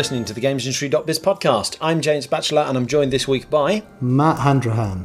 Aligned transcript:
You're 0.00 0.04
listening 0.04 0.24
to 0.24 0.32
the 0.32 0.40
GamesIndustry.biz 0.40 1.18
podcast. 1.18 1.76
I'm 1.78 2.00
James 2.00 2.26
Batchelor, 2.26 2.62
and 2.62 2.78
I'm 2.78 2.86
joined 2.86 3.12
this 3.12 3.28
week 3.28 3.50
by 3.50 3.82
Matt 4.00 4.38
Handrahan 4.38 5.04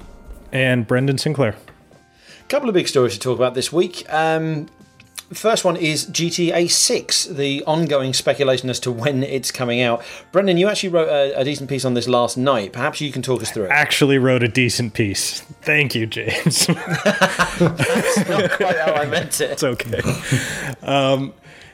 and 0.54 0.88
Brendan 0.88 1.18
Sinclair. 1.18 1.58
A 2.40 2.48
couple 2.48 2.70
of 2.70 2.76
big 2.76 2.88
stories 2.88 3.12
to 3.12 3.20
talk 3.20 3.38
about 3.38 3.56
this 3.56 3.74
week. 3.74 4.06
Um, 4.08 4.68
first 5.34 5.66
one 5.66 5.76
is 5.76 6.06
GTA 6.06 6.72
6, 6.72 7.26
the 7.26 7.62
ongoing 7.66 8.14
speculation 8.14 8.70
as 8.70 8.80
to 8.80 8.92
when 8.94 9.22
it's 9.22 9.52
coming 9.52 9.82
out. 9.82 10.02
Brendan, 10.32 10.56
you 10.56 10.70
actually 10.70 10.88
wrote 10.88 11.10
a, 11.10 11.42
a, 11.42 11.44
decent 11.44 11.70
piece 11.70 11.84
on 11.84 11.94
this 11.94 12.08
last 12.08 12.38
night. 12.38 12.72
Perhaps 12.72 13.02
you 13.02 13.12
can 13.12 13.22
talk 13.22 13.42
us 13.42 13.52
through 13.52 13.66
it. 13.66 13.72
I 13.72 13.76
Actually, 13.76 14.18
wrote 14.18 14.44
a 14.44 14.48
decent 14.48 14.94
piece. 14.94 15.42
Thank 15.42 15.94
you, 15.94 16.06
James. 16.06 16.68
That's 16.68 18.30
not 18.30 18.50
quite 18.50 18.78
how 18.78 18.94
I 18.94 19.06
meant 19.08 19.42
it. 19.42 19.62
It's 19.62 19.64
okay. 19.66 20.00
Um, 20.82 21.34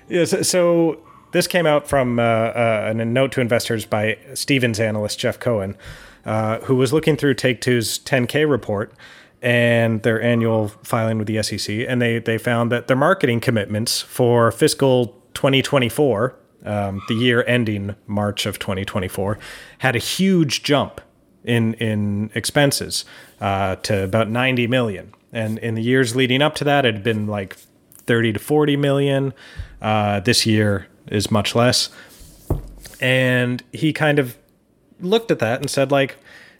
yeah, 0.10 0.26
so, 0.26 0.42
so, 0.42 1.04
this 1.32 1.48
came 1.48 1.66
out 1.66 1.88
from 1.88 2.20
uh, 2.20 2.24
uh, 2.24 2.94
a 2.96 3.06
note 3.06 3.32
to 3.34 3.42
investors 3.42 3.86
by 3.86 4.18
Stephens 4.34 4.80
analyst 4.80 5.20
Jeff 5.20 5.40
Cohen, 5.40 5.78
uh, 6.26 6.60
who 6.60 6.76
was 6.76 6.94
looking 6.94 7.16
through 7.16 7.36
Take 7.36 7.62
Two's 7.62 8.00
10K 8.00 8.50
report 8.50 8.94
and 9.42 10.04
their 10.04 10.22
annual 10.22 10.68
filing 10.84 11.18
with 11.18 11.28
the 11.28 11.42
SEC, 11.42 11.86
and 11.88 12.02
they 12.02 12.20
they 12.20 12.38
found 12.38 12.72
that 12.72 12.88
their 12.88 12.98
marketing 12.98 13.40
commitments 13.40 14.02
for 14.02 14.52
fiscal 14.52 15.20
2024, 15.34 16.36
um, 16.66 17.02
the 17.08 17.16
year 17.16 17.44
ending 17.48 17.96
March 18.06 18.46
of 18.46 18.60
2024, 18.60 19.40
had 19.80 19.96
a 19.96 20.00
huge 20.00 20.62
jump 20.62 21.02
in 21.44 21.74
in 21.76 22.30
expenses 22.36 23.04
uh, 23.40 23.78
to 23.78 24.04
about 24.04 24.30
90 24.30 24.68
million, 24.68 25.12
and 25.34 25.58
in 25.58 25.74
the 25.74 25.82
years 25.82 26.16
leading 26.16 26.42
up 26.42 26.54
to 26.56 26.64
that, 26.64 26.86
it 26.86 26.94
had 26.94 27.04
been 27.04 27.26
like 27.26 27.56
30 27.56 28.34
to 28.34 28.40
40 28.40 28.78
million. 28.78 29.34
Uh, 29.82 30.20
this 30.20 30.46
year 30.46 30.86
is 31.12 31.30
much 31.30 31.54
less, 31.54 31.90
and 33.00 33.64
he 33.72 33.94
kind 33.94 34.18
of 34.18 34.38
looked 35.00 35.32
at 35.32 35.40
that 35.40 35.60
and 35.60 35.70
said, 35.70 35.92
like, 35.92 36.18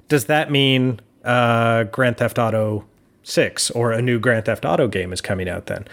does 0.08 0.26
that 0.26 0.52
mean 0.52 1.00
uh, 1.24 1.84
Grand 1.86 2.18
Theft 2.18 2.40
Auto 2.40 2.86
Six 3.24 3.70
or 3.72 3.92
a 3.92 4.02
new 4.02 4.20
Grand 4.20 4.46
Theft 4.46 4.66
Auto 4.66 4.88
game 4.88 5.14
is 5.14 5.22
coming 5.22 5.48
out 5.48 5.68
then. 5.68 5.88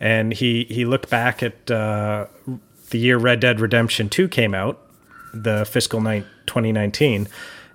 And 0.00 0.34
he 0.34 0.64
he 0.64 0.84
looked 0.84 1.08
back 1.08 1.42
at 1.42 1.70
uh, 1.70 2.26
the 2.90 2.98
year 2.98 3.16
Red 3.16 3.40
Dead 3.40 3.58
Redemption 3.58 4.10
Two 4.10 4.28
came 4.28 4.54
out, 4.54 4.86
the 5.32 5.64
fiscal 5.64 6.00
night 6.00 6.26
2019. 6.46 7.26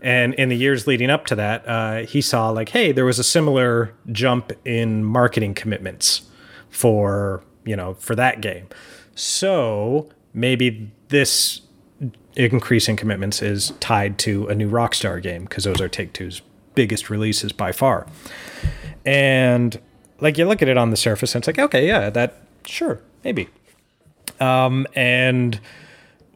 And 0.02 0.34
in 0.36 0.50
the 0.50 0.56
years 0.56 0.86
leading 0.88 1.10
up 1.10 1.26
to 1.26 1.36
that, 1.36 1.68
uh, 1.68 2.06
he 2.06 2.22
saw 2.22 2.50
like, 2.50 2.70
hey, 2.70 2.92
there 2.92 3.04
was 3.04 3.20
a 3.20 3.24
similar 3.24 3.94
jump 4.12 4.54
in 4.64 5.04
marketing 5.04 5.56
commitments 5.56 6.22
for 6.70 7.44
you 7.66 7.76
know 7.76 7.96
for 7.96 8.14
that 8.14 8.42
game. 8.42 8.68
So 9.16 10.10
maybe 10.34 10.92
this 11.10 11.62
increase 12.36 12.88
in 12.88 12.96
commitments 12.96 13.42
is 13.42 13.74
tied 13.80 14.18
to 14.20 14.48
a 14.48 14.56
new 14.56 14.70
Rockstar 14.70 15.22
game 15.22 15.44
because 15.44 15.64
those 15.66 15.82
are 15.82 15.90
Take 15.90 16.14
Two's 16.14 16.42
biggest 16.76 17.10
releases 17.10 17.52
by 17.52 17.72
far. 17.72 18.08
And 19.06 19.80
like 20.20 20.38
you 20.38 20.46
look 20.46 20.62
at 20.62 20.68
it 20.68 20.78
on 20.78 20.92
the 20.92 20.98
surface 20.98 21.36
and 21.36 21.42
it's 21.42 21.48
like, 21.48 21.60
okay, 21.60 21.88
yeah, 21.88 22.10
that 22.10 22.42
sure, 22.66 23.02
maybe. 23.24 23.50
Um, 24.40 24.88
and 24.96 25.60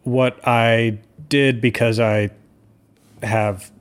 what 0.03 0.45
I 0.47 0.99
did 1.29 1.61
because 1.61 1.99
I 1.99 2.31
have 3.21 3.71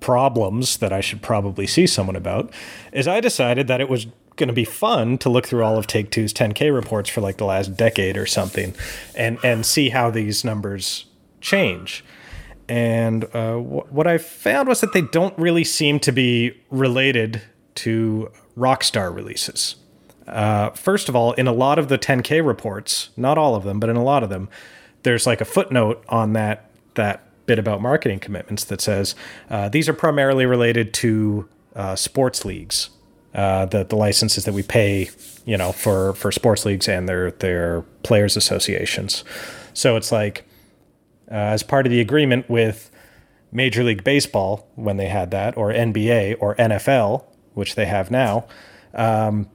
problems 0.00 0.78
that 0.78 0.92
I 0.92 1.00
should 1.00 1.22
probably 1.22 1.66
see 1.66 1.86
someone 1.86 2.16
about 2.16 2.52
is 2.92 3.06
I 3.06 3.20
decided 3.20 3.68
that 3.68 3.80
it 3.80 3.88
was 3.88 4.06
going 4.38 4.48
to 4.48 4.54
be 4.54 4.64
fun 4.64 5.18
to 5.18 5.28
look 5.28 5.46
through 5.46 5.64
all 5.64 5.76
of 5.76 5.86
Take 5.86 6.10
Two's 6.10 6.32
10K 6.32 6.72
reports 6.72 7.10
for 7.10 7.20
like 7.20 7.36
the 7.36 7.44
last 7.44 7.76
decade 7.76 8.16
or 8.16 8.26
something 8.26 8.74
and 9.14 9.38
and 9.44 9.66
see 9.66 9.90
how 9.90 10.10
these 10.10 10.44
numbers 10.44 11.06
change. 11.40 12.04
And 12.68 13.24
uh, 13.34 13.56
wh- 13.56 13.92
what 13.92 14.06
I 14.06 14.18
found 14.18 14.68
was 14.68 14.80
that 14.80 14.92
they 14.92 15.02
don't 15.02 15.36
really 15.38 15.64
seem 15.64 16.00
to 16.00 16.12
be 16.12 16.54
related 16.70 17.42
to 17.76 18.30
Rockstar 18.56 19.14
releases. 19.14 19.76
Uh, 20.26 20.70
first 20.70 21.08
of 21.08 21.16
all, 21.16 21.32
in 21.32 21.46
a 21.46 21.52
lot 21.52 21.78
of 21.78 21.88
the 21.88 21.98
10K 21.98 22.44
reports, 22.44 23.08
not 23.16 23.38
all 23.38 23.54
of 23.54 23.64
them, 23.64 23.80
but 23.80 23.88
in 23.88 23.96
a 23.96 24.04
lot 24.04 24.22
of 24.22 24.28
them, 24.28 24.48
there's 25.02 25.26
like 25.26 25.40
a 25.40 25.44
footnote 25.44 26.04
on 26.08 26.34
that 26.34 26.70
that 26.94 27.22
bit 27.46 27.58
about 27.58 27.80
marketing 27.80 28.18
commitments 28.18 28.64
that 28.64 28.80
says 28.80 29.14
uh, 29.48 29.68
these 29.68 29.88
are 29.88 29.94
primarily 29.94 30.44
related 30.44 30.92
to 30.92 31.48
uh, 31.74 31.96
sports 31.96 32.44
leagues, 32.44 32.90
uh, 33.38 33.66
the 33.66 33.84
the 33.84 33.94
licenses 33.94 34.44
that 34.46 34.52
we 34.52 34.64
pay, 34.64 35.08
you 35.46 35.56
know, 35.56 35.70
for 35.70 36.12
for 36.14 36.32
sports 36.32 36.64
leagues 36.64 36.88
and 36.88 37.08
their 37.08 37.30
their 37.30 37.82
players 38.02 38.36
associations. 38.36 39.22
So 39.74 39.94
it's 39.94 40.10
like 40.10 40.44
uh, 41.30 41.54
as 41.54 41.62
part 41.62 41.86
of 41.86 41.92
the 41.92 42.00
agreement 42.00 42.50
with 42.50 42.90
Major 43.52 43.84
League 43.84 44.02
Baseball 44.02 44.68
when 44.74 44.96
they 44.96 45.06
had 45.06 45.30
that, 45.30 45.56
or 45.56 45.72
NBA 45.72 46.38
or 46.40 46.56
NFL, 46.56 47.26
which 47.54 47.76
they 47.76 47.86
have 47.86 48.10
now. 48.10 48.44
Um, 48.92 49.48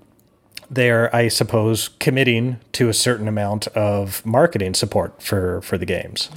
they're, 0.72 1.14
I 1.14 1.28
suppose, 1.28 1.90
committing 2.00 2.62
to 2.72 2.88
a 2.88 2.94
certain 2.94 3.28
amount 3.28 3.68
of 3.68 4.26
marketing 4.26 4.76
support 4.76 5.22
for 5.22 5.62
for 5.62 5.78
the 5.78 5.86
games. 5.86 6.30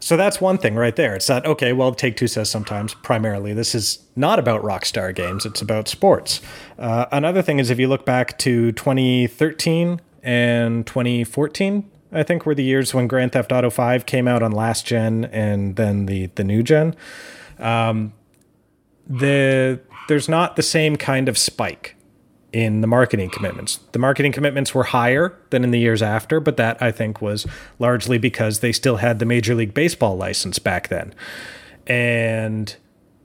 So 0.00 0.16
that's 0.16 0.40
one 0.40 0.56
thing 0.56 0.76
right 0.76 0.96
there. 0.96 1.14
It's 1.14 1.28
not 1.28 1.44
okay. 1.46 1.72
Well, 1.74 1.94
Take 1.94 2.16
Two 2.16 2.26
says 2.26 2.50
sometimes 2.50 2.94
primarily 2.94 3.52
this 3.52 3.74
is 3.74 4.00
not 4.16 4.38
about 4.38 4.62
Rockstar 4.62 5.14
games; 5.14 5.44
it's 5.44 5.60
about 5.60 5.88
sports. 5.88 6.40
Uh, 6.78 7.06
another 7.12 7.42
thing 7.42 7.58
is 7.58 7.68
if 7.68 7.78
you 7.78 7.86
look 7.86 8.06
back 8.06 8.38
to 8.38 8.72
2013 8.72 10.00
and 10.22 10.86
2014, 10.86 11.90
I 12.12 12.22
think 12.22 12.46
were 12.46 12.54
the 12.54 12.64
years 12.64 12.94
when 12.94 13.06
Grand 13.06 13.32
Theft 13.32 13.52
Auto 13.52 13.68
5 13.68 14.06
came 14.06 14.26
out 14.26 14.42
on 14.42 14.52
last 14.52 14.86
gen 14.86 15.26
and 15.26 15.76
then 15.76 16.06
the 16.06 16.26
the 16.34 16.44
new 16.44 16.62
gen. 16.62 16.96
Um, 17.58 18.14
the 19.06 19.80
there's 20.08 20.28
not 20.28 20.56
the 20.56 20.62
same 20.62 20.96
kind 20.96 21.28
of 21.28 21.36
spike 21.36 21.94
in 22.52 22.80
the 22.80 22.86
marketing 22.86 23.30
commitments. 23.30 23.78
The 23.92 23.98
marketing 23.98 24.32
commitments 24.32 24.74
were 24.74 24.84
higher 24.84 25.36
than 25.50 25.62
in 25.62 25.70
the 25.70 25.78
years 25.78 26.02
after, 26.02 26.40
but 26.40 26.56
that 26.56 26.80
I 26.82 26.90
think 26.90 27.22
was 27.22 27.46
largely 27.78 28.18
because 28.18 28.60
they 28.60 28.72
still 28.72 28.96
had 28.96 29.18
the 29.18 29.24
Major 29.24 29.54
League 29.54 29.74
Baseball 29.74 30.16
license 30.16 30.58
back 30.58 30.88
then. 30.88 31.14
And 31.86 32.74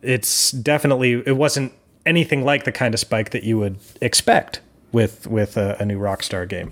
it's 0.02 0.52
definitely 0.52 1.24
it 1.26 1.38
wasn't 1.38 1.74
anything 2.06 2.44
like 2.44 2.66
the 2.66 2.72
kind 2.72 2.94
of 2.94 3.00
spike 3.00 3.32
that 3.32 3.44
you 3.44 3.58
would 3.58 3.78
expect 4.02 4.62
with 4.92 5.28
with 5.28 5.58
a, 5.58 5.76
a 5.80 5.86
new 5.86 6.00
Rockstar 6.00 6.48
game. 6.48 6.72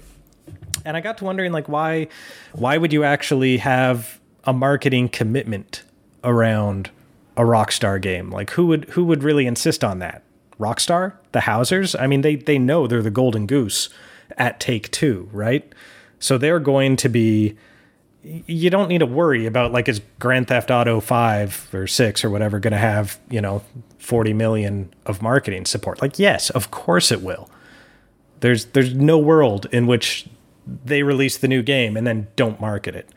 And 0.86 0.96
I 0.96 1.02
got 1.02 1.18
to 1.20 1.26
wondering 1.26 1.52
like 1.52 1.68
why 1.68 2.08
why 2.54 2.78
would 2.78 2.94
you 2.94 3.04
actually 3.04 3.58
have 3.58 4.20
a 4.44 4.54
marketing 4.54 5.10
commitment 5.10 5.84
around 6.24 6.90
a 7.36 7.42
Rockstar 7.42 8.02
game. 8.02 8.30
Like 8.30 8.52
who 8.52 8.68
would 8.68 8.86
who 8.92 9.04
would 9.06 9.24
really 9.24 9.46
insist 9.46 9.84
on 9.84 10.00
that? 10.00 10.24
Rockstar, 10.60 11.14
the 11.32 11.42
Housers. 11.42 11.96
I 11.96 12.08
mean, 12.08 12.22
they 12.22 12.36
they 12.36 12.58
know 12.58 12.88
they're 12.88 13.02
the 13.02 13.12
golden 13.12 13.46
goose 13.46 13.90
at 14.38 14.60
Take 14.60 14.92
Two, 14.92 15.30
right? 15.32 15.72
So 16.20 16.38
they're 16.38 16.60
going 16.60 16.96
to 16.98 17.10
be. 17.10 17.58
You 18.24 18.70
don't 18.70 18.88
need 18.88 19.00
to 19.00 19.06
worry 19.06 19.46
about 19.46 19.74
like 19.74 19.90
is 19.90 20.02
Grand 20.20 20.48
Theft 20.48 20.72
Auto 20.72 21.02
five 21.02 21.68
or 21.74 21.88
six 21.88 22.24
or 22.24 22.30
whatever 22.30 22.60
going 22.60 22.72
to 22.72 22.78
have 22.78 23.20
you 23.30 23.42
know 23.42 23.64
forty 23.98 24.34
million 24.34 24.94
of 25.06 25.22
marketing 25.22 25.66
support. 25.66 26.02
Like 26.02 26.18
yes, 26.18 26.50
of 26.50 26.72
course 26.72 27.12
it 27.12 27.22
will. 27.22 27.50
There's 28.40 28.66
there's 28.68 28.94
no 28.94 29.18
world 29.18 29.68
in 29.72 29.88
which 29.88 30.28
they 30.86 31.04
release 31.04 31.38
the 31.38 31.48
new 31.48 31.62
game 31.62 31.98
and 31.98 32.08
then 32.08 32.28
don't 32.36 32.60
market 32.62 32.96
it. 32.96 33.10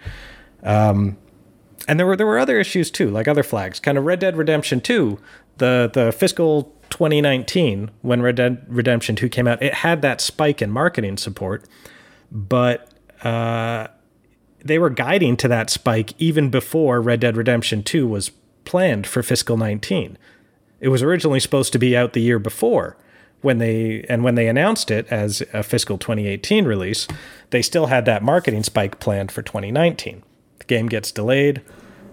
Um, 0.65 1.17
and 1.89 1.99
there 1.99 2.07
were 2.07 2.17
there 2.17 2.27
were 2.27 2.39
other 2.39 2.59
issues 2.59 2.91
too, 2.91 3.11
like 3.11 3.29
other 3.29 3.43
flags. 3.43 3.81
Kind 3.81 3.99
of 3.99 4.05
Red 4.05 4.19
Dead 4.19 4.37
Redemption 4.37 4.81
2, 4.81 5.19
the 5.59 5.91
the 5.93 6.13
fiscal 6.13 6.75
2019 6.91 7.91
when 8.03 8.23
Red 8.23 8.37
Dead 8.37 8.65
Redemption 8.69 9.17
2 9.17 9.29
came 9.29 9.47
out, 9.47 9.63
it 9.63 9.75
had 9.75 10.03
that 10.03 10.21
spike 10.21 10.63
in 10.63 10.71
marketing 10.71 11.17
support, 11.17 11.65
but 12.31 12.91
uh, 13.25 13.89
they 14.65 14.79
were 14.79 14.91
guiding 14.91 15.37
to 15.39 15.49
that 15.49 15.71
spike 15.71 16.13
even 16.19 16.51
before 16.51 17.01
Red 17.01 17.21
Dead 17.21 17.37
Redemption 17.37 17.83
2 17.83 18.07
was 18.07 18.31
planned 18.65 19.07
for 19.07 19.23
fiscal 19.23 19.57
19. 19.57 20.19
It 20.81 20.89
was 20.89 21.03
originally 21.03 21.41
supposed 21.41 21.73
to 21.73 21.79
be 21.79 21.97
out 21.97 22.13
the 22.13 22.21
year 22.21 22.39
before 22.39 22.97
when 23.43 23.59
they 23.59 24.05
and 24.09 24.25
when 24.25 24.35
they 24.35 24.49
announced 24.49 24.91
it 24.91 25.07
as 25.11 25.43
a 25.53 25.63
fiscal 25.63 25.99
2018 25.99 26.65
release, 26.65 27.07
they 27.51 27.63
still 27.63 27.87
had 27.87 28.05
that 28.07 28.23
marketing 28.23 28.63
spike 28.63 28.99
planned 28.99 29.31
for 29.31 29.43
2019 29.43 30.23
game 30.67 30.87
gets 30.87 31.11
delayed, 31.13 31.63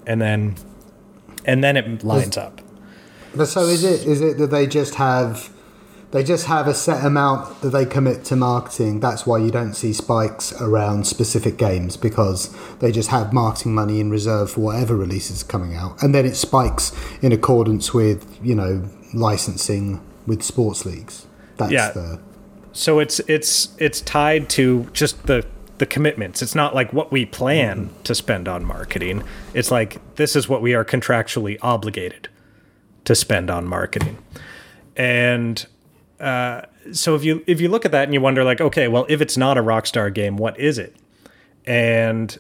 and 0.06 0.22
then 0.22 0.56
and 1.46 1.64
then 1.64 1.78
it 1.78 2.04
lines 2.04 2.38
up. 2.38 2.62
But 3.36 3.48
so 3.48 3.62
is 3.62 3.84
it 3.84 4.06
is 4.08 4.22
it 4.22 4.38
that 4.38 4.48
they 4.48 4.68
just 4.68 4.96
have 4.96 5.50
they 6.12 6.24
just 6.24 6.46
have 6.46 6.68
a 6.68 6.76
set 6.76 7.04
amount 7.04 7.62
that 7.62 7.70
they 7.70 7.86
commit 7.86 8.24
to 8.26 8.36
marketing. 8.36 9.00
That's 9.00 9.26
why 9.26 9.40
you 9.40 9.50
don't 9.50 9.74
see 9.74 9.94
spikes 9.94 10.54
around 10.62 11.08
specific 11.08 11.58
games 11.58 11.98
because 11.98 12.56
they 12.78 12.92
just 12.92 13.10
have 13.10 13.34
marketing 13.34 13.74
money 13.74 14.00
in 14.00 14.12
reserve 14.12 14.52
for 14.52 14.62
whatever 14.62 14.96
release 14.96 15.32
is 15.32 15.42
coming 15.42 15.76
out, 15.76 16.02
and 16.04 16.14
then 16.14 16.26
it 16.26 16.36
spikes 16.36 16.92
in 17.22 17.32
accordance 17.32 17.94
with 17.94 18.40
you 18.44 18.56
know 18.56 18.88
licensing 19.14 20.02
with 20.28 20.44
sports 20.44 20.86
leagues. 20.86 21.26
That's 21.58 21.72
yeah. 21.72 21.92
the 21.92 22.20
so 22.74 23.00
it's 23.00 23.20
it's 23.22 23.70
it's 23.78 24.02
tied 24.02 24.50
to 24.50 24.88
just 24.94 25.26
the 25.28 25.46
the 25.84 25.88
commitments. 25.88 26.42
It's 26.42 26.56
not 26.56 26.74
like 26.74 26.94
what 26.94 27.12
we 27.12 27.26
plan 27.26 27.90
to 28.06 28.16
spend 28.16 28.48
on 28.48 28.64
marketing. 28.64 29.22
It's 29.54 29.70
like 29.70 30.00
this 30.16 30.34
is 30.34 30.48
what 30.48 30.62
we 30.62 30.74
are 30.74 30.86
contractually 30.86 31.58
obligated 31.62 32.30
to 33.04 33.14
spend 33.16 33.52
on 33.52 33.68
marketing. 33.68 34.18
And 34.96 35.66
uh, 36.22 36.62
so 36.94 37.16
if 37.16 37.26
you 37.26 37.44
if 37.48 37.60
you 37.60 37.68
look 37.68 37.84
at 37.84 37.92
that 37.92 38.06
and 38.06 38.14
you 38.14 38.22
wonder 38.22 38.46
like, 38.46 38.62
okay, 38.62 38.88
well, 38.88 39.06
if 39.10 39.20
it's 39.20 39.36
not 39.36 39.58
a 39.58 39.62
Rockstar 39.62 40.14
game, 40.14 40.38
what 40.38 40.58
is 40.58 40.78
it? 40.78 40.96
And 41.66 42.38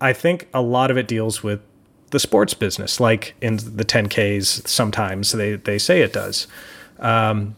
I 0.00 0.12
think 0.12 0.46
a 0.54 0.62
lot 0.62 0.92
of 0.92 0.96
it 0.96 1.08
deals 1.08 1.42
with 1.42 1.62
the 2.10 2.20
sports 2.20 2.54
business, 2.54 3.00
like 3.00 3.34
in 3.40 3.56
the 3.56 3.84
10Ks. 3.84 4.68
Sometimes 4.68 5.32
they 5.32 5.56
they 5.56 5.78
say 5.78 6.00
it 6.02 6.12
does. 6.12 6.46
Um, 7.00 7.56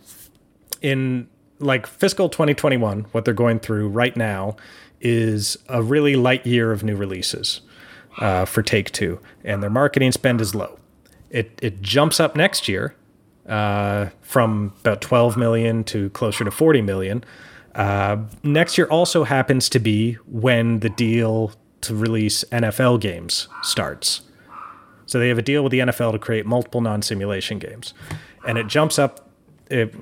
in 0.80 1.28
like 1.58 1.86
fiscal 1.86 2.28
2021, 2.28 3.06
what 3.12 3.24
they're 3.24 3.34
going 3.34 3.60
through 3.60 3.88
right 3.88 4.16
now 4.16 4.56
is 5.00 5.56
a 5.68 5.82
really 5.82 6.16
light 6.16 6.46
year 6.46 6.72
of 6.72 6.82
new 6.82 6.96
releases 6.96 7.60
uh, 8.18 8.44
for 8.44 8.62
Take 8.62 8.90
Two, 8.92 9.20
and 9.44 9.62
their 9.62 9.70
marketing 9.70 10.12
spend 10.12 10.40
is 10.40 10.54
low. 10.54 10.78
It 11.30 11.58
it 11.62 11.82
jumps 11.82 12.20
up 12.20 12.36
next 12.36 12.68
year 12.68 12.94
uh, 13.48 14.06
from 14.22 14.72
about 14.80 15.00
12 15.00 15.36
million 15.36 15.84
to 15.84 16.10
closer 16.10 16.44
to 16.44 16.50
40 16.50 16.82
million. 16.82 17.24
Uh, 17.74 18.24
next 18.42 18.78
year 18.78 18.86
also 18.88 19.24
happens 19.24 19.68
to 19.68 19.78
be 19.78 20.14
when 20.26 20.80
the 20.80 20.88
deal 20.88 21.52
to 21.82 21.94
release 21.94 22.42
NFL 22.50 23.00
games 23.00 23.48
starts. 23.62 24.22
So 25.04 25.18
they 25.18 25.28
have 25.28 25.38
a 25.38 25.42
deal 25.42 25.62
with 25.62 25.70
the 25.70 25.80
NFL 25.80 26.12
to 26.12 26.18
create 26.18 26.46
multiple 26.46 26.80
non-simulation 26.80 27.58
games, 27.58 27.94
and 28.46 28.58
it 28.58 28.66
jumps 28.66 28.98
up. 28.98 29.28
It 29.70 29.94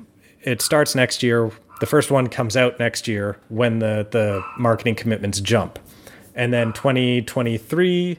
it 0.44 0.62
starts 0.62 0.94
next 0.94 1.22
year. 1.22 1.50
The 1.80 1.86
first 1.86 2.10
one 2.10 2.28
comes 2.28 2.56
out 2.56 2.78
next 2.78 3.08
year 3.08 3.38
when 3.48 3.80
the 3.80 4.06
the 4.10 4.44
marketing 4.58 4.94
commitments 4.94 5.40
jump, 5.40 5.78
and 6.34 6.52
then 6.52 6.72
2023 6.72 8.18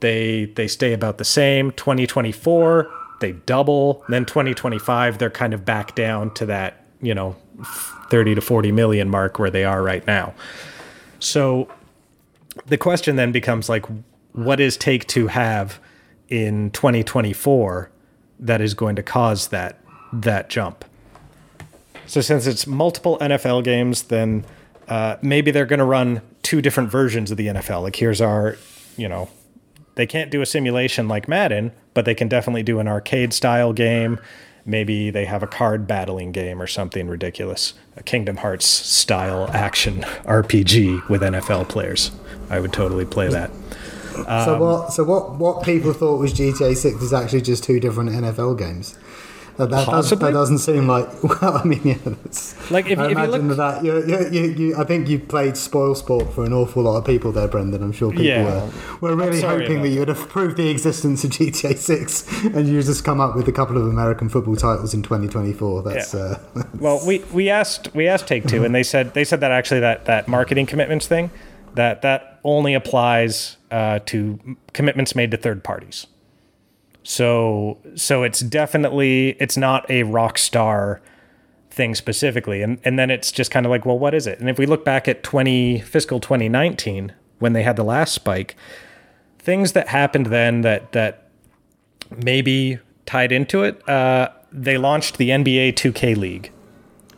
they 0.00 0.44
they 0.46 0.68
stay 0.68 0.92
about 0.92 1.18
the 1.18 1.24
same. 1.24 1.72
2024 1.72 2.90
they 3.20 3.32
double. 3.32 4.04
Then 4.08 4.24
2025 4.24 5.18
they're 5.18 5.30
kind 5.30 5.52
of 5.52 5.64
back 5.64 5.94
down 5.94 6.32
to 6.34 6.46
that 6.46 6.86
you 7.02 7.14
know 7.14 7.36
30 8.10 8.36
to 8.36 8.40
40 8.40 8.72
million 8.72 9.08
mark 9.08 9.38
where 9.38 9.50
they 9.50 9.64
are 9.64 9.82
right 9.82 10.06
now. 10.06 10.34
So 11.18 11.68
the 12.66 12.78
question 12.78 13.16
then 13.16 13.32
becomes 13.32 13.68
like, 13.68 13.86
what 14.32 14.60
is 14.60 14.76
Take 14.76 15.06
Two 15.06 15.28
have 15.28 15.80
in 16.28 16.70
2024 16.70 17.90
that 18.40 18.60
is 18.60 18.74
going 18.74 18.96
to 18.96 19.02
cause 19.02 19.48
that 19.48 19.80
that 20.12 20.48
jump? 20.48 20.84
So 22.06 22.20
since 22.20 22.46
it's 22.46 22.66
multiple 22.66 23.18
NFL 23.20 23.64
games, 23.64 24.04
then 24.04 24.44
uh, 24.88 25.16
maybe 25.22 25.50
they're 25.50 25.66
going 25.66 25.78
to 25.78 25.84
run 25.84 26.20
two 26.42 26.60
different 26.60 26.90
versions 26.90 27.30
of 27.30 27.36
the 27.36 27.48
NFL. 27.48 27.82
Like 27.82 27.96
here's 27.96 28.20
our, 28.20 28.56
you 28.96 29.08
know, 29.08 29.28
they 29.94 30.06
can't 30.06 30.30
do 30.30 30.42
a 30.42 30.46
simulation 30.46 31.08
like 31.08 31.28
Madden, 31.28 31.72
but 31.94 32.04
they 32.04 32.14
can 32.14 32.28
definitely 32.28 32.62
do 32.62 32.80
an 32.80 32.88
arcade 32.88 33.32
style 33.32 33.72
game. 33.72 34.18
Maybe 34.66 35.10
they 35.10 35.26
have 35.26 35.42
a 35.42 35.46
card 35.46 35.86
battling 35.86 36.32
game 36.32 36.60
or 36.60 36.66
something 36.66 37.06
ridiculous, 37.06 37.74
a 37.96 38.02
Kingdom 38.02 38.38
Hearts 38.38 38.66
style 38.66 39.48
action 39.52 40.00
RPG 40.24 41.08
with 41.08 41.22
NFL 41.22 41.68
players. 41.68 42.10
I 42.48 42.60
would 42.60 42.72
totally 42.72 43.04
play 43.04 43.28
that. 43.28 43.50
so 44.14 44.58
what? 44.58 44.92
So 44.92 45.04
what? 45.04 45.34
What 45.34 45.64
people 45.64 45.92
thought 45.92 46.18
was 46.18 46.32
GTA 46.32 46.76
Six 46.76 47.02
is 47.02 47.12
actually 47.12 47.42
just 47.42 47.64
two 47.64 47.78
different 47.80 48.10
NFL 48.10 48.58
games. 48.58 48.96
That, 49.56 49.70
that, 49.70 49.86
does, 49.86 50.10
that 50.10 50.18
doesn't 50.32 50.58
seem 50.58 50.88
like. 50.88 51.08
Well, 51.22 51.58
I 51.58 51.64
mean, 51.64 51.80
yeah. 51.84 51.94
That's, 52.04 52.70
Like, 52.70 52.88
if- 52.90 52.98
I 52.98 53.04
if 53.04 53.10
you 53.10 53.16
imagine 53.24 53.48
look- 53.48 53.56
that 53.58 53.84
you, 53.84 54.04
you, 54.06 54.28
you, 54.30 54.42
you, 54.52 54.76
I 54.76 54.84
think 54.84 55.08
you 55.08 55.18
played 55.20 55.56
spoil 55.56 55.94
sport 55.94 56.32
for 56.32 56.44
an 56.44 56.52
awful 56.52 56.82
lot 56.82 56.96
of 56.96 57.04
people 57.04 57.30
there, 57.32 57.46
Brendan. 57.48 57.82
I'm 57.82 57.92
sure 57.92 58.10
people 58.10 58.24
Yeah. 58.24 58.68
were, 59.00 59.10
were 59.10 59.16
really 59.16 59.40
hoping 59.40 59.82
that 59.82 59.88
you 59.90 60.00
would 60.00 60.08
have 60.08 60.28
proved 60.28 60.56
the 60.56 60.68
existence 60.70 61.22
of 61.24 61.30
GTA 61.30 61.76
Six, 61.76 62.26
and 62.44 62.66
you 62.68 62.82
just 62.82 63.04
come 63.04 63.20
up 63.20 63.36
with 63.36 63.46
a 63.48 63.52
couple 63.52 63.76
of 63.76 63.86
American 63.86 64.28
football 64.28 64.56
titles 64.56 64.92
in 64.92 65.02
2024. 65.02 65.82
That's 65.82 66.12
Yeah. 66.14 66.20
uh, 66.56 66.62
Well, 66.80 67.00
we, 67.06 67.20
we 67.32 67.48
asked 67.48 67.94
we 67.94 68.08
asked 68.08 68.26
Take 68.26 68.46
Two, 68.48 68.64
and 68.64 68.74
they 68.74 68.82
said 68.82 69.14
they 69.14 69.24
said 69.24 69.40
that 69.40 69.52
actually 69.52 69.80
that 69.80 70.04
that 70.06 70.26
marketing 70.28 70.66
commitments 70.66 71.06
thing 71.06 71.30
that 71.74 72.02
that 72.02 72.40
only 72.44 72.74
applies 72.74 73.56
uh, 73.70 73.98
to 74.06 74.56
commitments 74.72 75.14
made 75.14 75.30
to 75.30 75.36
third 75.36 75.62
parties. 75.64 76.06
So 77.04 77.78
so 77.94 78.22
it's 78.22 78.40
definitely 78.40 79.36
it's 79.40 79.56
not 79.56 79.88
a 79.88 80.02
Rockstar 80.02 81.00
thing 81.70 81.94
specifically, 81.94 82.62
and 82.62 82.80
and 82.84 82.98
then 82.98 83.10
it's 83.10 83.30
just 83.30 83.50
kind 83.50 83.64
of 83.64 83.70
like, 83.70 83.86
well, 83.86 83.98
what 83.98 84.14
is 84.14 84.26
it? 84.26 84.40
And 84.40 84.50
if 84.50 84.58
we 84.58 84.66
look 84.66 84.84
back 84.84 85.06
at 85.06 85.22
twenty 85.22 85.80
fiscal 85.80 86.18
twenty 86.18 86.48
nineteen 86.48 87.12
when 87.38 87.52
they 87.52 87.62
had 87.62 87.76
the 87.76 87.84
last 87.84 88.12
spike, 88.12 88.56
things 89.38 89.72
that 89.72 89.88
happened 89.88 90.26
then 90.26 90.62
that 90.62 90.92
that 90.92 91.28
maybe 92.10 92.78
tied 93.06 93.32
into 93.32 93.62
it. 93.62 93.86
Uh, 93.88 94.30
they 94.52 94.78
launched 94.78 95.18
the 95.18 95.30
NBA 95.30 95.74
2K 95.74 96.16
League. 96.16 96.52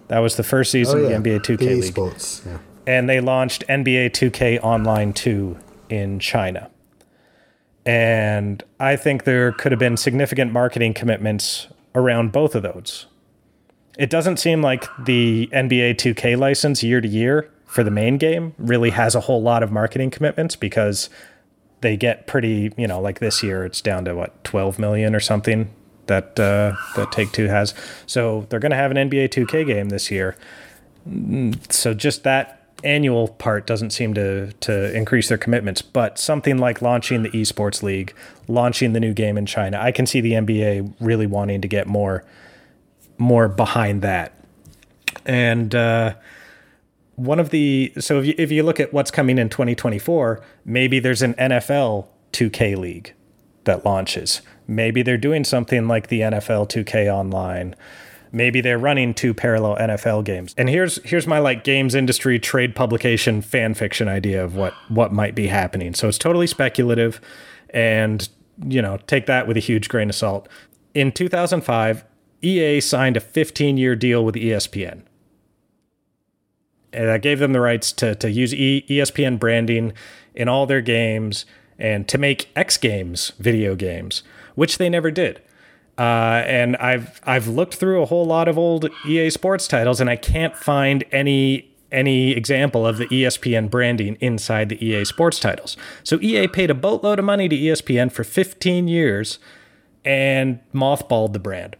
That 0.09 0.21
was 0.21 0.37
the 0.37 0.43
first 0.43 0.71
season 0.71 1.05
of 1.05 1.09
the 1.09 1.15
NBA 1.17 1.41
2K 1.41 1.59
the 1.59 1.75
League. 1.75 1.95
esports. 1.95 2.47
Yeah. 2.47 2.59
And 2.87 3.09
they 3.09 3.21
launched 3.21 3.67
NBA 3.69 4.11
2K 4.11 4.61
Online 4.63 5.13
2 5.13 5.59
in 5.89 6.19
China. 6.19 6.71
And 7.87 8.65
I 8.81 8.97
think 8.97 9.25
there 9.25 9.53
could 9.53 9.71
have 9.71 9.79
been 9.79 9.97
significant 9.97 10.53
marketing 10.53 10.93
commitments 10.93 11.69
around 11.95 12.33
both 12.33 12.57
of 12.57 12.63
those. 12.63 13.07
It 13.97 14.11
doesn't 14.11 14.39
seem 14.39 14.61
like 14.61 14.85
the 15.03 15.49
NBA 15.53 15.95
2K 15.95 16.37
license 16.37 16.83
year 16.83 17.01
to 17.01 17.09
year 17.09 17.49
for 17.65 17.85
the 17.85 17.91
main 17.91 18.19
game 18.19 18.55
really 18.59 18.91
has 18.91 19.15
a 19.15 19.21
whole 19.21 19.41
lot 19.41 19.63
of 19.63 19.71
marketing 19.71 20.11
commitments 20.11 20.57
because 20.57 21.09
they 21.81 21.97
get 21.97 22.27
pretty, 22.27 22.73
you 22.77 22.87
know, 22.89 23.01
like 23.01 23.21
this 23.21 23.43
year 23.43 23.65
it's 23.65 23.81
down 23.81 24.05
to 24.05 24.15
what 24.15 24.43
12 24.45 24.79
million 24.79 25.15
or 25.15 25.21
something 25.21 25.71
that 26.07 26.39
uh, 26.39 26.75
that 26.97 27.13
Take 27.13 27.33
Two 27.33 27.47
has. 27.47 27.75
So 28.07 28.47
they're 28.49 28.61
going 28.61 28.71
to 28.71 28.77
have 28.77 28.91
an 28.91 28.97
NBA 28.97 29.29
2K 29.29 29.67
game 29.67 29.89
this 29.91 30.11
year. 30.11 30.37
So 31.71 31.95
just 31.95 32.25
that 32.25 32.56
annual 32.85 33.29
part 33.29 33.67
doesn't 33.67 33.91
seem 33.91 34.15
to 34.15 34.53
to 34.53 34.95
increase 34.95 35.29
their 35.29 35.39
commitments. 35.39 35.83
But 35.83 36.19
something 36.19 36.59
like 36.59 36.83
launching 36.83 37.23
the 37.23 37.31
esports 37.31 37.83
league, 37.83 38.15
launching 38.49 38.93
the 38.93 39.01
new 39.01 39.15
game 39.15 39.39
in 39.39 39.47
China, 39.47 39.79
I 39.81 39.93
can 39.93 40.07
see 40.07 40.21
the 40.21 40.33
NBA 40.33 40.95
really 41.01 41.27
wanting 41.27 41.61
to 41.61 41.69
get 41.69 41.87
more 41.87 42.25
more 43.19 43.49
behind 43.49 44.03
that. 44.03 44.33
And 45.25 45.75
uh, 45.75 46.15
one 47.17 47.41
of 47.41 47.51
the 47.51 47.93
so 47.99 48.21
if 48.21 48.27
you, 48.27 48.35
if 48.39 48.53
you 48.53 48.63
look 48.63 48.79
at 48.79 48.93
what's 48.93 49.11
coming 49.11 49.39
in 49.39 49.49
2024, 49.49 50.43
maybe 50.65 50.99
there's 50.99 51.23
an 51.23 51.35
NFL 51.35 52.07
2K 52.33 52.77
league 52.77 53.15
that 53.65 53.85
launches. 53.85 54.43
Maybe 54.69 55.03
they're 55.03 55.17
doing 55.17 55.45
something 55.45 55.89
like 55.89 56.09
the 56.09 56.21
NFL 56.21 56.69
2K 56.69 57.13
online. 57.13 57.75
Maybe 58.33 58.61
they're 58.61 58.79
running 58.79 59.15
two 59.15 59.35
parallel 59.35 59.77
NFL 59.77 60.25
games. 60.25 60.55
And 60.57 60.69
here's 60.69 60.97
here's 61.05 61.27
my 61.27 61.39
like 61.39 61.65
games 61.65 61.95
industry 61.95 62.39
trade 62.39 62.75
publication 62.75 63.43
fan 63.43 63.75
fiction 63.75 64.09
idea 64.09 64.45
of 64.45 64.57
what 64.57 64.75
what 64.89 65.13
might 65.13 65.35
be 65.35 65.47
happening. 65.47 65.95
So 65.95 66.09
it's 66.09 66.19
totally 66.19 66.47
speculative 66.47 67.21
and 67.71 68.29
you 68.67 68.81
know, 68.81 68.99
take 69.07 69.27
that 69.27 69.47
with 69.47 69.57
a 69.57 69.61
huge 69.61 69.89
grain 69.89 70.09
of 70.09 70.15
salt. 70.15 70.49
In 70.95 71.13
2005, 71.13 72.05
EA 72.41 72.81
signed 72.81 73.19
a 73.19 73.21
15-year 73.21 73.95
deal 73.97 74.25
with 74.25 74.35
ESPN 74.35 75.03
and 76.97 77.09
that 77.09 77.23
gave 77.23 77.39
them 77.39 77.53
the 77.53 77.61
rights 77.61 77.93
to 77.93 78.15
to 78.17 78.31
use 78.31 78.53
ESPN 78.53 79.39
branding 79.39 79.93
in 80.35 80.49
all 80.49 80.67
their 80.67 80.81
games 80.81 81.45
and 81.79 82.09
to 82.09 82.19
make 82.19 82.51
X 82.57 82.79
Games 82.79 83.33
video 83.39 83.75
games, 83.75 84.23
which 84.55 84.79
they 84.79 84.89
never 84.89 85.11
did. 85.11 85.43
Uh, 85.99 86.43
and 86.47 86.77
I've 86.77 87.21
I've 87.25 87.49
looked 87.49 87.75
through 87.75 88.03
a 88.03 88.07
whole 88.07 88.27
lot 88.27 88.49
of 88.49 88.59
old 88.59 88.91
EA 89.07 89.31
Sports 89.31 89.67
titles, 89.67 90.01
and 90.01 90.11
I 90.11 90.17
can't 90.17 90.57
find 90.57 91.05
any 91.11 91.73
any 91.93 92.33
example 92.33 92.87
of 92.87 92.99
the 92.99 93.07
ESPN 93.07 93.71
branding 93.71 94.17
inside 94.21 94.69
the 94.69 94.85
EA 94.85 95.05
Sports 95.05 95.39
titles. 95.39 95.77
So 96.03 96.21
EA 96.21 96.49
paid 96.49 96.71
a 96.71 96.75
boatload 96.75 97.19
of 97.19 97.25
money 97.25 97.49
to 97.49 97.57
ESPN 97.57 98.11
for 98.11 98.25
15 98.25 98.89
years 98.89 99.39
and 100.05 100.59
mothballed 100.75 101.33
the 101.33 101.39
brand. 101.39 101.77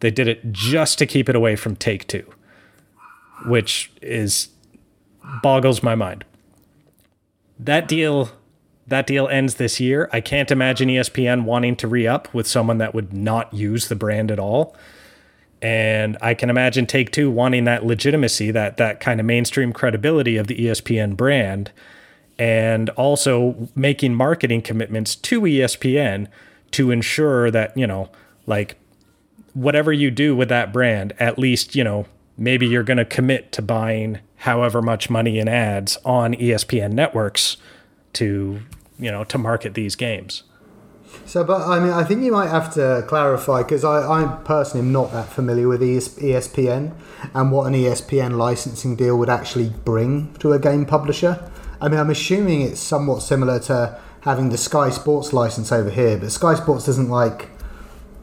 They 0.00 0.10
did 0.10 0.28
it 0.28 0.52
just 0.52 0.98
to 0.98 1.06
keep 1.06 1.28
it 1.28 1.34
away 1.34 1.56
from 1.56 1.74
Take 1.74 2.06
Two 2.06 2.32
which 3.44 3.92
is 4.00 4.48
boggles 5.42 5.82
my 5.82 5.94
mind. 5.94 6.24
That 7.58 7.88
deal 7.88 8.30
that 8.86 9.06
deal 9.06 9.28
ends 9.28 9.54
this 9.54 9.80
year. 9.80 10.08
I 10.12 10.20
can't 10.20 10.50
imagine 10.50 10.88
ESPN 10.88 11.44
wanting 11.44 11.76
to 11.76 11.88
re-up 11.88 12.32
with 12.34 12.46
someone 12.46 12.78
that 12.78 12.94
would 12.94 13.12
not 13.12 13.52
use 13.54 13.88
the 13.88 13.96
brand 13.96 14.30
at 14.30 14.38
all. 14.38 14.76
And 15.62 16.18
I 16.20 16.34
can 16.34 16.50
imagine 16.50 16.86
Take 16.86 17.10
Two 17.10 17.30
wanting 17.30 17.64
that 17.64 17.86
legitimacy, 17.86 18.50
that 18.50 18.76
that 18.76 19.00
kind 19.00 19.18
of 19.18 19.26
mainstream 19.26 19.72
credibility 19.72 20.36
of 20.36 20.46
the 20.46 20.56
ESPN 20.56 21.16
brand, 21.16 21.70
and 22.38 22.90
also 22.90 23.68
making 23.74 24.14
marketing 24.14 24.60
commitments 24.60 25.14
to 25.14 25.40
ESPN 25.40 26.28
to 26.72 26.90
ensure 26.90 27.50
that, 27.50 27.74
you 27.78 27.86
know, 27.86 28.10
like 28.46 28.76
whatever 29.54 29.92
you 29.92 30.10
do 30.10 30.36
with 30.36 30.50
that 30.50 30.72
brand, 30.72 31.14
at 31.18 31.38
least, 31.38 31.74
you 31.74 31.84
know, 31.84 32.06
maybe 32.36 32.66
you're 32.66 32.82
going 32.82 32.98
to 32.98 33.04
commit 33.04 33.52
to 33.52 33.62
buying 33.62 34.18
however 34.38 34.82
much 34.82 35.08
money 35.08 35.38
in 35.38 35.48
ads 35.48 35.96
on 36.04 36.34
ESPN 36.34 36.92
networks 36.92 37.56
to 38.14 38.60
you 38.98 39.10
know 39.10 39.24
to 39.24 39.38
market 39.38 39.74
these 39.74 39.96
games. 39.96 40.42
So, 41.26 41.44
but 41.44 41.62
I 41.62 41.78
mean, 41.78 41.92
I 41.92 42.04
think 42.04 42.22
you 42.22 42.32
might 42.32 42.48
have 42.48 42.72
to 42.74 43.04
clarify 43.06 43.62
because 43.62 43.84
I, 43.84 44.22
I 44.22 44.26
personally 44.44 44.86
am 44.86 44.92
not 44.92 45.12
that 45.12 45.28
familiar 45.28 45.68
with 45.68 45.82
ES, 45.82 46.18
ESPN 46.18 46.94
and 47.32 47.52
what 47.52 47.66
an 47.66 47.74
ESPN 47.74 48.36
licensing 48.36 48.96
deal 48.96 49.18
would 49.18 49.30
actually 49.30 49.70
bring 49.84 50.34
to 50.34 50.52
a 50.52 50.58
game 50.58 50.84
publisher. 50.84 51.50
I 51.80 51.88
mean, 51.88 52.00
I'm 52.00 52.10
assuming 52.10 52.62
it's 52.62 52.80
somewhat 52.80 53.22
similar 53.22 53.58
to 53.60 53.98
having 54.22 54.48
the 54.50 54.58
Sky 54.58 54.90
Sports 54.90 55.32
license 55.32 55.70
over 55.70 55.90
here, 55.90 56.18
but 56.18 56.32
Sky 56.32 56.54
Sports 56.54 56.86
doesn't 56.86 57.08
like 57.08 57.50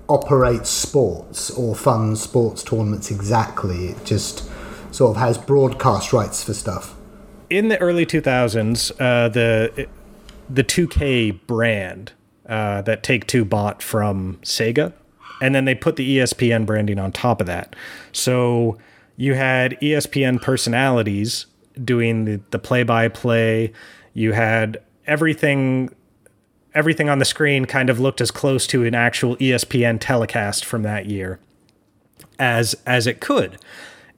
operate 0.08 0.66
sports 0.66 1.50
or 1.52 1.76
fund 1.76 2.18
sports 2.18 2.64
tournaments 2.64 3.10
exactly. 3.10 3.88
It 3.88 4.06
just 4.06 4.50
sort 4.94 5.16
of 5.16 5.18
has 5.18 5.38
broadcast 5.38 6.12
rights 6.12 6.44
for 6.44 6.54
stuff. 6.54 6.96
In 7.52 7.68
the 7.68 7.78
early 7.80 8.06
2000s, 8.06 8.92
uh, 8.98 9.28
the 9.28 9.90
the 10.50 10.64
2K 10.64 11.46
brand 11.48 12.14
uh, 12.48 12.82
that 12.84 13.04
Take 13.04 13.28
Two 13.28 13.44
bought 13.44 13.84
from 13.84 14.40
Sega, 14.42 14.94
and 15.42 15.54
then 15.54 15.66
they 15.66 15.76
put 15.76 15.98
the 15.98 16.18
ESPN 16.18 16.66
branding 16.66 16.98
on 16.98 17.12
top 17.12 17.42
of 17.42 17.48
that. 17.48 17.76
So 18.14 18.78
you 19.18 19.34
had 19.34 19.78
ESPN 19.82 20.42
personalities 20.42 21.46
doing 21.84 22.24
the, 22.24 22.40
the 22.52 22.60
play-by-play. 22.60 23.74
You 24.14 24.32
had 24.32 24.82
everything 25.06 25.94
everything 26.74 27.10
on 27.10 27.20
the 27.20 27.26
screen 27.26 27.66
kind 27.66 27.90
of 27.90 28.00
looked 28.00 28.22
as 28.22 28.32
close 28.32 28.66
to 28.68 28.86
an 28.86 28.96
actual 28.96 29.36
ESPN 29.38 29.98
telecast 30.00 30.64
from 30.64 30.84
that 30.84 31.06
year 31.06 31.38
as 32.40 32.76
as 32.86 33.08
it 33.08 33.20
could. 33.20 33.58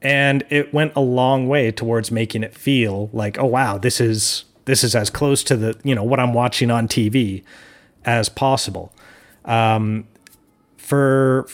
And 0.04 0.44
it 0.50 0.72
went 0.72 0.92
a 0.94 1.00
long 1.00 1.48
way 1.48 1.72
towards 1.72 2.12
making 2.12 2.44
it 2.44 2.54
feel 2.54 3.10
like, 3.12 3.38
oh 3.38 3.46
wow, 3.46 3.78
this 3.78 4.00
is 4.00 4.44
this 4.66 4.84
is 4.84 4.94
as 4.94 5.10
close 5.10 5.42
to 5.44 5.56
the, 5.56 5.78
you 5.82 5.94
know, 5.94 6.04
what 6.04 6.20
I'm 6.20 6.32
watching 6.32 6.70
on 6.70 6.88
TV 6.88 7.42
as 8.04 8.28
possible. 8.28 8.92
Um, 9.44 10.06
for 10.76 11.46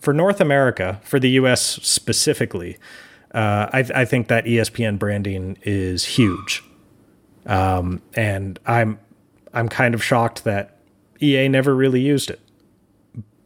for 0.00 0.12
North 0.12 0.40
America, 0.40 1.00
for 1.02 1.18
the 1.18 1.30
U.S. 1.30 1.62
specifically, 1.62 2.76
uh, 3.32 3.68
I, 3.72 3.84
I, 3.94 4.04
think 4.04 4.28
that 4.28 4.44
ESPN 4.44 4.98
branding 4.98 5.56
is 5.62 6.04
huge, 6.04 6.62
um, 7.46 8.02
and 8.14 8.58
I'm 8.66 8.98
I'm 9.54 9.68
kind 9.68 9.94
of 9.94 10.04
shocked 10.04 10.44
that 10.44 10.76
EA 11.22 11.48
never 11.48 11.74
really 11.74 12.00
used 12.00 12.30
it. 12.30 12.40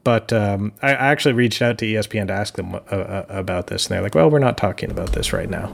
But 0.04 0.32
um, 0.32 0.72
I, 0.80 0.90
I, 0.90 1.08
actually 1.08 1.34
reached 1.34 1.60
out 1.60 1.76
to 1.78 1.86
ESPN 1.86 2.28
to 2.28 2.32
ask 2.32 2.54
them 2.54 2.74
uh, 2.74 2.78
uh, 2.78 3.26
about 3.28 3.66
this, 3.66 3.86
and 3.86 3.94
they're 3.94 4.02
like, 4.02 4.14
"Well, 4.14 4.30
we're 4.30 4.38
not 4.38 4.56
talking 4.56 4.90
about 4.90 5.12
this 5.12 5.32
right 5.32 5.50
now." 5.50 5.72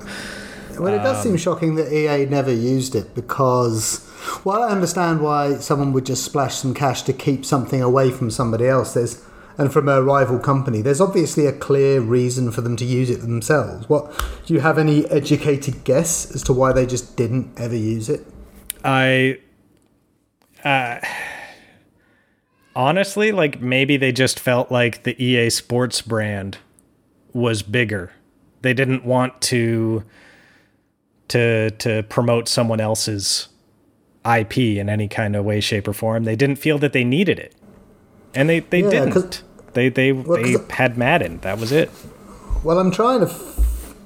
Well, 0.78 0.92
it 0.92 0.98
does 0.98 1.18
um, 1.18 1.22
seem 1.22 1.36
shocking 1.36 1.76
that 1.76 1.92
EA 1.92 2.26
never 2.26 2.52
used 2.52 2.96
it 2.96 3.14
because 3.14 4.04
while 4.42 4.62
I 4.62 4.70
understand 4.70 5.20
why 5.20 5.56
someone 5.56 5.92
would 5.92 6.06
just 6.06 6.24
splash 6.24 6.56
some 6.56 6.74
cash 6.74 7.02
to 7.02 7.12
keep 7.12 7.44
something 7.44 7.80
away 7.80 8.10
from 8.10 8.30
somebody 8.30 8.66
else. 8.66 8.94
There's 8.94 9.22
and 9.58 9.72
from 9.72 9.88
a 9.88 10.02
rival 10.02 10.38
company. 10.38 10.82
There's 10.82 11.00
obviously 11.00 11.46
a 11.46 11.52
clear 11.52 12.00
reason 12.00 12.50
for 12.50 12.60
them 12.60 12.76
to 12.76 12.84
use 12.84 13.10
it 13.10 13.20
themselves. 13.20 13.88
What 13.88 14.12
do 14.46 14.54
you 14.54 14.60
have 14.60 14.78
any 14.78 15.06
educated 15.06 15.84
guess 15.84 16.34
as 16.34 16.42
to 16.44 16.52
why 16.52 16.72
they 16.72 16.86
just 16.86 17.16
didn't 17.16 17.52
ever 17.58 17.76
use 17.76 18.08
it? 18.08 18.26
I 18.84 19.38
uh, 20.64 20.98
honestly 22.76 23.32
like 23.32 23.60
maybe 23.60 23.96
they 23.96 24.12
just 24.12 24.38
felt 24.38 24.70
like 24.70 25.04
the 25.04 25.22
EA 25.22 25.50
Sports 25.50 26.02
brand 26.02 26.58
was 27.32 27.62
bigger. 27.62 28.12
They 28.62 28.74
didn't 28.74 29.04
want 29.04 29.40
to 29.42 30.04
to 31.28 31.70
to 31.70 32.02
promote 32.04 32.48
someone 32.48 32.80
else's 32.80 33.48
IP 34.24 34.58
in 34.58 34.88
any 34.88 35.08
kind 35.08 35.36
of 35.36 35.44
way, 35.44 35.60
shape, 35.60 35.86
or 35.86 35.92
form. 35.92 36.24
They 36.24 36.36
didn't 36.36 36.56
feel 36.56 36.78
that 36.78 36.92
they 36.92 37.04
needed 37.04 37.38
it, 37.38 37.54
and 38.34 38.48
they 38.48 38.60
they 38.60 38.82
yeah, 38.82 38.90
didn't. 38.90 39.42
They 39.74 39.88
they 39.88 40.12
well, 40.12 40.42
they 40.42 40.56
had 40.70 40.96
Madden. 40.96 41.38
That 41.38 41.58
was 41.58 41.72
it. 41.72 41.90
Well, 42.62 42.78
I'm 42.78 42.90
trying 42.90 43.20
to 43.20 43.26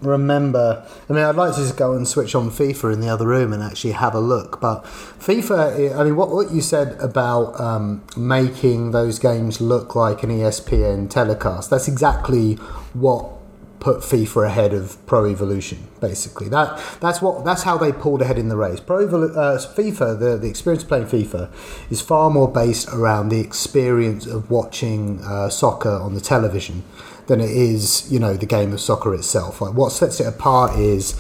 remember. 0.01 0.87
I 1.09 1.13
mean, 1.13 1.25
I'd 1.25 1.37
like 1.37 1.55
to 1.55 1.61
just 1.61 1.77
go 1.77 1.95
and 1.95 2.07
switch 2.07 2.35
on 2.35 2.51
FIFA 2.51 2.95
in 2.95 3.01
the 3.01 3.09
other 3.09 3.27
room 3.27 3.53
and 3.53 3.63
actually 3.63 3.93
have 3.93 4.15
a 4.15 4.21
look. 4.21 4.61
But 4.61 4.85
FIFA, 4.85 5.99
I 5.99 6.05
mean, 6.05 6.17
what 6.17 6.31
what 6.31 6.53
you 6.53 6.61
said 6.61 6.99
about 7.01 7.59
um, 7.61 8.03
making 8.17 8.93
those 8.93 9.19
games 9.19 9.61
look 9.61 9.95
like 9.95 10.23
an 10.23 10.31
ESPN 10.31 11.11
telecast. 11.11 11.71
That's 11.71 11.89
exactly 11.89 12.55
what 12.95 13.33
put 13.81 13.99
FIFA 14.01 14.47
ahead 14.47 14.75
of 14.75 15.05
Pro 15.07 15.27
Evolution. 15.27 15.87
Basically, 16.01 16.49
that 16.49 16.81
that's 17.01 17.23
what 17.23 17.45
that's 17.45 17.63
how 17.63 17.77
they 17.77 17.93
pulled 17.93 18.23
ahead 18.23 18.39
in 18.39 18.49
the 18.49 18.57
race. 18.57 18.81
Pro 18.81 19.07
uh, 19.07 19.59
FIFA, 19.59 20.19
the 20.19 20.37
the 20.37 20.49
experience 20.49 20.83
of 20.83 20.89
playing 20.89 21.07
FIFA, 21.07 21.51
is 21.91 22.01
far 22.01 22.31
more 22.31 22.51
based 22.51 22.89
around 22.89 23.29
the 23.29 23.41
experience 23.41 24.27
of 24.27 24.51
watching 24.51 25.21
uh, 25.23 25.49
soccer 25.49 25.91
on 25.91 26.15
the 26.15 26.21
television 26.21 26.85
than 27.29 27.41
it 27.41 27.51
is, 27.51 28.11
you 28.11 28.19
know, 28.19 28.35
the 28.35 28.47
game 28.47 28.73
of 28.73 28.81
soccer 28.81 29.15
itself. 29.15 29.61
Like 29.61 29.75
what 29.75 29.93
sets 29.93 30.19
it 30.19 30.27
apart 30.27 30.79
is 30.79 31.19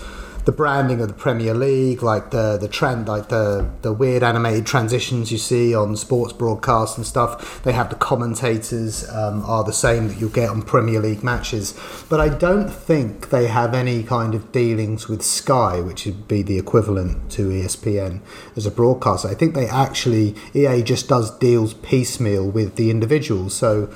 the 0.48 0.52
branding 0.52 0.98
of 1.02 1.08
the 1.08 1.14
Premier 1.14 1.52
League, 1.52 2.02
like 2.02 2.30
the 2.30 2.56
the 2.56 2.68
trend, 2.68 3.06
like 3.06 3.28
the 3.28 3.68
the 3.82 3.92
weird 3.92 4.22
animated 4.22 4.64
transitions 4.64 5.30
you 5.30 5.36
see 5.36 5.74
on 5.74 5.94
sports 5.94 6.32
broadcasts 6.32 6.96
and 6.96 7.04
stuff. 7.06 7.62
They 7.64 7.72
have 7.72 7.90
the 7.90 7.96
commentators 7.96 9.06
um, 9.10 9.44
are 9.44 9.62
the 9.62 9.74
same 9.74 10.08
that 10.08 10.18
you'll 10.18 10.30
get 10.30 10.48
on 10.48 10.62
Premier 10.62 11.00
League 11.00 11.22
matches, 11.22 11.78
but 12.08 12.18
I 12.18 12.30
don't 12.30 12.70
think 12.70 13.28
they 13.28 13.48
have 13.48 13.74
any 13.74 14.02
kind 14.02 14.34
of 14.34 14.50
dealings 14.50 15.06
with 15.06 15.22
Sky, 15.22 15.82
which 15.82 16.06
would 16.06 16.26
be 16.26 16.40
the 16.40 16.56
equivalent 16.56 17.30
to 17.32 17.50
ESPN 17.50 18.22
as 18.56 18.64
a 18.64 18.70
broadcaster. 18.70 19.28
I 19.28 19.34
think 19.34 19.54
they 19.54 19.68
actually 19.68 20.34
EA 20.54 20.82
just 20.82 21.08
does 21.10 21.30
deals 21.38 21.74
piecemeal 21.74 22.48
with 22.48 22.76
the 22.76 22.90
individuals, 22.90 23.52
so 23.52 23.90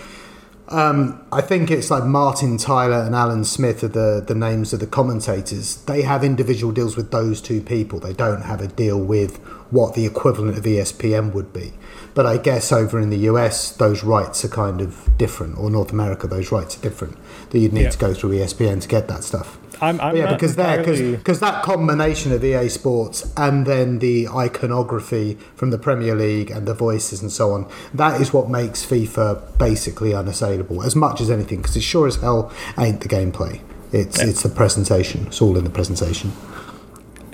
um, 0.68 1.24
I 1.32 1.40
think 1.40 1.70
it's 1.70 1.90
like 1.90 2.04
Martin 2.04 2.56
Tyler 2.56 3.02
and 3.02 3.14
Alan 3.14 3.44
Smith 3.44 3.82
are 3.82 3.88
the, 3.88 4.24
the 4.26 4.34
names 4.34 4.72
of 4.72 4.80
the 4.80 4.86
commentators. 4.86 5.76
They 5.84 6.02
have 6.02 6.24
individual 6.24 6.72
deals 6.72 6.96
with 6.96 7.10
those 7.10 7.40
two 7.40 7.60
people. 7.60 8.00
They 8.00 8.12
don't 8.12 8.42
have 8.42 8.60
a 8.60 8.68
deal 8.68 8.98
with 9.00 9.38
what 9.70 9.94
the 9.94 10.06
equivalent 10.06 10.56
of 10.56 10.64
ESPN 10.64 11.32
would 11.32 11.52
be. 11.52 11.72
But 12.14 12.26
I 12.26 12.36
guess 12.36 12.72
over 12.72 13.00
in 13.00 13.10
the 13.10 13.18
US, 13.30 13.72
those 13.72 14.04
rights 14.04 14.44
are 14.44 14.48
kind 14.48 14.80
of 14.80 15.10
different, 15.16 15.58
or 15.58 15.70
North 15.70 15.92
America, 15.92 16.26
those 16.26 16.52
rights 16.52 16.78
are 16.78 16.82
different. 16.82 17.16
That 17.50 17.58
you'd 17.58 17.72
need 17.72 17.82
yeah. 17.82 17.90
to 17.90 17.98
go 17.98 18.14
through 18.14 18.30
ESPN 18.30 18.80
to 18.82 18.88
get 18.88 19.08
that 19.08 19.24
stuff. 19.24 19.58
I'm, 19.80 20.00
I'm 20.00 20.16
yeah, 20.16 20.32
because 20.32 20.56
there, 20.56 20.82
because 21.16 21.40
that 21.40 21.62
combination 21.62 22.32
of 22.32 22.44
EA 22.44 22.68
Sports 22.68 23.32
and 23.36 23.66
then 23.66 23.98
the 23.98 24.28
iconography 24.28 25.34
from 25.54 25.70
the 25.70 25.78
Premier 25.78 26.14
League 26.14 26.50
and 26.50 26.66
the 26.66 26.74
voices 26.74 27.22
and 27.22 27.32
so 27.32 27.52
on, 27.52 27.70
that 27.94 28.20
is 28.20 28.32
what 28.32 28.48
makes 28.48 28.84
FIFA 28.84 29.58
basically 29.58 30.14
unassailable 30.14 30.82
as 30.82 30.94
much 30.94 31.20
as 31.20 31.30
anything. 31.30 31.58
Because 31.58 31.76
it 31.76 31.82
sure 31.82 32.06
as 32.06 32.16
hell 32.16 32.52
ain't 32.78 33.00
the 33.00 33.08
gameplay. 33.08 33.60
It's 33.92 34.18
yeah. 34.18 34.28
it's 34.28 34.42
the 34.42 34.48
presentation. 34.48 35.26
It's 35.26 35.40
all 35.42 35.56
in 35.56 35.64
the 35.64 35.70
presentation. 35.70 36.32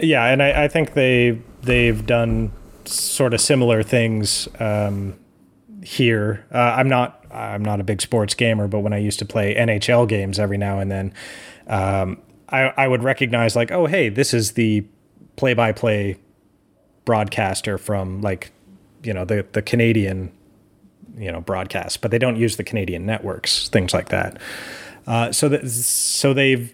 Yeah, 0.01 0.25
and 0.27 0.43
I, 0.43 0.65
I 0.65 0.69
think 0.69 0.95
they 0.95 1.41
they've 1.63 2.05
done 2.05 2.53
sort 2.85 3.35
of 3.35 3.41
similar 3.41 3.83
things 3.83 4.49
um, 4.61 5.19
here. 5.83 6.47
Uh, 6.53 6.59
I'm 6.59 6.89
not 6.89 7.25
I'm 7.31 7.65
not 7.65 7.81
a 7.81 7.85
big 7.85 8.01
sports 8.01 8.35
gamer, 8.35 8.69
but 8.69 8.81
when 8.81 8.93
I 8.93 8.99
used 8.99 9.19
to 9.21 9.25
play 9.25 9.55
NHL 9.55 10.09
games 10.09 10.39
every 10.39 10.59
now 10.59 10.79
and 10.79 10.91
then, 10.91 11.15
um, 11.67 12.21
I, 12.51 12.73
I 12.77 12.89
would 12.89 13.03
recognize 13.03 13.55
like, 13.55 13.71
oh, 13.71 13.87
hey, 13.87 14.09
this 14.09 14.33
is 14.33 14.53
the 14.53 14.85
play-by-play 15.37 16.17
broadcaster 17.05 17.79
from 17.79 18.21
like, 18.21 18.53
you 19.03 19.15
know, 19.15 19.25
the 19.25 19.47
the 19.53 19.63
Canadian, 19.63 20.33
you 21.17 21.31
know, 21.31 21.41
broadcast, 21.41 22.01
but 22.01 22.11
they 22.11 22.19
don't 22.19 22.37
use 22.37 22.57
the 22.57 22.65
Canadian 22.65 23.07
networks, 23.07 23.69
things 23.69 23.95
like 23.95 24.09
that. 24.09 24.39
Uh, 25.07 25.33
so 25.33 25.49
that 25.49 25.69
so 25.69 26.35
they've 26.35 26.73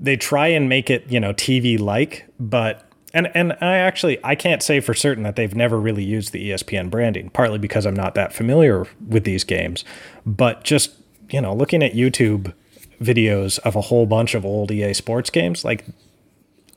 they 0.00 0.16
try 0.16 0.48
and 0.48 0.68
make 0.68 0.90
it 0.90 1.04
you 1.08 1.20
know 1.20 1.32
TV 1.32 1.78
like, 1.78 2.26
but 2.40 2.90
and 3.12 3.30
and 3.34 3.52
I 3.60 3.76
actually 3.76 4.18
I 4.24 4.34
can't 4.34 4.62
say 4.62 4.80
for 4.80 4.94
certain 4.94 5.22
that 5.24 5.36
they've 5.36 5.54
never 5.54 5.78
really 5.78 6.02
used 6.02 6.32
the 6.32 6.50
ESPN 6.50 6.90
branding, 6.90 7.30
partly 7.30 7.58
because 7.58 7.86
I'm 7.86 7.94
not 7.94 8.14
that 8.14 8.32
familiar 8.32 8.86
with 9.06 9.24
these 9.24 9.44
games, 9.44 9.84
but 10.24 10.64
just 10.64 10.92
you 11.28 11.40
know 11.40 11.54
looking 11.54 11.82
at 11.82 11.92
YouTube 11.92 12.52
videos 13.00 13.58
of 13.60 13.76
a 13.76 13.80
whole 13.80 14.06
bunch 14.06 14.34
of 14.34 14.44
old 14.44 14.70
EA 14.70 14.92
Sports 14.92 15.30
games, 15.30 15.64
like 15.64 15.84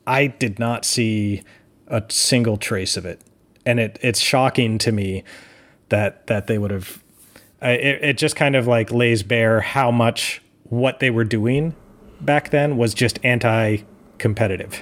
I 0.06 0.28
did 0.28 0.58
not 0.58 0.84
see 0.84 1.42
a 1.86 2.02
single 2.08 2.56
trace 2.56 2.96
of 2.96 3.04
it, 3.04 3.20
and 3.64 3.78
it 3.78 3.98
it's 4.02 4.20
shocking 4.20 4.78
to 4.78 4.92
me 4.92 5.24
that 5.88 6.26
that 6.26 6.46
they 6.46 6.58
would 6.58 6.70
have. 6.70 7.02
It, 7.62 8.04
it 8.04 8.18
just 8.18 8.36
kind 8.36 8.56
of 8.56 8.66
like 8.66 8.92
lays 8.92 9.22
bare 9.22 9.60
how 9.60 9.90
much 9.90 10.42
what 10.64 11.00
they 11.00 11.10
were 11.10 11.24
doing 11.24 11.74
back 12.20 12.50
then 12.50 12.76
was 12.76 12.94
just 12.94 13.18
anti 13.22 13.78
competitive 14.18 14.80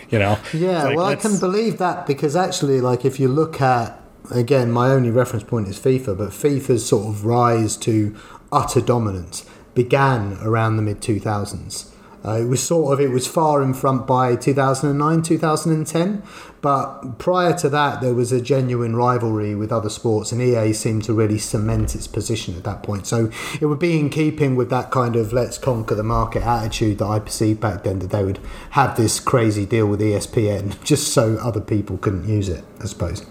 you 0.10 0.18
know 0.18 0.38
yeah 0.54 0.84
like, 0.84 0.96
well 0.96 1.06
i 1.06 1.14
can 1.14 1.38
believe 1.38 1.78
that 1.78 2.06
because 2.06 2.34
actually 2.34 2.80
like 2.80 3.04
if 3.04 3.20
you 3.20 3.28
look 3.28 3.60
at 3.60 4.00
again 4.30 4.70
my 4.70 4.90
only 4.90 5.10
reference 5.10 5.44
point 5.44 5.68
is 5.68 5.78
fifa 5.78 6.16
but 6.16 6.30
fifa's 6.30 6.86
sort 6.86 7.06
of 7.06 7.24
rise 7.24 7.76
to 7.76 8.16
utter 8.50 8.80
dominance 8.80 9.44
began 9.82 10.36
around 10.42 10.76
the 10.76 10.82
mid 10.82 11.00
2000s. 11.00 11.90
Uh, 12.22 12.32
it 12.32 12.44
was 12.44 12.62
sort 12.62 12.92
of 12.92 13.00
it 13.00 13.10
was 13.10 13.26
far 13.26 13.62
in 13.62 13.72
front 13.72 14.06
by 14.06 14.36
2009, 14.36 15.22
2010, 15.22 16.22
but 16.60 17.18
prior 17.18 17.56
to 17.56 17.70
that, 17.70 18.02
there 18.02 18.12
was 18.12 18.30
a 18.30 18.42
genuine 18.42 18.94
rivalry 18.94 19.54
with 19.54 19.72
other 19.72 19.88
sports, 19.88 20.32
and 20.32 20.42
EA 20.42 20.74
seemed 20.74 21.02
to 21.04 21.14
really 21.14 21.38
cement 21.38 21.94
its 21.94 22.06
position 22.06 22.54
at 22.56 22.64
that 22.64 22.82
point. 22.82 23.06
So 23.06 23.30
it 23.58 23.64
would 23.64 23.78
be 23.78 23.98
in 23.98 24.10
keeping 24.10 24.54
with 24.54 24.68
that 24.68 24.90
kind 24.90 25.16
of 25.16 25.32
let's 25.32 25.56
conquer 25.56 25.94
the 25.94 26.02
market 26.02 26.42
attitude 26.42 26.98
that 26.98 27.06
I 27.06 27.20
perceived 27.20 27.58
back 27.58 27.84
then 27.84 28.00
that 28.00 28.10
they 28.10 28.22
would 28.22 28.38
have 28.72 28.98
this 28.98 29.18
crazy 29.18 29.64
deal 29.64 29.86
with 29.86 30.00
ESPN 30.00 30.84
just 30.84 31.14
so 31.14 31.36
other 31.36 31.62
people 31.62 31.96
couldn't 31.96 32.28
use 32.28 32.50
it, 32.50 32.64
I 32.82 32.84
suppose. 32.84 33.24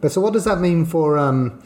But 0.00 0.12
so, 0.12 0.20
what 0.20 0.34
does 0.34 0.44
that 0.44 0.60
mean 0.60 0.86
for? 0.86 1.18
Um, 1.18 1.60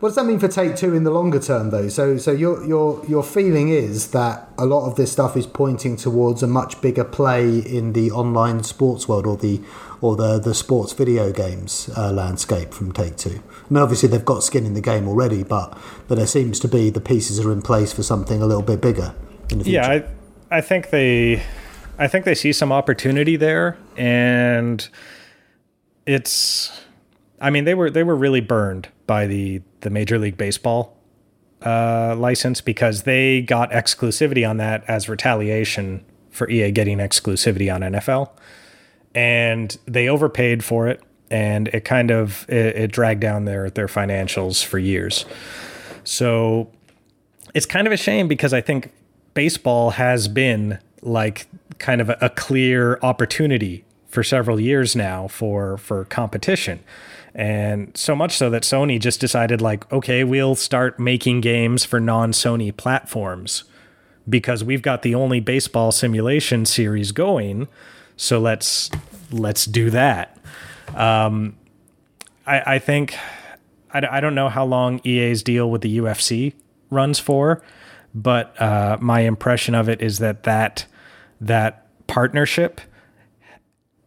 what 0.00 0.10
does 0.10 0.16
that 0.16 0.26
mean 0.26 0.38
for 0.38 0.48
Take 0.48 0.76
Two 0.76 0.94
in 0.94 1.04
the 1.04 1.10
longer 1.10 1.40
term, 1.40 1.70
though? 1.70 1.88
So, 1.88 2.18
so 2.18 2.30
your 2.30 2.64
your 2.66 3.02
your 3.06 3.22
feeling 3.22 3.70
is 3.70 4.10
that 4.10 4.48
a 4.58 4.66
lot 4.66 4.86
of 4.86 4.96
this 4.96 5.10
stuff 5.10 5.36
is 5.36 5.46
pointing 5.46 5.96
towards 5.96 6.42
a 6.42 6.46
much 6.46 6.80
bigger 6.82 7.04
play 7.04 7.60
in 7.60 7.94
the 7.94 8.10
online 8.10 8.62
sports 8.62 9.08
world, 9.08 9.26
or 9.26 9.38
the 9.38 9.62
or 10.02 10.14
the 10.14 10.38
the 10.38 10.54
sports 10.54 10.92
video 10.92 11.32
games 11.32 11.88
uh, 11.96 12.12
landscape 12.12 12.74
from 12.74 12.92
Take 12.92 13.16
Two. 13.16 13.40
I 13.48 13.72
mean, 13.72 13.82
obviously 13.82 14.10
they've 14.10 14.24
got 14.24 14.42
skin 14.42 14.66
in 14.66 14.74
the 14.74 14.82
game 14.82 15.08
already, 15.08 15.42
but 15.42 15.78
but 16.08 16.16
there 16.16 16.26
seems 16.26 16.60
to 16.60 16.68
be 16.68 16.90
the 16.90 17.00
pieces 17.00 17.40
are 17.40 17.50
in 17.50 17.62
place 17.62 17.94
for 17.94 18.02
something 18.02 18.42
a 18.42 18.46
little 18.46 18.62
bit 18.62 18.82
bigger 18.82 19.14
in 19.48 19.58
the 19.58 19.64
future. 19.64 19.80
Yeah, 19.80 20.02
I, 20.50 20.58
I 20.58 20.60
think 20.60 20.90
they, 20.90 21.42
I 21.98 22.06
think 22.06 22.26
they 22.26 22.34
see 22.34 22.52
some 22.52 22.70
opportunity 22.70 23.36
there, 23.36 23.78
and 23.96 24.86
it's 26.04 26.82
I 27.40 27.50
mean, 27.50 27.64
they 27.64 27.74
were 27.74 27.90
they 27.90 28.02
were 28.02 28.16
really 28.16 28.40
burned 28.40 28.88
by 29.06 29.26
the 29.26 29.62
the 29.86 29.90
Major 29.90 30.18
League 30.18 30.36
Baseball 30.36 30.96
uh, 31.64 32.16
license 32.18 32.60
because 32.60 33.04
they 33.04 33.40
got 33.40 33.70
exclusivity 33.70 34.48
on 34.48 34.56
that 34.56 34.84
as 34.88 35.08
retaliation 35.08 36.04
for 36.30 36.50
EA 36.50 36.72
getting 36.72 36.98
exclusivity 36.98 37.72
on 37.72 37.80
NFL, 37.80 38.30
and 39.14 39.78
they 39.86 40.08
overpaid 40.08 40.64
for 40.64 40.88
it, 40.88 41.00
and 41.30 41.68
it 41.68 41.84
kind 41.84 42.10
of 42.10 42.44
it, 42.48 42.76
it 42.76 42.92
dragged 42.92 43.20
down 43.20 43.44
their 43.44 43.70
their 43.70 43.86
financials 43.86 44.62
for 44.62 44.78
years. 44.78 45.24
So 46.02 46.68
it's 47.54 47.66
kind 47.66 47.86
of 47.86 47.92
a 47.92 47.96
shame 47.96 48.26
because 48.26 48.52
I 48.52 48.60
think 48.60 48.90
baseball 49.34 49.90
has 49.90 50.26
been 50.26 50.80
like 51.00 51.46
kind 51.78 52.00
of 52.00 52.10
a, 52.10 52.18
a 52.20 52.28
clear 52.28 52.98
opportunity 53.02 53.84
for 54.08 54.24
several 54.24 54.58
years 54.58 54.96
now 54.96 55.28
for 55.28 55.78
for 55.78 56.04
competition 56.06 56.80
and 57.36 57.94
so 57.94 58.16
much 58.16 58.38
so 58.38 58.48
that 58.48 58.62
Sony 58.62 58.98
just 58.98 59.20
decided, 59.20 59.60
like, 59.60 59.92
okay, 59.92 60.24
we'll 60.24 60.54
start 60.54 60.98
making 60.98 61.42
games 61.42 61.84
for 61.84 62.00
non 62.00 62.32
Sony 62.32 62.74
platforms 62.74 63.64
because 64.26 64.64
we've 64.64 64.80
got 64.80 65.02
the 65.02 65.14
only 65.14 65.38
baseball 65.38 65.92
simulation 65.92 66.64
series 66.64 67.12
going. 67.12 67.68
So 68.16 68.40
let's 68.40 68.90
let's 69.30 69.66
do 69.66 69.90
that. 69.90 70.38
Um, 70.94 71.56
I, 72.46 72.76
I 72.76 72.78
think 72.78 73.18
I, 73.92 74.00
I 74.10 74.20
don't 74.20 74.34
know 74.34 74.48
how 74.48 74.64
long 74.64 75.02
EA's 75.04 75.42
deal 75.42 75.70
with 75.70 75.82
the 75.82 75.98
UFC 75.98 76.54
runs 76.88 77.18
for, 77.18 77.62
but 78.14 78.58
uh, 78.58 78.96
my 78.98 79.20
impression 79.20 79.74
of 79.74 79.90
it 79.90 80.00
is 80.00 80.20
that 80.20 80.44
that 80.44 80.86
that 81.42 81.86
partnership 82.06 82.80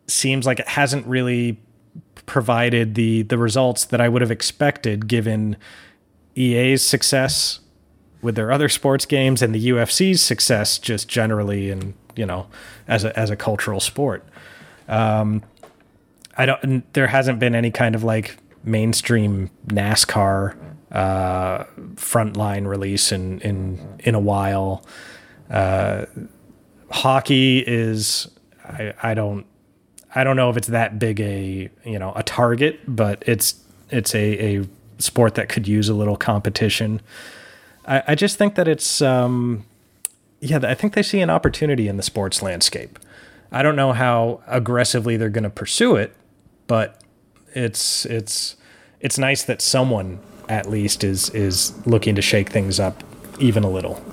seems 0.08 0.48
like 0.48 0.60
it 0.60 0.68
hasn't 0.68 1.06
really 1.06 1.60
provided 2.30 2.94
the 2.94 3.24
the 3.24 3.38
results 3.38 3.84
that 3.86 4.00
I 4.00 4.08
would 4.08 4.22
have 4.22 4.32
expected 4.32 5.08
given 5.08 5.58
EA's 6.36 6.86
success 6.86 7.60
with 8.22 8.36
their 8.36 8.52
other 8.52 8.70
sports 8.70 9.06
games 9.06 9.42
and 9.42 9.54
the 9.54 9.70
UFC's 9.70 10.22
success 10.22 10.78
just 10.78 11.08
generally 11.08 11.72
and 11.72 11.96
you 12.16 12.26
know 12.28 12.46
as 12.88 13.04
a 13.04 13.18
as 13.20 13.32
a 13.32 13.36
cultural 13.36 13.80
sport. 13.80 14.24
Um, 14.88 15.44
I 16.38 16.46
don't. 16.46 16.94
There 16.94 17.08
hasn't 17.08 17.40
been 17.40 17.56
any 17.56 17.72
kind 17.72 17.96
of 17.96 18.04
like 18.04 18.38
mainstream 18.64 19.50
NASCAR 19.68 20.56
uh, 20.92 21.64
frontline 21.96 22.68
release 22.68 23.12
in 23.12 23.42
in 23.42 24.00
in 24.00 24.14
a 24.14 24.20
while. 24.20 24.86
Uh, 25.50 26.06
hockey 26.92 27.64
is 27.66 28.30
I, 28.64 28.94
I 29.02 29.14
don't 29.16 29.46
I 30.16 30.24
don't 30.24 30.36
know 30.36 30.50
if 30.50 30.58
it's 30.58 30.68
that 30.68 31.00
big 31.00 31.20
a 31.20 31.70
you 31.86 32.00
know 32.00 32.14
a 32.16 32.24
target, 32.24 32.80
but 32.88 33.24
it's 33.28 33.56
it's 33.90 34.14
a, 34.16 34.58
a 34.58 34.68
sport 34.98 35.36
that 35.36 35.50
could 35.50 35.68
use 35.68 35.90
a 35.90 35.94
little 35.94 36.18
competition. 36.18 37.02
I, 37.86 38.04
I 38.10 38.16
just 38.16 38.38
think 38.38 38.56
that 38.56 38.68
it's 38.68 39.02
um, 39.02 39.66
yeah, 40.40 40.60
I 40.64 40.74
think 40.74 40.94
they 40.94 41.04
see 41.04 41.22
an 41.22 41.30
opportunity 41.30 41.88
in 41.88 41.98
the 41.98 42.04
sports 42.04 42.42
landscape. 42.42 42.98
I 43.52 43.64
don't 43.64 43.76
know 43.76 43.94
how 43.94 44.42
aggressively 44.48 45.18
they're 45.18 45.30
going 45.30 45.44
to 45.44 45.50
pursue 45.50 45.96
it, 45.96 46.16
but 46.68 47.02
it's 47.54 48.06
it's 48.06 48.56
it's 49.00 49.18
nice 49.18 49.44
that 49.44 49.62
someone 49.62 50.20
at 50.48 50.70
least 50.70 51.04
is 51.04 51.30
is 51.32 51.74
looking 51.86 52.16
to 52.16 52.22
shake 52.22 52.50
things 52.50 52.80
up 52.80 53.04
even 53.40 53.64
a 53.64 53.70
little. 53.70 54.04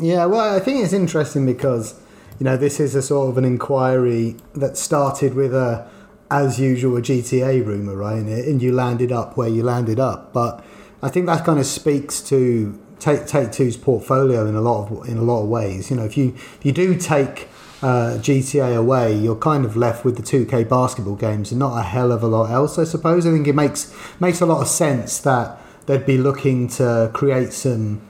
Yeah, 0.00 0.26
well, 0.26 0.56
I 0.56 0.60
think 0.60 0.82
it's 0.82 0.92
interesting 0.92 1.44
because 1.46 2.00
you 2.42 2.44
know, 2.44 2.56
this 2.56 2.80
is 2.80 2.96
a 2.96 3.02
sort 3.02 3.28
of 3.28 3.38
an 3.38 3.44
inquiry 3.44 4.34
that 4.54 4.76
started 4.76 5.34
with 5.34 5.54
a, 5.54 5.88
as 6.28 6.58
usual, 6.58 6.96
a 6.96 7.00
GTA 7.00 7.64
rumor, 7.64 7.94
right? 7.94 8.16
And 8.16 8.60
you 8.60 8.72
landed 8.72 9.12
up 9.12 9.36
where 9.36 9.46
you 9.46 9.62
landed 9.62 10.00
up. 10.00 10.32
But 10.32 10.64
I 11.04 11.08
think 11.08 11.26
that 11.26 11.44
kind 11.44 11.60
of 11.60 11.66
speaks 11.66 12.20
to 12.22 12.76
Take 12.98 13.28
Take 13.28 13.52
Two's 13.52 13.76
portfolio 13.76 14.44
in 14.48 14.56
a 14.56 14.60
lot 14.60 14.90
of 14.90 15.08
in 15.08 15.18
a 15.18 15.22
lot 15.22 15.44
of 15.44 15.50
ways. 15.50 15.88
You 15.88 15.94
know, 15.98 16.04
if 16.04 16.16
you 16.16 16.34
if 16.34 16.58
you 16.64 16.72
do 16.72 16.96
take 16.98 17.46
uh, 17.80 18.18
GTA 18.18 18.76
away, 18.76 19.16
you're 19.16 19.36
kind 19.36 19.64
of 19.64 19.76
left 19.76 20.04
with 20.04 20.16
the 20.16 20.24
2K 20.24 20.68
basketball 20.68 21.14
games 21.14 21.52
and 21.52 21.60
not 21.60 21.78
a 21.78 21.82
hell 21.82 22.10
of 22.10 22.24
a 22.24 22.26
lot 22.26 22.50
else. 22.50 22.76
I 22.76 22.82
suppose. 22.82 23.24
I 23.24 23.30
think 23.30 23.46
it 23.46 23.54
makes 23.54 23.94
makes 24.18 24.40
a 24.40 24.46
lot 24.46 24.62
of 24.62 24.66
sense 24.66 25.20
that 25.20 25.60
they'd 25.86 26.04
be 26.04 26.18
looking 26.18 26.66
to 26.70 27.08
create 27.14 27.52
some 27.52 28.02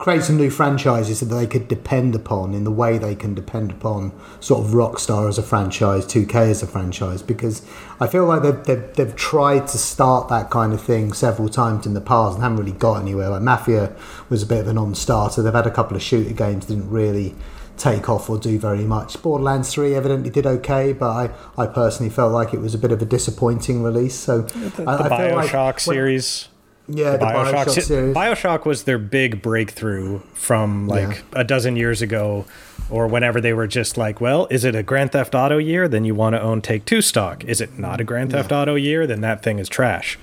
create 0.00 0.22
some 0.22 0.38
new 0.38 0.48
franchises 0.48 1.20
that 1.20 1.26
they 1.26 1.46
could 1.46 1.68
depend 1.68 2.14
upon 2.14 2.54
in 2.54 2.64
the 2.64 2.70
way 2.70 2.96
they 2.96 3.14
can 3.14 3.34
depend 3.34 3.70
upon 3.70 4.10
sort 4.40 4.64
of 4.64 4.72
Rockstar 4.72 5.28
as 5.28 5.36
a 5.36 5.42
franchise, 5.42 6.06
2K 6.06 6.34
as 6.50 6.62
a 6.62 6.66
franchise, 6.66 7.20
because 7.20 7.60
I 8.00 8.06
feel 8.06 8.24
like 8.24 8.42
they've, 8.42 8.64
they've, 8.64 8.94
they've 8.94 9.14
tried 9.14 9.68
to 9.68 9.76
start 9.76 10.28
that 10.28 10.48
kind 10.48 10.72
of 10.72 10.80
thing 10.80 11.12
several 11.12 11.50
times 11.50 11.84
in 11.84 11.92
the 11.92 12.00
past 12.00 12.36
and 12.36 12.42
haven't 12.42 12.56
really 12.56 12.72
got 12.72 13.02
anywhere. 13.02 13.28
Like 13.28 13.42
Mafia 13.42 13.94
was 14.30 14.42
a 14.42 14.46
bit 14.46 14.60
of 14.60 14.68
a 14.68 14.72
non-starter. 14.72 15.42
They've 15.42 15.52
had 15.52 15.66
a 15.66 15.70
couple 15.70 15.98
of 15.98 16.02
shooter 16.02 16.32
games 16.32 16.64
didn't 16.64 16.88
really 16.88 17.34
take 17.76 18.08
off 18.08 18.30
or 18.30 18.38
do 18.38 18.58
very 18.58 18.84
much. 18.84 19.20
Borderlands 19.20 19.70
3 19.74 19.94
evidently 19.94 20.30
did 20.30 20.46
okay, 20.46 20.94
but 20.94 21.10
I, 21.10 21.30
I 21.62 21.66
personally 21.66 22.10
felt 22.10 22.32
like 22.32 22.54
it 22.54 22.60
was 22.60 22.74
a 22.74 22.78
bit 22.78 22.90
of 22.90 23.02
a 23.02 23.06
disappointing 23.06 23.82
release. 23.82 24.14
So 24.14 24.42
the, 24.42 24.84
I, 24.88 24.96
the 24.96 25.14
I 25.14 25.30
Bioshock 25.30 25.52
like 25.52 25.80
series. 25.80 26.48
Yeah, 26.92 27.12
the, 27.12 27.18
the 27.18 27.24
Bioshock, 27.24 27.64
Bioshock, 27.66 27.82
series. 27.82 28.16
Bioshock 28.16 28.64
was 28.64 28.84
their 28.84 28.98
big 28.98 29.42
breakthrough 29.42 30.20
from 30.34 30.88
like 30.88 31.08
yeah. 31.08 31.40
a 31.40 31.44
dozen 31.44 31.76
years 31.76 32.02
ago, 32.02 32.46
or 32.88 33.06
whenever 33.06 33.40
they 33.40 33.52
were 33.52 33.66
just 33.66 33.96
like, 33.96 34.20
well, 34.20 34.46
is 34.50 34.64
it 34.64 34.74
a 34.74 34.82
Grand 34.82 35.12
Theft 35.12 35.34
Auto 35.34 35.58
year? 35.58 35.88
Then 35.88 36.04
you 36.04 36.14
want 36.14 36.34
to 36.34 36.40
own 36.40 36.60
Take 36.62 36.84
Two 36.84 37.00
stock. 37.00 37.44
Is 37.44 37.60
it 37.60 37.78
not 37.78 38.00
a 38.00 38.04
Grand 38.04 38.32
Theft 38.32 38.50
yeah. 38.50 38.60
Auto 38.60 38.74
year? 38.74 39.06
Then 39.06 39.20
that 39.20 39.42
thing 39.42 39.58
is 39.58 39.68
trash. 39.68 40.18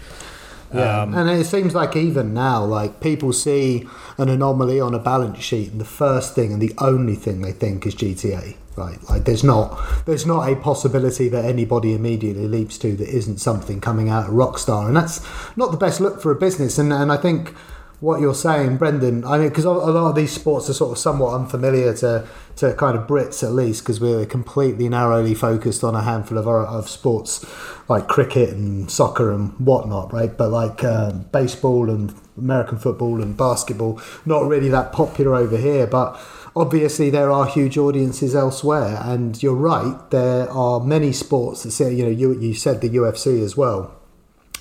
Yeah, 0.73 1.03
um, 1.03 1.15
and 1.15 1.29
it 1.29 1.45
seems 1.45 1.73
like 1.73 1.95
even 1.95 2.33
now, 2.33 2.63
like 2.65 2.99
people 2.99 3.31
see 3.31 3.87
an 4.17 4.27
anomaly 4.27 4.81
on 4.81 4.93
a 4.93 4.99
balance 4.99 5.41
sheet, 5.41 5.71
and 5.71 5.79
the 5.79 5.85
first 5.85 6.35
thing 6.35 6.51
and 6.51 6.61
the 6.61 6.73
only 6.79 7.15
thing 7.15 7.41
they 7.41 7.53
think 7.53 7.85
is 7.85 7.95
GTA. 7.95 8.55
Right, 8.77 8.99
like 9.09 9.25
there's 9.25 9.43
not 9.43 10.05
there's 10.05 10.27
not 10.27 10.47
a 10.47 10.55
possibility 10.55 11.29
that 11.29 11.43
anybody 11.43 11.95
immediately 11.95 12.47
leaps 12.47 12.77
to 12.77 12.95
that 12.97 13.09
isn't 13.09 13.39
something 13.39 13.81
coming 13.81 14.07
out 14.07 14.27
of 14.27 14.33
Rockstar, 14.33 14.85
and 14.85 14.95
that's 14.95 15.19
not 15.57 15.71
the 15.71 15.77
best 15.77 15.99
look 15.99 16.21
for 16.21 16.31
a 16.31 16.35
business. 16.35 16.77
And 16.77 16.93
and 16.93 17.11
I 17.11 17.17
think 17.17 17.55
what 18.01 18.21
you're 18.21 18.35
saying, 18.35 18.77
Brendan. 18.77 19.25
I 19.25 19.39
mean, 19.39 19.49
because 19.49 19.65
a 19.65 19.71
lot 19.71 20.09
of 20.09 20.15
these 20.15 20.31
sports 20.31 20.69
are 20.69 20.73
sort 20.73 20.91
of 20.91 20.99
somewhat 20.99 21.33
unfamiliar 21.33 21.91
to 21.95 22.27
to 22.57 22.75
kind 22.75 22.95
of 22.95 23.07
Brits 23.07 23.41
at 23.43 23.51
least, 23.51 23.81
because 23.81 23.99
we're 23.99 24.27
completely 24.27 24.87
narrowly 24.89 25.33
focused 25.33 25.83
on 25.83 25.95
a 25.95 26.03
handful 26.03 26.37
of 26.37 26.47
of 26.47 26.87
sports 26.87 27.43
like 27.89 28.07
cricket 28.07 28.49
and 28.49 28.91
soccer 28.91 29.31
and 29.31 29.53
whatnot, 29.59 30.13
right? 30.13 30.37
But 30.37 30.51
like 30.51 30.83
um, 30.83 31.25
baseball 31.31 31.89
and 31.89 32.13
American 32.37 32.77
football 32.77 33.23
and 33.23 33.35
basketball, 33.35 33.99
not 34.23 34.45
really 34.45 34.69
that 34.69 34.91
popular 34.91 35.33
over 35.33 35.57
here, 35.57 35.87
but. 35.87 36.19
Obviously, 36.59 37.11
there 37.11 37.31
are 37.31 37.45
huge 37.45 37.77
audiences 37.77 38.33
elsewhere, 38.33 38.99
and 39.03 39.41
you're 39.43 39.53
right. 39.53 40.09
There 40.09 40.49
are 40.49 40.79
many 40.79 41.11
sports 41.11 41.61
that 41.61 41.71
say, 41.71 41.93
you 41.93 42.03
know, 42.03 42.09
you, 42.09 42.39
you 42.39 42.55
said 42.55 42.81
the 42.81 42.89
UFC 42.89 43.43
as 43.43 43.55
well, 43.55 43.95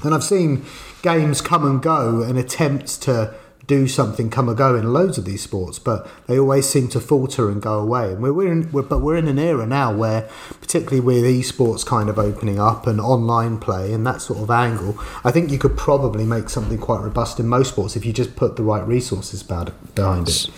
and 0.04 0.14
I've 0.14 0.22
seen 0.22 0.66
games 1.00 1.40
come 1.40 1.64
and 1.64 1.80
go 1.80 2.22
and 2.22 2.38
attempts 2.38 2.98
to 2.98 3.34
do 3.66 3.88
something 3.88 4.30
come 4.30 4.48
and 4.48 4.56
go 4.56 4.76
in 4.76 4.92
loads 4.92 5.18
of 5.18 5.24
these 5.24 5.42
sports, 5.42 5.78
but 5.78 6.08
they 6.26 6.38
always 6.38 6.68
seem 6.68 6.88
to 6.88 7.00
falter 7.00 7.50
and 7.50 7.60
go 7.60 7.78
away. 7.80 8.12
And 8.12 8.22
we're, 8.22 8.32
we're 8.32 8.52
in, 8.52 8.70
we're, 8.70 8.82
but 8.82 9.00
we're 9.00 9.16
in 9.16 9.26
an 9.28 9.38
era 9.38 9.66
now 9.66 9.92
where, 9.92 10.28
particularly 10.60 11.00
with 11.00 11.24
esports 11.24 11.84
kind 11.84 12.08
of 12.08 12.18
opening 12.18 12.60
up 12.60 12.86
and 12.86 13.00
online 13.00 13.58
play 13.58 13.92
and 13.92 14.06
that 14.06 14.22
sort 14.22 14.38
of 14.38 14.50
angle, 14.50 14.96
I 15.24 15.32
think 15.32 15.50
you 15.50 15.58
could 15.58 15.76
probably 15.76 16.24
make 16.24 16.48
something 16.48 16.78
quite 16.78 17.00
robust 17.00 17.40
in 17.40 17.48
most 17.48 17.70
sports 17.70 17.96
if 17.96 18.04
you 18.04 18.12
just 18.12 18.36
put 18.36 18.56
the 18.56 18.62
right 18.62 18.86
resources 18.86 19.42
behind 19.42 20.28
it. 20.28 20.50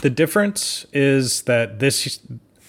The 0.00 0.10
difference 0.10 0.86
is 0.92 1.42
that 1.42 1.80
this, 1.80 2.18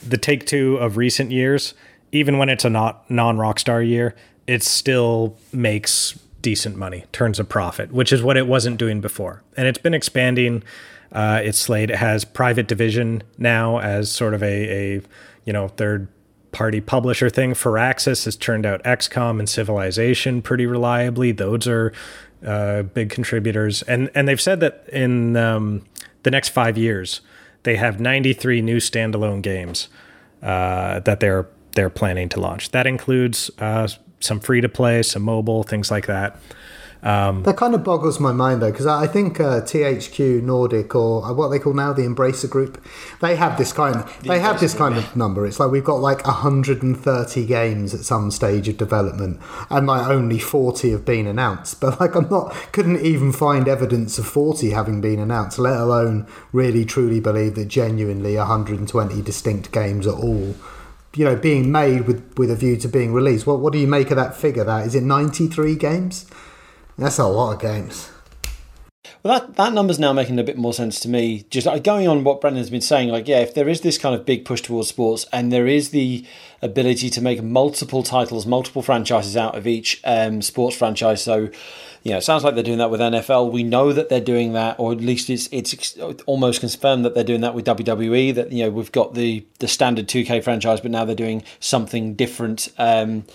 the 0.06 0.18
Take 0.18 0.46
Two 0.46 0.76
of 0.78 0.98
recent 0.98 1.32
years, 1.32 1.74
even 2.12 2.38
when 2.38 2.50
it's 2.50 2.66
a 2.66 2.70
not 2.70 3.10
non 3.10 3.38
Rockstar 3.38 3.88
year, 3.88 4.16
it 4.48 4.62
still 4.62 5.38
makes 5.52 6.20
decent 6.46 6.76
money, 6.76 7.06
turns 7.12 7.40
a 7.40 7.44
profit, 7.44 7.92
which 7.92 8.14
is 8.14 8.22
what 8.22 8.38
it 8.38 8.46
wasn't 8.46 8.78
doing 8.78 9.02
before. 9.02 9.42
And 9.58 9.68
it's 9.68 9.80
been 9.80 9.96
expanding 9.96 10.64
uh, 11.12 11.42
its 11.44 11.58
slate. 11.58 11.90
It 11.90 11.96
has 11.96 12.24
Private 12.24 12.68
Division 12.68 13.24
now 13.40 13.80
as 13.80 14.12
sort 14.12 14.36
of 14.36 14.44
a, 14.44 14.96
a 14.96 15.02
you 15.44 15.54
know 15.54 15.70
third 15.70 16.08
party 16.52 16.82
publisher 16.82 17.32
thing. 17.32 17.54
Firaxis 17.54 18.26
has 18.26 18.36
turned 18.36 18.64
out 18.64 18.84
XCOM 18.84 19.40
and 19.40 19.50
Civilization 19.50 20.44
pretty 20.44 20.68
reliably. 20.68 21.32
Those 21.32 21.68
are 21.68 21.92
uh, 22.46 22.84
big 22.84 23.10
contributors, 23.10 23.82
and 23.82 24.12
and 24.14 24.28
they've 24.28 24.40
said 24.40 24.60
that 24.60 24.88
in 24.94 25.36
um, 25.36 25.84
the 26.22 26.30
next 26.30 26.50
five 26.50 26.78
years 26.78 27.22
they 27.64 27.78
have 27.78 28.00
93 28.00 28.62
new 28.62 28.78
standalone 28.78 29.42
games 29.42 29.90
uh, 30.44 31.00
that 31.00 31.22
they're 31.22 31.48
they're 31.72 31.90
planning 31.90 32.30
to 32.30 32.40
launch. 32.40 32.70
That 32.70 32.86
includes 32.86 33.50
uh, 33.58 33.88
some 34.20 34.40
free 34.40 34.62
to 34.62 34.70
play, 34.70 35.04
some 35.04 35.24
mobile, 35.24 35.64
things 35.64 35.92
like 35.92 36.08
that. 36.08 36.40
Um, 37.06 37.44
that 37.44 37.56
kind 37.56 37.76
of 37.76 37.84
boggles 37.84 38.20
my 38.20 38.32
mind 38.32 38.64
though, 38.64 38.72
because 38.72 38.88
I 38.88 39.06
think 39.06 39.40
uh, 39.40 39.62
THQ 39.62 40.42
Nordic 40.42 40.96
or 40.96 41.24
uh, 41.24 41.34
what 41.34 41.50
they 41.50 41.60
call 41.60 41.76
now 41.76 41.94
the 41.94 42.02
Embracer 42.02 42.50
Group, 42.50 42.84
they 43.22 43.36
have 43.36 43.60
this 43.60 43.72
kind. 43.72 43.98
Of, 43.98 44.22
the 44.24 44.30
they 44.30 44.40
have 44.40 44.60
this 44.60 44.74
kind 44.74 44.98
of 44.98 45.16
number. 45.16 45.46
It's 45.46 45.60
like 45.60 45.70
we've 45.70 45.84
got 45.84 45.98
like 45.98 46.26
130 46.26 47.46
games 47.46 47.94
at 47.94 48.00
some 48.00 48.32
stage 48.32 48.68
of 48.68 48.78
development, 48.78 49.40
and 49.70 49.86
like 49.86 50.08
only 50.08 50.40
40 50.40 50.90
have 50.92 51.06
been 51.06 51.28
announced. 51.28 51.80
But 51.86 52.00
like 52.00 52.16
I'm 52.16 52.28
not, 52.30 52.52
couldn't 52.72 53.06
even 53.06 53.32
find 53.32 53.68
evidence 53.68 54.18
of 54.18 54.26
40 54.26 54.72
having 54.72 55.02
been 55.02 55.20
announced, 55.20 55.60
let 55.60 55.80
alone 55.80 56.26
really 56.52 56.84
truly 56.84 57.20
believe 57.20 57.54
that 57.56 57.68
genuinely 57.68 58.36
120 58.36 59.22
distinct 59.22 59.72
games 59.72 60.08
are 60.08 60.18
all 60.18 60.56
you 61.16 61.26
know 61.26 61.36
being 61.36 61.72
made 61.72 62.08
with 62.08 62.38
with 62.38 62.52
a 62.52 62.56
view 62.56 62.78
to 62.78 62.88
being 62.88 63.14
released. 63.14 63.48
What 63.48 63.60
what 63.60 63.74
do 63.74 63.80
you 63.80 63.88
make 63.88 64.12
of 64.12 64.18
that 64.18 64.36
figure? 64.36 64.64
That 64.64 64.86
is 64.86 64.96
it 64.96 65.04
ninety 65.04 65.48
three 65.48 65.76
games? 65.76 66.26
That's 66.98 67.20
a 67.20 67.28
lot 67.28 67.56
of 67.56 67.62
games. 67.62 68.10
Well, 69.26 69.40
that, 69.40 69.56
that 69.56 69.74
number's 69.74 69.98
now 69.98 70.14
making 70.14 70.38
a 70.38 70.44
bit 70.44 70.56
more 70.56 70.74
sense 70.74 71.00
to 71.00 71.10
me. 71.10 71.48
Just 71.50 71.68
going 71.84 72.08
on 72.08 72.24
what 72.24 72.42
Brendan's 72.42 72.70
been 72.70 72.80
saying, 72.80 73.10
like, 73.10 73.28
yeah, 73.28 73.40
if 73.40 73.56
there 73.56 73.68
is 73.68 73.82
this 73.82 73.98
kind 73.98 74.14
of 74.14 74.24
big 74.24 74.46
push 74.46 74.62
towards 74.62 74.90
sports 74.90 75.26
and 75.34 75.52
there 75.52 75.66
is 75.66 75.90
the 75.90 76.24
ability 76.62 77.10
to 77.10 77.22
make 77.22 77.42
multiple 77.42 78.04
titles, 78.04 78.46
multiple 78.46 78.84
franchises 78.84 79.36
out 79.36 79.58
of 79.58 79.66
each 79.66 80.00
um, 80.04 80.44
sports 80.44 80.78
franchise, 80.78 81.24
so 81.24 81.50
you 82.06 82.12
know, 82.12 82.18
it 82.18 82.24
sounds 82.24 82.44
like 82.44 82.54
they're 82.54 82.64
doing 82.64 82.78
that 82.78 82.92
with 82.92 83.02
NFL. 83.02 83.52
We 83.52 83.64
know 83.64 83.92
that 83.92 84.10
they're 84.10 84.22
doing 84.22 84.54
that, 84.54 84.80
or 84.80 84.92
at 84.92 85.00
least 85.02 85.28
it's 85.28 85.50
it's 85.52 85.98
almost 86.28 86.60
confirmed 86.60 87.04
that 87.04 87.16
they're 87.16 87.24
doing 87.24 87.42
that 87.42 87.56
with 87.56 87.66
WWE. 87.66 88.36
That 88.36 88.52
you 88.52 88.64
know, 88.64 88.70
we've 88.70 88.92
got 88.92 89.16
the 89.16 89.44
the 89.58 89.68
standard 89.68 90.08
2K 90.08 90.44
franchise, 90.44 90.82
but 90.82 90.92
now 90.92 91.04
they're 91.04 91.16
doing 91.16 91.44
something 91.60 92.14
different 92.14 92.72
um, 92.78 93.26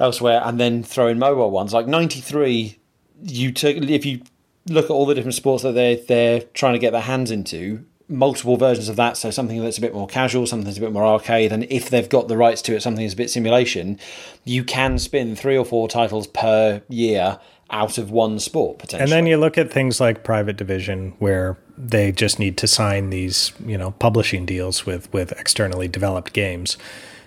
elsewhere, 0.00 0.42
and 0.44 0.58
then 0.58 0.82
throwing 0.82 1.20
mobile 1.20 1.52
ones 1.52 1.72
like 1.72 1.86
93. 1.86 2.80
You 3.22 3.52
took 3.52 3.76
if 3.76 4.04
you 4.04 4.22
look 4.68 4.86
at 4.86 4.90
all 4.90 5.06
the 5.06 5.14
different 5.14 5.36
sports 5.36 5.62
that 5.62 5.72
they 5.72 6.04
they're 6.08 6.40
trying 6.52 6.72
to 6.72 6.80
get 6.80 6.90
their 6.90 7.02
hands 7.02 7.30
into 7.30 7.84
multiple 8.08 8.56
versions 8.56 8.88
of 8.88 8.96
that 8.96 9.16
so 9.16 9.30
something 9.30 9.62
that's 9.62 9.78
a 9.78 9.80
bit 9.80 9.94
more 9.94 10.08
casual 10.08 10.44
something 10.44 10.64
that's 10.64 10.78
a 10.78 10.80
bit 10.80 10.90
more 10.90 11.04
arcade 11.04 11.52
and 11.52 11.64
if 11.70 11.88
they've 11.88 12.08
got 12.08 12.26
the 12.26 12.36
rights 12.36 12.60
to 12.60 12.74
it 12.74 12.82
something 12.82 13.04
that's 13.04 13.14
a 13.14 13.16
bit 13.16 13.30
simulation 13.30 14.00
you 14.44 14.64
can 14.64 14.98
spin 14.98 15.36
three 15.36 15.56
or 15.56 15.64
four 15.64 15.86
titles 15.86 16.26
per 16.26 16.82
year 16.88 17.38
out 17.70 17.98
of 17.98 18.10
one 18.10 18.38
sport 18.38 18.78
potentially. 18.78 19.02
And 19.02 19.12
then 19.12 19.26
you 19.26 19.36
look 19.36 19.56
at 19.58 19.70
things 19.70 20.00
like 20.00 20.24
private 20.24 20.56
division 20.56 21.14
where 21.18 21.56
they 21.76 22.12
just 22.12 22.38
need 22.38 22.56
to 22.58 22.66
sign 22.66 23.10
these, 23.10 23.52
you 23.64 23.78
know, 23.78 23.92
publishing 23.92 24.46
deals 24.46 24.86
with 24.86 25.12
with 25.12 25.32
externally 25.32 25.88
developed 25.88 26.32
games. 26.32 26.76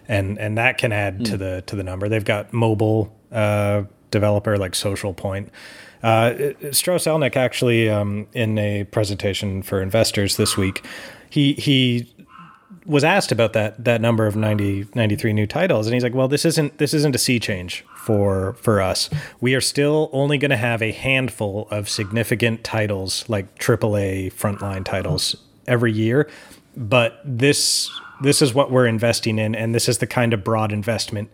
And 0.07 0.37
and 0.37 0.57
that 0.57 0.77
can 0.77 0.91
add 0.91 1.19
mm. 1.19 1.25
to 1.25 1.31
hmm. 1.31 1.37
the 1.37 1.63
to 1.65 1.75
the 1.75 1.83
number. 1.83 2.09
They've 2.09 2.25
got 2.25 2.51
mobile 2.53 3.15
uh, 3.31 3.83
developer 4.11 4.57
like 4.57 4.75
Social 4.75 5.13
Point. 5.13 5.49
Uh, 6.03 6.51
Strauss 6.71 7.05
Zelnick 7.05 7.37
actually 7.37 7.89
um, 7.89 8.27
in 8.33 8.57
a 8.57 8.83
presentation 8.83 9.63
for 9.63 9.81
investors 9.81 10.35
this 10.35 10.57
week, 10.57 10.85
he 11.29 11.53
he 11.53 12.13
was 12.85 13.03
asked 13.03 13.31
about 13.31 13.53
that 13.53 13.81
that 13.83 14.01
number 14.01 14.27
of 14.27 14.35
90, 14.35 14.87
93 14.93 15.33
new 15.33 15.47
titles 15.47 15.87
and 15.87 15.93
he's 15.93 16.03
like 16.03 16.13
well 16.13 16.27
this 16.27 16.43
isn't 16.43 16.77
this 16.77 16.93
isn't 16.93 17.15
a 17.15 17.17
sea 17.17 17.39
change 17.39 17.85
for 18.03 18.53
for 18.53 18.81
us. 18.81 19.09
We 19.39 19.55
are 19.55 19.61
still 19.61 20.09
only 20.11 20.37
going 20.37 20.51
to 20.51 20.57
have 20.57 20.81
a 20.81 20.91
handful 20.91 21.69
of 21.71 21.87
significant 21.87 22.63
titles 22.63 23.23
like 23.29 23.57
AAA 23.59 24.33
frontline 24.33 24.83
titles 24.83 25.37
every 25.67 25.93
year, 25.93 26.29
but 26.75 27.21
this 27.23 27.89
this 28.21 28.41
is 28.41 28.53
what 28.53 28.71
we're 28.71 28.87
investing 28.87 29.39
in 29.39 29.55
and 29.55 29.73
this 29.73 29.87
is 29.87 29.99
the 29.99 30.07
kind 30.07 30.33
of 30.33 30.43
broad 30.43 30.71
investment 30.71 31.29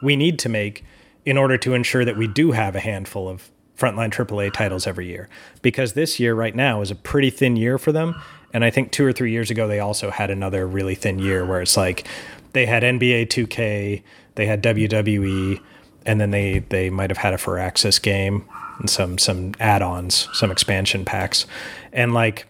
we 0.00 0.16
need 0.16 0.38
to 0.38 0.48
make 0.48 0.84
in 1.24 1.36
order 1.36 1.56
to 1.58 1.74
ensure 1.74 2.04
that 2.04 2.16
we 2.16 2.26
do 2.26 2.52
have 2.52 2.74
a 2.74 2.80
handful 2.80 3.28
of 3.28 3.50
frontline 3.78 4.10
AAA 4.10 4.52
titles 4.52 4.86
every 4.86 5.06
year 5.06 5.28
because 5.60 5.92
this 5.92 6.18
year 6.18 6.34
right 6.34 6.54
now 6.54 6.80
is 6.80 6.90
a 6.90 6.94
pretty 6.94 7.30
thin 7.30 7.54
year 7.54 7.78
for 7.78 7.92
them 7.92 8.20
and 8.52 8.64
I 8.64 8.70
think 8.70 8.92
2 8.92 9.04
or 9.04 9.12
3 9.12 9.30
years 9.30 9.50
ago 9.50 9.68
they 9.68 9.78
also 9.78 10.10
had 10.10 10.30
another 10.30 10.66
really 10.66 10.94
thin 10.94 11.18
year 11.18 11.44
where 11.44 11.60
it's 11.60 11.76
like 11.76 12.06
they 12.52 12.66
had 12.66 12.82
NBA 12.82 13.28
2K, 13.28 14.02
they 14.34 14.46
had 14.46 14.62
WWE, 14.62 15.60
and 16.06 16.20
then 16.20 16.30
they 16.30 16.60
they 16.60 16.90
might 16.90 17.10
have 17.10 17.18
had 17.18 17.34
a 17.34 17.36
Firaxis 17.36 18.00
game 18.00 18.44
and 18.78 18.88
some 18.90 19.18
some 19.18 19.52
add-ons, 19.60 20.28
some 20.32 20.50
expansion 20.50 21.04
packs, 21.04 21.46
and 21.92 22.12
like 22.14 22.46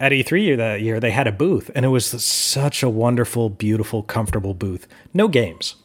at 0.00 0.12
E3 0.12 0.56
that 0.56 0.80
year 0.80 1.00
they 1.00 1.10
had 1.10 1.26
a 1.26 1.32
booth, 1.32 1.70
and 1.74 1.84
it 1.84 1.88
was 1.88 2.06
such 2.06 2.82
a 2.82 2.88
wonderful, 2.88 3.50
beautiful, 3.50 4.02
comfortable 4.02 4.54
booth. 4.54 4.86
No 5.12 5.28
games. 5.28 5.76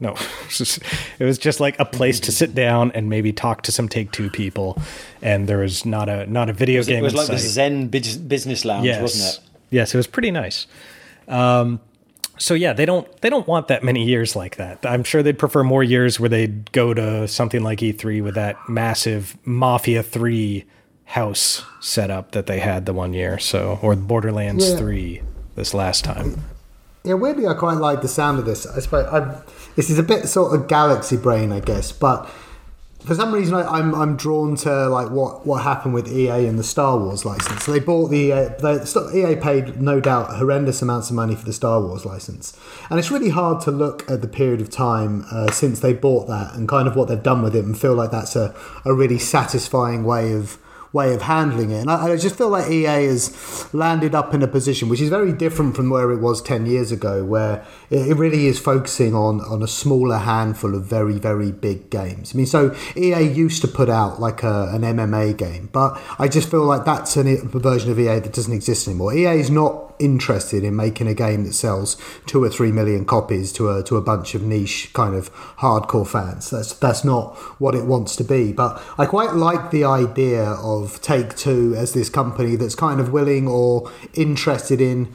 No, 0.00 0.10
it 0.48 1.24
was 1.24 1.38
just 1.38 1.60
like 1.60 1.78
a 1.78 1.84
place 1.84 2.18
to 2.20 2.32
sit 2.32 2.54
down 2.54 2.90
and 2.92 3.08
maybe 3.08 3.32
talk 3.32 3.62
to 3.62 3.72
some 3.72 3.88
Take 3.88 4.10
Two 4.10 4.28
people, 4.28 4.76
and 5.22 5.48
there 5.48 5.58
was 5.58 5.84
not 5.84 6.08
a 6.08 6.26
not 6.26 6.50
a 6.50 6.52
video 6.52 6.80
it 6.80 6.86
game. 6.86 6.98
It 6.98 7.02
was 7.02 7.14
like 7.14 7.28
the 7.28 7.38
Zen 7.38 7.88
business 7.88 8.64
lounge, 8.64 8.86
yes. 8.86 9.00
wasn't 9.00 9.34
it? 9.34 9.50
Yes, 9.70 9.94
it 9.94 9.96
was 9.96 10.06
pretty 10.06 10.30
nice. 10.30 10.66
Um, 11.28 11.80
so 12.36 12.54
yeah, 12.54 12.72
they 12.72 12.84
don't 12.84 13.20
they 13.20 13.30
don't 13.30 13.46
want 13.46 13.68
that 13.68 13.84
many 13.84 14.04
years 14.04 14.34
like 14.34 14.56
that. 14.56 14.84
I'm 14.84 15.04
sure 15.04 15.22
they'd 15.22 15.38
prefer 15.38 15.62
more 15.62 15.82
years 15.82 16.18
where 16.18 16.28
they'd 16.28 16.70
go 16.72 16.94
to 16.94 17.28
something 17.28 17.62
like 17.62 17.78
E3 17.78 18.22
with 18.22 18.34
that 18.34 18.56
massive 18.68 19.36
Mafia 19.44 20.02
3 20.02 20.64
house 21.06 21.64
setup 21.80 22.32
that 22.32 22.46
they 22.46 22.60
had 22.60 22.86
the 22.86 22.92
one 22.92 23.12
year. 23.12 23.38
So 23.38 23.78
or 23.82 23.94
Borderlands 23.94 24.70
yeah. 24.70 24.76
3 24.76 25.22
this 25.54 25.74
last 25.74 26.04
time. 26.04 26.42
Yeah, 27.04 27.14
weirdly, 27.14 27.46
I 27.46 27.52
quite 27.52 27.74
like 27.74 28.00
the 28.00 28.08
sound 28.08 28.38
of 28.38 28.46
this. 28.46 28.66
I 28.66 28.80
suppose 28.80 29.06
i 29.06 29.42
this 29.76 29.90
is 29.90 29.98
a 29.98 30.02
bit 30.02 30.26
sort 30.26 30.58
of 30.58 30.68
galaxy 30.68 31.16
brain, 31.16 31.52
I 31.52 31.60
guess, 31.60 31.92
but 31.92 32.30
for 33.04 33.14
some 33.14 33.34
reason, 33.34 33.54
I, 33.54 33.60
am 33.60 33.94
I'm, 33.94 33.94
I'm 33.94 34.16
drawn 34.16 34.56
to 34.56 34.88
like 34.88 35.10
what, 35.10 35.46
what 35.46 35.62
happened 35.62 35.92
with 35.92 36.10
EA 36.10 36.46
and 36.46 36.58
the 36.58 36.64
Star 36.64 36.96
Wars 36.98 37.24
license. 37.24 37.64
So 37.64 37.72
they 37.72 37.78
bought 37.78 38.08
the 38.08 38.30
they, 38.60 39.32
EA 39.32 39.36
paid 39.36 39.80
no 39.80 40.00
doubt 40.00 40.36
horrendous 40.36 40.80
amounts 40.80 41.10
of 41.10 41.16
money 41.16 41.34
for 41.34 41.44
the 41.44 41.52
Star 41.52 41.80
Wars 41.80 42.06
license, 42.06 42.58
and 42.88 42.98
it's 42.98 43.10
really 43.10 43.28
hard 43.28 43.60
to 43.62 43.70
look 43.70 44.10
at 44.10 44.22
the 44.22 44.28
period 44.28 44.60
of 44.60 44.70
time 44.70 45.26
uh, 45.30 45.50
since 45.50 45.80
they 45.80 45.92
bought 45.92 46.28
that 46.28 46.54
and 46.54 46.68
kind 46.68 46.88
of 46.88 46.96
what 46.96 47.08
they've 47.08 47.22
done 47.22 47.42
with 47.42 47.54
it 47.54 47.64
and 47.64 47.78
feel 47.78 47.94
like 47.94 48.10
that's 48.10 48.36
a, 48.36 48.54
a 48.84 48.94
really 48.94 49.18
satisfying 49.18 50.04
way 50.04 50.32
of 50.32 50.58
way 50.94 51.12
of 51.12 51.22
handling 51.22 51.72
it. 51.72 51.80
And 51.80 51.90
I, 51.90 52.12
I, 52.12 52.16
just 52.16 52.36
feel 52.36 52.48
like 52.48 52.70
EA 52.70 53.06
has 53.06 53.68
landed 53.74 54.14
up 54.14 54.32
in 54.32 54.42
a 54.42 54.46
position 54.46 54.88
which 54.88 55.00
is 55.00 55.10
very 55.10 55.32
different 55.32 55.74
from 55.74 55.90
where 55.90 56.12
it 56.12 56.20
was 56.20 56.40
10 56.40 56.66
years 56.66 56.92
ago, 56.92 57.24
where 57.24 57.66
it, 57.90 58.16
really 58.16 58.46
is 58.46 58.60
focusing 58.60 59.12
on, 59.12 59.40
on 59.40 59.60
a 59.60 59.66
smaller 59.66 60.18
handful 60.18 60.74
of 60.74 60.84
very, 60.84 61.18
very 61.18 61.50
big 61.50 61.90
games. 61.90 62.32
I 62.32 62.36
mean, 62.36 62.46
so 62.46 62.74
EA 62.96 63.22
used 63.22 63.60
to 63.62 63.68
put 63.68 63.90
out 63.90 64.20
like 64.20 64.44
a, 64.44 64.70
an 64.72 64.82
MMA 64.82 65.36
game, 65.36 65.68
but 65.72 66.00
I 66.18 66.28
just 66.28 66.48
feel 66.48 66.64
like 66.64 66.84
that's 66.84 67.16
an, 67.16 67.26
a 67.26 67.58
version 67.58 67.90
of 67.90 67.98
EA 67.98 68.20
that 68.20 68.32
doesn't 68.32 68.54
exist 68.54 68.86
anymore. 68.86 69.12
EA 69.12 69.40
is 69.40 69.50
not 69.50 69.84
interested 69.98 70.64
in 70.64 70.74
making 70.74 71.06
a 71.06 71.14
game 71.14 71.44
that 71.44 71.52
sells 71.52 71.96
two 72.26 72.42
or 72.42 72.48
three 72.48 72.72
million 72.72 73.04
copies 73.04 73.52
to 73.52 73.70
a 73.70 73.82
to 73.82 73.96
a 73.96 74.00
bunch 74.00 74.34
of 74.34 74.42
niche 74.42 74.92
kind 74.92 75.14
of 75.14 75.32
hardcore 75.58 76.06
fans. 76.06 76.50
That's 76.50 76.72
that's 76.74 77.04
not 77.04 77.36
what 77.60 77.74
it 77.74 77.84
wants 77.84 78.16
to 78.16 78.24
be. 78.24 78.52
But 78.52 78.82
I 78.98 79.06
quite 79.06 79.34
like 79.34 79.70
the 79.70 79.84
idea 79.84 80.44
of 80.44 80.83
Take 81.02 81.36
Two 81.36 81.74
as 81.76 81.92
this 81.92 82.08
company 82.08 82.56
that's 82.56 82.74
kind 82.74 83.00
of 83.00 83.12
willing 83.12 83.48
or 83.48 83.90
interested 84.14 84.80
in 84.80 85.14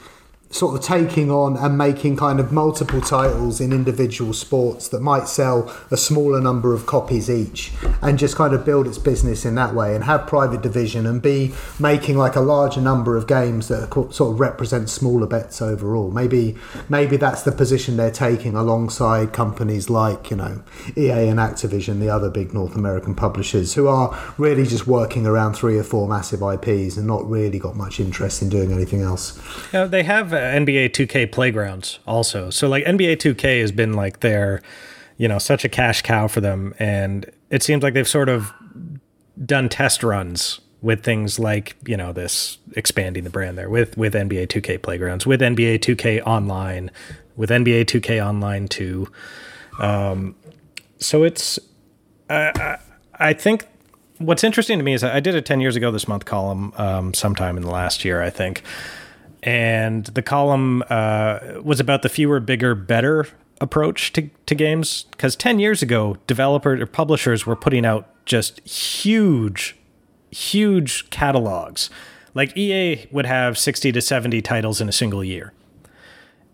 sort 0.51 0.75
of 0.75 0.83
taking 0.83 1.29
on 1.29 1.55
and 1.57 1.77
making 1.77 2.17
kind 2.17 2.39
of 2.39 2.51
multiple 2.51 3.01
titles 3.01 3.61
in 3.61 3.71
individual 3.71 4.33
sports 4.33 4.87
that 4.87 4.99
might 4.99 5.27
sell 5.27 5.71
a 5.91 5.97
smaller 5.97 6.41
number 6.41 6.73
of 6.73 6.87
copies 6.87 7.29
each 7.29 7.71
and 8.01 8.17
just 8.17 8.35
kind 8.35 8.53
of 8.53 8.65
build 8.65 8.87
its 8.87 8.97
business 8.97 9.45
in 9.45 9.53
that 9.53 9.75
way 9.75 9.93
and 9.93 10.05
have 10.05 10.25
private 10.25 10.61
division 10.61 11.05
and 11.05 11.21
be 11.21 11.53
making 11.79 12.17
like 12.17 12.35
a 12.35 12.39
larger 12.41 12.81
number 12.81 13.15
of 13.15 13.27
games 13.27 13.67
that 13.67 13.93
sort 14.11 14.33
of 14.33 14.39
represent 14.39 14.89
smaller 14.89 15.27
bets 15.27 15.61
overall. 15.61 16.09
Maybe 16.09 16.55
maybe 16.89 17.15
that's 17.15 17.43
the 17.43 17.51
position 17.51 17.95
they're 17.95 18.09
taking 18.09 18.55
alongside 18.55 19.33
companies 19.33 19.87
like 19.89 20.31
you 20.31 20.37
know 20.37 20.63
EA 20.97 21.27
and 21.29 21.39
Activision 21.39 21.99
the 21.99 22.09
other 22.09 22.29
big 22.29 22.55
North 22.55 22.75
American 22.75 23.13
publishers 23.13 23.75
who 23.75 23.87
are 23.87 24.17
really 24.39 24.65
just 24.65 24.87
working 24.87 25.27
around 25.27 25.53
three 25.53 25.77
or 25.77 25.83
four 25.83 26.07
massive 26.07 26.41
IPs 26.41 26.97
and 26.97 27.05
not 27.05 27.27
really 27.29 27.59
got 27.59 27.75
much 27.75 27.99
interest 27.99 28.41
in 28.41 28.49
doing 28.49 28.71
anything 28.71 29.01
else. 29.01 29.39
Yeah, 29.71 29.85
they 29.85 30.01
have 30.03 30.33
NBA 30.39 30.89
2K 30.89 31.31
playgrounds 31.31 31.99
also. 32.07 32.49
So 32.49 32.67
like 32.67 32.83
NBA 32.85 33.17
2K 33.17 33.61
has 33.61 33.71
been 33.71 33.93
like 33.93 34.19
their, 34.19 34.61
you 35.17 35.27
know, 35.27 35.39
such 35.39 35.65
a 35.65 35.69
cash 35.69 36.01
cow 36.01 36.27
for 36.27 36.41
them, 36.41 36.73
and 36.79 37.29
it 37.49 37.63
seems 37.63 37.83
like 37.83 37.93
they've 37.93 38.07
sort 38.07 38.29
of 38.29 38.53
done 39.45 39.69
test 39.69 40.03
runs 40.03 40.59
with 40.81 41.03
things 41.03 41.39
like 41.39 41.75
you 41.85 41.97
know 41.97 42.13
this 42.13 42.57
expanding 42.75 43.23
the 43.23 43.29
brand 43.29 43.57
there 43.57 43.69
with 43.69 43.97
with 43.97 44.13
NBA 44.13 44.47
2K 44.47 44.81
playgrounds, 44.81 45.25
with 45.25 45.41
NBA 45.41 45.79
2K 45.79 46.21
online, 46.25 46.91
with 47.35 47.49
NBA 47.49 47.85
2K 47.85 48.25
online 48.25 48.67
too. 48.67 49.07
Um, 49.79 50.35
so 50.97 51.23
it's 51.23 51.59
I, 52.29 52.77
I 53.15 53.33
think 53.33 53.67
what's 54.19 54.43
interesting 54.43 54.77
to 54.77 54.83
me 54.83 54.93
is 54.93 55.03
I 55.03 55.19
did 55.19 55.35
a 55.35 55.41
10 55.41 55.61
years 55.61 55.75
ago 55.75 55.91
this 55.91 56.07
month 56.07 56.25
column 56.25 56.73
um, 56.77 57.13
sometime 57.13 57.57
in 57.57 57.63
the 57.63 57.71
last 57.71 58.05
year, 58.05 58.21
I 58.21 58.29
think 58.29 58.63
and 59.43 60.05
the 60.05 60.21
column 60.21 60.83
uh, 60.89 61.39
was 61.63 61.79
about 61.79 62.01
the 62.01 62.09
fewer, 62.09 62.39
bigger, 62.39 62.75
better 62.75 63.27
approach 63.61 64.13
to, 64.13 64.29
to 64.45 64.55
games. 64.55 65.05
Because 65.11 65.35
10 65.35 65.59
years 65.59 65.81
ago, 65.81 66.17
developers 66.27 66.81
or 66.81 66.85
publishers 66.85 67.45
were 67.45 67.55
putting 67.55 67.85
out 67.85 68.07
just 68.25 68.59
huge, 68.67 69.77
huge 70.31 71.09
catalogs. 71.09 71.89
Like 72.33 72.55
EA 72.55 73.07
would 73.11 73.25
have 73.25 73.57
60 73.57 73.91
to 73.91 74.01
70 74.01 74.41
titles 74.41 74.81
in 74.81 74.89
a 74.89 74.93
single 74.93 75.23
year. 75.23 75.53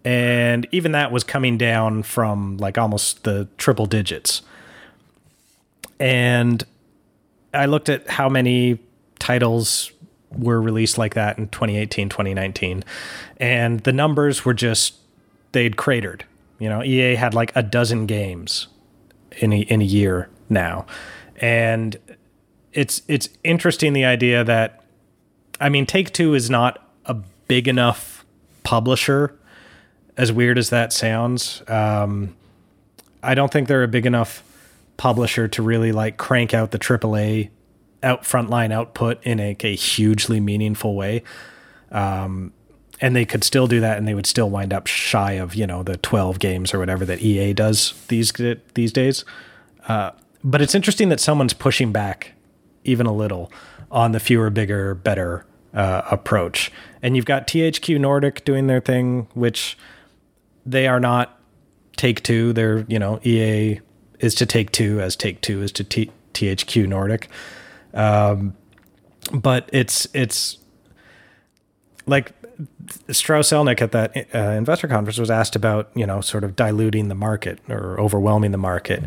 And 0.03 0.67
even 0.71 0.91
that 0.91 1.11
was 1.11 1.23
coming 1.23 1.57
down 1.57 2.03
from 2.03 2.57
like 2.57 2.77
almost 2.77 3.23
the 3.23 3.47
triple 3.57 3.87
digits. 3.87 4.43
And 5.99 6.63
I 7.53 7.65
looked 7.65 7.89
at 7.89 8.07
how 8.07 8.29
many 8.29 8.79
titles 9.17 9.91
were 10.37 10.61
released 10.61 10.97
like 10.97 11.13
that 11.13 11.37
in 11.37 11.47
2018, 11.49 12.09
2019. 12.09 12.83
And 13.37 13.79
the 13.81 13.93
numbers 13.93 14.45
were 14.45 14.53
just, 14.53 14.95
they'd 15.51 15.77
cratered. 15.77 16.25
You 16.59 16.69
know, 16.69 16.83
EA 16.83 17.15
had 17.15 17.33
like 17.33 17.51
a 17.55 17.63
dozen 17.63 18.05
games 18.05 18.67
in 19.37 19.53
a, 19.53 19.59
in 19.61 19.81
a 19.81 19.85
year 19.85 20.29
now. 20.49 20.85
And 21.37 21.97
it's 22.75 23.01
it's 23.07 23.29
interesting 23.43 23.93
the 23.93 24.05
idea 24.05 24.43
that 24.43 24.83
I 25.59 25.69
mean 25.69 25.85
Take 25.85 26.13
Two 26.13 26.33
is 26.33 26.49
not 26.49 26.87
a 27.05 27.15
big 27.47 27.67
enough 27.67 28.25
publisher, 28.63 29.33
as 30.17 30.31
weird 30.31 30.57
as 30.57 30.69
that 30.69 30.93
sounds. 30.93 31.63
Um, 31.67 32.35
I 33.23 33.33
don't 33.33 33.51
think 33.51 33.67
they're 33.67 33.83
a 33.83 33.87
big 33.87 34.05
enough 34.05 34.43
publisher 34.97 35.47
to 35.47 35.61
really 35.61 35.91
like 35.91 36.17
crank 36.17 36.53
out 36.53 36.71
the 36.71 36.79
AAA 36.79 37.49
out 38.05 38.23
frontline 38.23 38.71
output 38.71 39.21
in 39.23 39.39
a, 39.39 39.55
a 39.61 39.75
hugely 39.75 40.39
meaningful 40.39 40.95
way. 40.95 41.23
Um, 41.91 42.53
and 43.01 43.15
they 43.15 43.25
could 43.25 43.43
still 43.43 43.67
do 43.67 43.81
that 43.81 43.97
and 43.97 44.07
they 44.07 44.13
would 44.13 44.25
still 44.25 44.49
wind 44.49 44.73
up 44.73 44.87
shy 44.87 45.33
of, 45.33 45.55
you 45.55 45.67
know, 45.67 45.83
the 45.83 45.97
12 45.97 46.39
games 46.39 46.73
or 46.73 46.79
whatever 46.79 47.03
that 47.05 47.21
EA 47.21 47.53
does 47.53 47.93
these, 48.07 48.31
these 48.73 48.93
days. 48.93 49.25
Uh, 49.87 50.11
but 50.43 50.61
it's 50.61 50.75
interesting 50.75 51.09
that 51.09 51.19
someone's 51.19 51.53
pushing 51.53 51.91
back 51.91 52.33
even 52.85 53.05
a 53.05 53.13
little 53.13 53.51
on 53.91 54.11
the 54.11 54.19
fewer, 54.19 54.49
bigger, 54.49 54.95
better 54.95 55.45
uh, 55.73 56.03
approach. 56.09 56.71
And 57.01 57.15
you've 57.15 57.25
got 57.25 57.47
THQ 57.47 57.99
Nordic 57.99 58.45
doing 58.45 58.67
their 58.67 58.79
thing, 58.79 59.27
which 59.33 59.77
they 60.65 60.87
are 60.87 60.99
not 60.99 61.39
Take 61.97 62.23
Two. 62.23 62.53
They're, 62.53 62.85
you 62.87 62.99
know, 62.99 63.19
EA 63.23 63.79
is 64.19 64.35
to 64.35 64.45
Take 64.45 64.71
Two 64.71 64.99
as 64.99 65.15
Take 65.15 65.41
Two 65.41 65.61
is 65.61 65.71
to 65.73 65.83
T- 65.83 66.11
THQ 66.33 66.87
Nordic. 66.87 67.29
Um, 67.95 68.55
but 69.33 69.69
it's 69.73 70.07
it's 70.13 70.59
like 72.05 72.33
Strauss 73.09 73.49
Zelnick 73.49 73.81
at 73.81 73.91
that 73.91 74.15
uh, 74.33 74.37
investor 74.51 74.87
conference 74.87 75.17
was 75.17 75.31
asked 75.31 75.55
about 75.55 75.89
you 75.95 76.05
know 76.05 76.21
sort 76.21 76.43
of 76.43 76.55
diluting 76.55 77.07
the 77.07 77.15
market 77.15 77.59
or 77.67 77.99
overwhelming 77.99 78.51
the 78.51 78.57
market. 78.57 79.03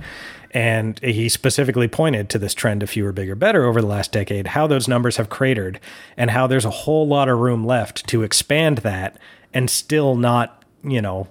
And 0.53 0.99
he 1.01 1.29
specifically 1.29 1.89
pointed 1.89 2.31
to 2.31 2.39
this 2.39 2.55
trend 2.55 2.83
of 2.83 2.89
fewer, 2.89 3.13
bigger, 3.13 3.35
better 3.35 3.67
over 3.67 3.83
the 3.83 3.87
last 3.87 4.13
decade, 4.13 4.49
how 4.49 4.67
those 4.67 4.89
numbers 4.89 5.19
have 5.19 5.29
cratered, 5.29 5.79
and 6.17 6.31
how 6.31 6.47
there's 6.47 6.65
a 6.65 6.71
whole 6.71 7.07
lot 7.07 7.29
of 7.29 7.39
room 7.39 7.67
left 7.67 8.07
to 8.09 8.23
expand 8.23 8.79
that 8.79 9.19
and 9.53 9.69
still 9.69 10.17
not, 10.17 10.65
you 10.83 11.03
know, 11.03 11.29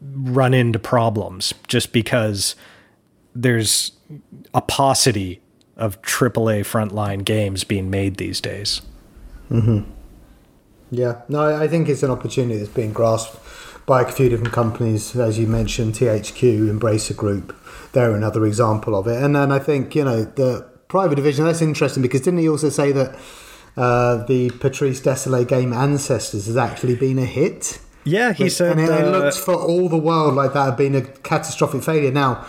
run 0.00 0.54
into 0.54 0.78
problems 0.78 1.52
just 1.68 1.92
because 1.92 2.56
there's 3.34 3.92
a 4.54 4.62
paucity 4.62 5.42
of 5.76 6.00
AAA 6.02 6.60
frontline 6.60 7.24
games 7.24 7.64
being 7.64 7.90
made 7.90 8.16
these 8.16 8.40
days. 8.40 8.82
Mm-hmm. 9.50 9.90
Yeah, 10.90 11.22
no, 11.28 11.56
I 11.56 11.66
think 11.66 11.88
it's 11.88 12.02
an 12.02 12.10
opportunity 12.10 12.58
that's 12.58 12.70
being 12.70 12.92
grasped 12.92 13.38
by 13.86 14.02
a 14.02 14.10
few 14.10 14.28
different 14.28 14.52
companies, 14.52 15.14
as 15.16 15.38
you 15.38 15.46
mentioned, 15.46 15.94
THQ, 15.94 16.70
Embracer 16.70 17.16
Group. 17.16 17.54
They're 17.92 18.14
another 18.14 18.46
example 18.46 18.96
of 18.96 19.06
it. 19.06 19.22
And 19.22 19.34
then 19.36 19.52
I 19.52 19.58
think 19.58 19.94
you 19.94 20.04
know 20.04 20.24
the 20.24 20.68
private 20.88 21.16
division. 21.16 21.44
That's 21.44 21.62
interesting 21.62 22.02
because 22.02 22.22
didn't 22.22 22.40
he 22.40 22.48
also 22.48 22.68
say 22.68 22.92
that 22.92 23.18
uh, 23.76 24.24
the 24.24 24.50
Patrice 24.60 25.00
Désilets 25.00 25.48
game 25.48 25.72
Ancestors 25.72 26.46
has 26.46 26.56
actually 26.56 26.96
been 26.96 27.18
a 27.18 27.26
hit? 27.26 27.80
Yeah, 28.04 28.32
he 28.32 28.50
said, 28.50 28.72
and 28.72 28.80
it, 28.80 28.90
uh, 28.90 29.06
it 29.06 29.10
looked 29.10 29.38
for 29.38 29.54
all 29.54 29.88
the 29.88 29.98
world 29.98 30.34
like 30.34 30.52
that 30.52 30.64
had 30.64 30.76
been 30.76 30.94
a 30.94 31.02
catastrophic 31.02 31.82
failure. 31.82 32.12
Now, 32.12 32.46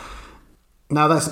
now 0.90 1.08
that's 1.08 1.30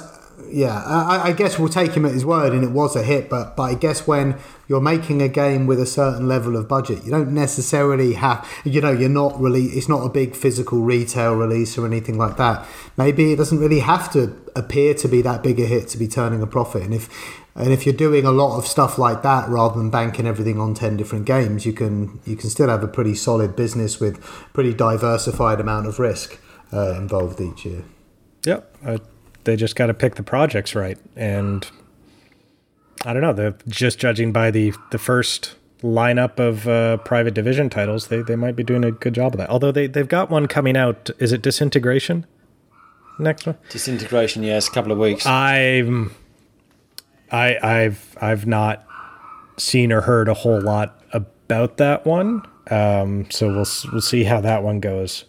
yeah, 0.54 0.84
I, 0.86 1.30
I, 1.30 1.34
guess 1.34 1.58
we'll 1.58 1.70
take 1.70 1.94
him 1.94 2.06
at 2.06 2.12
his 2.12 2.26
word, 2.26 2.54
and 2.54 2.64
it 2.64 2.72
was 2.72 2.96
a 2.96 3.04
hit. 3.04 3.30
But 3.30 3.56
but 3.56 3.64
I 3.64 3.74
guess 3.74 4.06
when 4.06 4.38
you're 4.68 4.82
making 4.82 5.22
a 5.22 5.28
game 5.28 5.66
with 5.66 5.80
a 5.80 5.86
certain 5.86 6.28
level 6.28 6.56
of 6.56 6.68
budget, 6.68 7.04
you 7.04 7.12
don't 7.12 7.34
necessarily 7.34 8.14
have, 8.14 8.48
you 8.64 8.80
know, 8.80 8.92
you're 8.92 9.10
not 9.10 9.40
really. 9.40 9.66
It's 9.66 9.90
not 9.90 10.06
a 10.06 10.10
big 10.10 10.36
physical 10.36 10.82
retail 10.82 11.36
release 11.36 11.78
or 11.78 11.86
anything 11.86 12.18
like 12.18 12.38
that. 12.38 12.68
Maybe 12.98 13.34
it 13.34 13.38
doesn't 13.38 13.60
really 13.60 13.80
have 13.80 14.12
to 14.14 14.36
appear 14.56 14.94
to 14.94 15.08
be 15.08 15.22
that 15.24 15.42
big 15.42 15.60
a 15.60 15.66
hit 15.66 15.88
to 15.90 15.98
be 15.98 16.08
turning 16.08 16.42
a 16.42 16.48
profit. 16.48 16.84
And 16.84 16.94
if 16.94 17.10
and 17.56 17.72
if 17.72 17.86
you're 17.86 17.96
doing 17.96 18.26
a 18.26 18.32
lot 18.32 18.58
of 18.58 18.68
stuff 18.68 18.98
like 18.98 19.22
that 19.24 19.50
rather 19.50 19.78
than 19.78 19.90
banking 19.90 20.28
everything 20.28 20.60
on 20.60 20.74
ten 20.74 20.98
different 20.98 21.26
games, 21.26 21.66
you 21.66 21.74
can 21.74 22.20
you 22.26 22.36
can 22.36 22.50
still 22.50 22.70
have 22.70 22.84
a 22.84 22.88
pretty 22.88 23.16
solid 23.16 23.56
business 23.56 24.00
with 24.00 24.22
pretty 24.54 24.74
diversified 24.74 25.60
amount 25.60 25.88
of 25.88 26.00
risk 26.00 26.40
uh, 26.72 26.94
involved 26.94 27.40
each 27.42 27.66
year. 27.66 27.84
Yep. 28.46 28.78
They 29.44 29.56
just 29.56 29.76
got 29.76 29.88
to 29.88 29.94
pick 29.94 30.16
the 30.16 30.24
projects 30.24 30.76
right. 30.76 30.98
And 31.16 31.70
I 33.06 33.14
don't 33.14 33.22
know. 33.22 33.54
Just 33.68 34.00
judging 34.00 34.32
by 34.32 34.52
the 34.52 34.74
the 34.92 34.98
first 34.98 35.56
lineup 35.82 36.40
of 36.40 36.68
uh, 36.68 36.98
private 36.98 37.34
division 37.34 37.70
titles. 37.70 38.08
They 38.08 38.22
they 38.22 38.36
might 38.36 38.56
be 38.56 38.64
doing 38.64 38.84
a 38.84 38.92
good 38.92 39.14
job 39.14 39.34
of 39.34 39.38
that. 39.40 39.50
Although 39.50 39.72
they 39.72 39.88
they've 39.88 40.08
got 40.08 40.30
one 40.30 40.48
coming 40.48 40.78
out. 40.78 41.10
Is 41.20 41.32
it 41.32 41.42
Disintegration? 41.42 42.26
Next 43.20 43.46
one. 43.46 43.58
Disintegration. 43.70 44.44
Yes, 44.44 44.68
a 44.68 44.72
couple 44.72 44.92
of 44.92 44.98
weeks. 44.98 45.26
I'm. 45.26 46.16
I 47.32 47.58
I've 47.62 48.18
I've 48.22 48.46
not 48.48 48.86
seen 49.58 49.92
or 49.92 50.02
heard 50.02 50.28
a 50.28 50.34
whole 50.34 50.62
lot 50.62 51.02
about 51.12 51.78
that 51.78 52.06
one. 52.06 52.44
Um, 52.70 53.30
so 53.30 53.48
we'll 53.48 53.92
we'll 53.92 54.02
see 54.02 54.24
how 54.24 54.42
that 54.42 54.64
one 54.64 54.80
goes. 54.80 55.26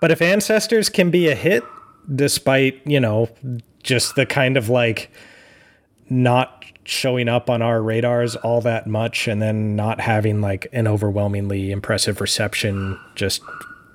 But 0.00 0.10
if 0.10 0.20
Ancestors 0.20 0.88
can 0.88 1.10
be 1.10 1.28
a 1.28 1.34
hit, 1.34 1.62
despite, 2.14 2.80
you 2.86 3.00
know, 3.00 3.28
just 3.82 4.14
the 4.14 4.26
kind 4.26 4.56
of 4.56 4.68
like 4.68 5.10
not 6.08 6.64
showing 6.84 7.28
up 7.28 7.48
on 7.48 7.62
our 7.62 7.80
radars 7.80 8.34
all 8.36 8.60
that 8.60 8.86
much 8.86 9.28
and 9.28 9.40
then 9.40 9.76
not 9.76 10.00
having 10.00 10.40
like 10.40 10.66
an 10.72 10.86
overwhelmingly 10.88 11.70
impressive 11.70 12.20
reception 12.20 12.98
just 13.14 13.40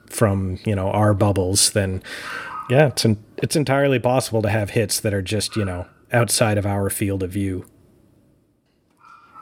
from, 0.07 0.57
you 0.65 0.75
know, 0.75 0.89
our 0.91 1.13
bubbles, 1.13 1.71
then 1.71 2.01
yeah, 2.69 2.87
it's 2.87 3.05
an, 3.05 3.23
it's 3.37 3.55
entirely 3.55 3.99
possible 3.99 4.41
to 4.41 4.49
have 4.49 4.71
hits 4.71 4.99
that 5.01 5.13
are 5.13 5.21
just, 5.21 5.55
you 5.55 5.65
know, 5.65 5.85
outside 6.11 6.57
of 6.57 6.65
our 6.65 6.89
field 6.89 7.23
of 7.23 7.31
view. 7.31 7.65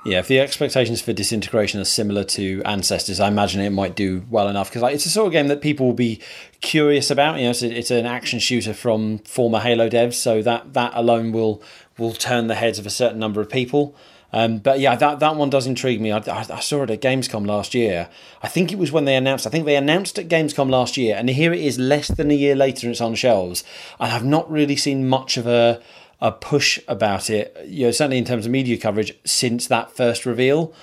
Yeah, 0.06 0.20
if 0.20 0.28
the 0.28 0.39
expectations 0.39 1.02
for 1.02 1.13
disintegration 1.13 1.82
are 1.82 1.86
similar 1.86 2.24
to 2.26 2.62
Ancestors, 2.63 3.20
I 3.20 3.28
imagine 3.28 3.60
it 3.62 3.72
might 3.72 3.96
do 3.96 4.24
well 4.30 4.48
enough 4.48 4.70
because 4.70 4.84
like, 4.84 4.94
it's 4.94 5.08
a 5.08 5.10
sort 5.10 5.26
of 5.26 5.34
game 5.34 5.48
that 5.48 5.62
people 5.62 5.88
will 5.88 5.94
be 5.94 6.22
curious 6.62 7.10
about. 7.10 7.38
You 7.38 7.46
know, 7.46 7.50
it's, 7.50 7.63
it's 7.63 7.89
an 7.89 8.06
action 8.06 8.38
shooter 8.38 8.76
from 8.76 9.18
former 9.20 9.60
Halo 9.60 9.89
devs, 9.89 10.13
so 10.13 10.44
that 10.44 10.74
that 10.74 10.91
alone 10.94 11.32
will 11.32 11.60
will 11.98 12.13
turn 12.13 12.46
the 12.46 12.54
heads 12.54 12.78
of 12.78 12.86
a 12.86 12.91
certain 12.91 13.18
number 13.18 13.41
of 13.41 13.50
people. 13.50 13.96
Um, 14.32 14.58
but 14.58 14.80
yeah, 14.80 14.96
that, 14.96 15.20
that 15.20 15.38
one 15.38 15.50
does 15.50 15.65
intrigue 15.65 16.02
me. 16.02 16.12
I, 16.12 16.18
I, 16.18 16.46
I, 16.50 16.60
saw 16.60 16.84
it 16.84 16.89
at 16.89 17.02
Gamescom 17.02 17.48
last 17.48 17.74
year. 17.74 18.10
I 18.44 18.50
think 18.50 18.72
it 18.72 18.78
was 18.78 18.91
when 18.91 19.06
they 19.06 19.15
announced. 19.15 19.48
I 19.48 19.50
think 19.50 19.65
they 19.65 19.78
announced 19.78 20.20
at 20.20 20.28
Gamescom 20.28 20.70
last 20.70 20.98
year, 20.98 21.15
and 21.15 21.30
here 21.30 21.54
it 21.54 21.62
is, 21.62 21.80
less 21.80 22.10
than 22.10 22.30
a 22.30 22.36
year 22.36 22.54
later, 22.54 22.86
and 22.86 22.91
it's 22.91 23.00
on 23.00 23.15
shelves. 23.15 23.63
And 23.98 24.12
I've 24.12 24.26
not 24.26 24.52
really 24.52 24.76
seen 24.76 25.08
much 25.08 25.38
of 25.38 25.48
a 25.48 25.82
a 26.21 26.32
push 26.32 26.80
about 26.88 27.30
it. 27.30 27.56
You 27.65 27.86
know, 27.86 27.91
certainly 27.91 28.17
in 28.17 28.25
terms 28.25 28.45
of 28.45 28.51
media 28.51 28.78
coverage 28.78 29.17
since 29.25 29.67
that 29.67 29.91
first 29.91 30.25
reveal. 30.25 30.73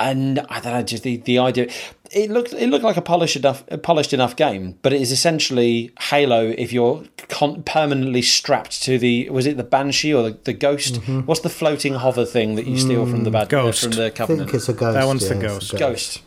And 0.00 0.40
I 0.48 0.58
don't 0.58 0.72
know, 0.72 0.82
just 0.82 1.04
the, 1.04 1.18
the 1.18 1.38
idea. 1.38 1.68
It 2.10 2.28
looked 2.30 2.52
it 2.52 2.68
looked 2.68 2.84
like 2.84 2.96
a 2.96 3.02
polished 3.02 3.36
enough 3.36 3.62
a 3.68 3.78
polished 3.78 4.12
enough 4.12 4.34
game, 4.34 4.78
but 4.82 4.92
it 4.92 5.00
is 5.00 5.12
essentially 5.12 5.92
Halo 6.00 6.48
if 6.58 6.72
you're 6.72 7.04
con- 7.28 7.62
permanently 7.62 8.20
strapped 8.20 8.82
to 8.82 8.98
the 8.98 9.30
was 9.30 9.46
it 9.46 9.56
the 9.56 9.64
Banshee 9.64 10.12
or 10.12 10.22
the, 10.24 10.38
the 10.44 10.52
Ghost? 10.52 10.94
Mm-hmm. 10.94 11.20
What's 11.20 11.40
the 11.40 11.48
floating 11.48 11.94
hover 11.94 12.24
thing 12.24 12.56
that 12.56 12.66
you 12.66 12.78
steal 12.78 13.06
mm, 13.06 13.10
from 13.10 13.24
the 13.24 13.30
bad 13.30 13.48
Ghost 13.48 13.84
uh, 13.84 13.88
from 13.88 13.96
the 13.96 14.10
Covenant? 14.10 14.42
I 14.42 14.44
think 14.46 14.54
it's 14.56 14.68
a 14.68 14.72
Ghost. 14.72 14.94
That 14.94 15.06
one's 15.06 15.22
yeah, 15.22 15.34
the 15.34 15.40
Ghost. 15.40 15.70
Ghost. 15.70 15.80
Ghost. 15.80 16.22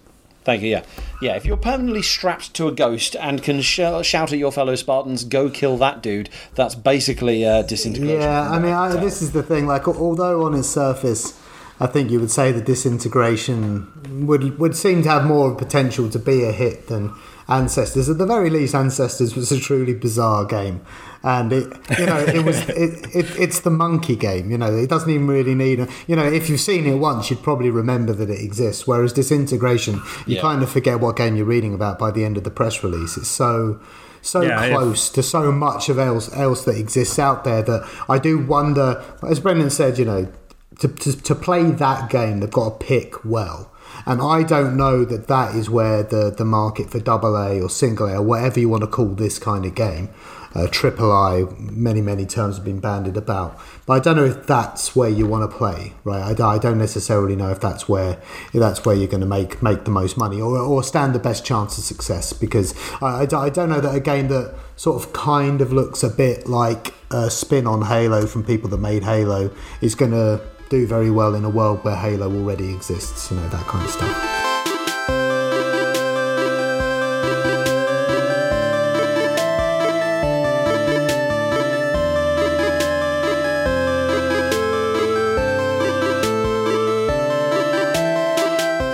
Thank 0.45 0.61
you. 0.61 0.69
Yeah, 0.69 0.83
yeah. 1.21 1.35
If 1.35 1.43
you're 1.43 1.57
permanently 1.57 2.03
strapped 2.03 2.53
to 2.53 2.67
a 2.67 2.71
ghost 2.71 3.15
and 3.15 3.41
can 3.41 3.61
sh- 3.61 3.81
shout 4.03 4.31
at 4.31 4.37
your 4.37 4.51
fellow 4.51 4.75
Spartans, 4.75 5.23
"Go 5.23 5.49
kill 5.49 5.75
that 5.77 6.03
dude," 6.03 6.29
that's 6.53 6.75
basically 6.75 7.43
uh, 7.43 7.63
disintegration. 7.63 8.21
Yeah, 8.21 8.49
I 8.49 8.59
mean, 8.59 8.73
I, 8.73 8.95
this 8.95 9.21
is 9.23 9.31
the 9.31 9.41
thing. 9.43 9.65
Like, 9.65 9.87
although 9.87 10.45
on 10.45 10.53
its 10.53 10.69
surface, 10.69 11.37
I 11.79 11.87
think 11.87 12.11
you 12.11 12.19
would 12.19 12.31
say 12.31 12.51
the 12.51 12.61
disintegration 12.61 14.27
would 14.27 14.59
would 14.59 14.77
seem 14.77 15.01
to 15.03 15.09
have 15.09 15.25
more 15.25 15.53
potential 15.55 16.09
to 16.11 16.19
be 16.19 16.43
a 16.43 16.51
hit 16.51 16.87
than 16.87 17.11
Ancestors. 17.47 18.09
At 18.09 18.17
the 18.17 18.25
very 18.25 18.49
least, 18.49 18.73
Ancestors 18.73 19.35
was 19.35 19.51
a 19.51 19.59
truly 19.59 19.93
bizarre 19.93 20.45
game, 20.45 20.81
and 21.23 21.53
it 21.53 21.71
you 21.99 22.05
know 22.05 22.17
it 22.17 22.43
was 22.43 22.67
it, 22.69 23.15
it, 23.15 23.39
it's 23.39 23.59
the 23.59 23.69
monkey 23.69 24.15
game. 24.15 24.49
You 24.49 24.57
know, 24.57 24.75
it 24.75 24.89
doesn't 24.89 25.09
even 25.09 25.27
really 25.27 25.55
need 25.55 25.79
a, 25.79 25.87
you 26.07 26.15
know 26.15 26.25
if 26.25 26.49
you've 26.49 26.59
seen 26.59 26.87
it 26.87 26.95
once, 26.95 27.29
you'd 27.29 27.43
probably 27.43 27.69
remember 27.69 28.13
that 28.13 28.29
it 28.29 28.41
exists. 28.41 28.87
Whereas 28.87 29.13
Disintegration, 29.13 29.95
you 30.25 30.35
yeah. 30.35 30.41
kind 30.41 30.63
of 30.63 30.69
forget 30.69 30.99
what 30.99 31.17
game 31.17 31.35
you're 31.35 31.45
reading 31.45 31.73
about 31.73 31.99
by 31.99 32.11
the 32.11 32.25
end 32.25 32.37
of 32.37 32.43
the 32.43 32.51
press 32.51 32.83
release. 32.83 33.17
It's 33.17 33.27
so 33.27 33.79
so 34.21 34.41
yeah, 34.41 34.69
close 34.69 35.09
to 35.09 35.21
so 35.21 35.51
much 35.51 35.87
of 35.87 35.99
else 35.99 36.35
else 36.35 36.65
that 36.65 36.77
exists 36.77 37.19
out 37.19 37.43
there 37.43 37.61
that 37.61 37.87
I 38.09 38.17
do 38.17 38.39
wonder. 38.39 39.03
As 39.27 39.39
Brendan 39.39 39.69
said, 39.69 39.99
you 39.99 40.05
know, 40.05 40.31
to, 40.79 40.87
to, 40.87 41.21
to 41.21 41.35
play 41.35 41.63
that 41.63 42.09
game, 42.09 42.39
they've 42.39 42.49
got 42.49 42.79
to 42.79 42.85
pick 42.85 43.23
well. 43.23 43.71
And 44.05 44.21
I 44.21 44.43
don't 44.43 44.77
know 44.77 45.05
that 45.05 45.27
that 45.27 45.55
is 45.55 45.69
where 45.69 46.03
the, 46.03 46.33
the 46.35 46.45
market 46.45 46.89
for 46.89 46.99
double 46.99 47.35
A 47.35 47.59
or 47.61 47.69
single 47.69 48.07
A 48.07 48.15
or 48.15 48.21
whatever 48.21 48.59
you 48.59 48.69
want 48.69 48.81
to 48.81 48.87
call 48.87 49.07
this 49.07 49.39
kind 49.39 49.65
of 49.65 49.75
game, 49.75 50.09
uh, 50.53 50.67
triple 50.67 51.11
I, 51.11 51.45
many, 51.59 52.01
many 52.01 52.25
terms 52.25 52.55
have 52.55 52.65
been 52.65 52.79
bandied 52.79 53.17
about. 53.17 53.59
But 53.85 53.93
I 53.93 53.99
don't 53.99 54.15
know 54.15 54.25
if 54.25 54.47
that's 54.47 54.95
where 54.95 55.09
you 55.09 55.27
want 55.27 55.49
to 55.49 55.57
play, 55.57 55.93
right? 56.03 56.39
I, 56.39 56.55
I 56.55 56.57
don't 56.57 56.77
necessarily 56.77 57.35
know 57.35 57.51
if 57.51 57.59
that's 57.59 57.89
where 57.89 58.21
if 58.53 58.59
that's 58.59 58.85
where 58.85 58.95
you're 58.95 59.07
going 59.07 59.21
to 59.21 59.27
make 59.27 59.61
make 59.61 59.83
the 59.83 59.91
most 59.91 60.17
money 60.17 60.39
or, 60.39 60.57
or 60.57 60.83
stand 60.83 61.13
the 61.13 61.19
best 61.19 61.45
chance 61.45 61.77
of 61.77 61.83
success 61.83 62.31
because 62.33 62.73
I, 63.01 63.25
I, 63.25 63.45
I 63.45 63.49
don't 63.49 63.69
know 63.69 63.81
that 63.81 63.93
a 63.93 63.99
game 63.99 64.27
that 64.29 64.55
sort 64.75 65.03
of 65.03 65.13
kind 65.13 65.61
of 65.61 65.73
looks 65.73 66.03
a 66.03 66.09
bit 66.09 66.47
like 66.47 66.93
a 67.11 67.29
spin 67.29 67.67
on 67.67 67.83
Halo 67.83 68.25
from 68.25 68.43
people 68.43 68.69
that 68.69 68.77
made 68.77 69.03
Halo 69.03 69.51
is 69.81 69.95
going 69.95 70.11
to 70.11 70.41
do 70.69 70.87
very 70.87 71.11
well 71.11 71.35
in 71.35 71.45
a 71.45 71.49
world 71.49 71.83
where 71.83 71.95
Halo 71.95 72.31
already 72.31 72.73
exists, 72.73 73.29
you 73.29 73.37
know, 73.37 73.47
that 73.49 73.65
kind 73.67 73.85
of 73.85 73.91
stuff. 73.91 74.35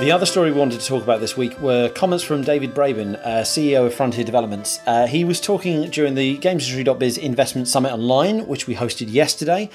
The 0.01 0.11
other 0.15 0.25
story 0.25 0.51
we 0.51 0.57
wanted 0.57 0.81
to 0.81 0.85
talk 0.85 1.03
about 1.03 1.21
this 1.21 1.37
week 1.37 1.57
were 1.61 1.87
comments 1.87 2.21
from 2.21 2.41
David 2.41 2.75
Braben, 2.75 3.15
uh, 3.23 3.43
CEO 3.43 3.85
of 3.85 3.93
Frontier 3.93 4.25
Developments. 4.25 4.79
Uh, 4.85 5.07
he 5.07 5.23
was 5.23 5.39
talking 5.39 5.89
during 5.89 6.15
the 6.15 6.37
GamesIndustry.biz 6.39 7.17
Investment 7.17 7.69
Summit 7.69 7.93
Online, 7.93 8.45
which 8.45 8.67
we 8.67 8.75
hosted 8.75 9.09
yesterday. 9.09 9.69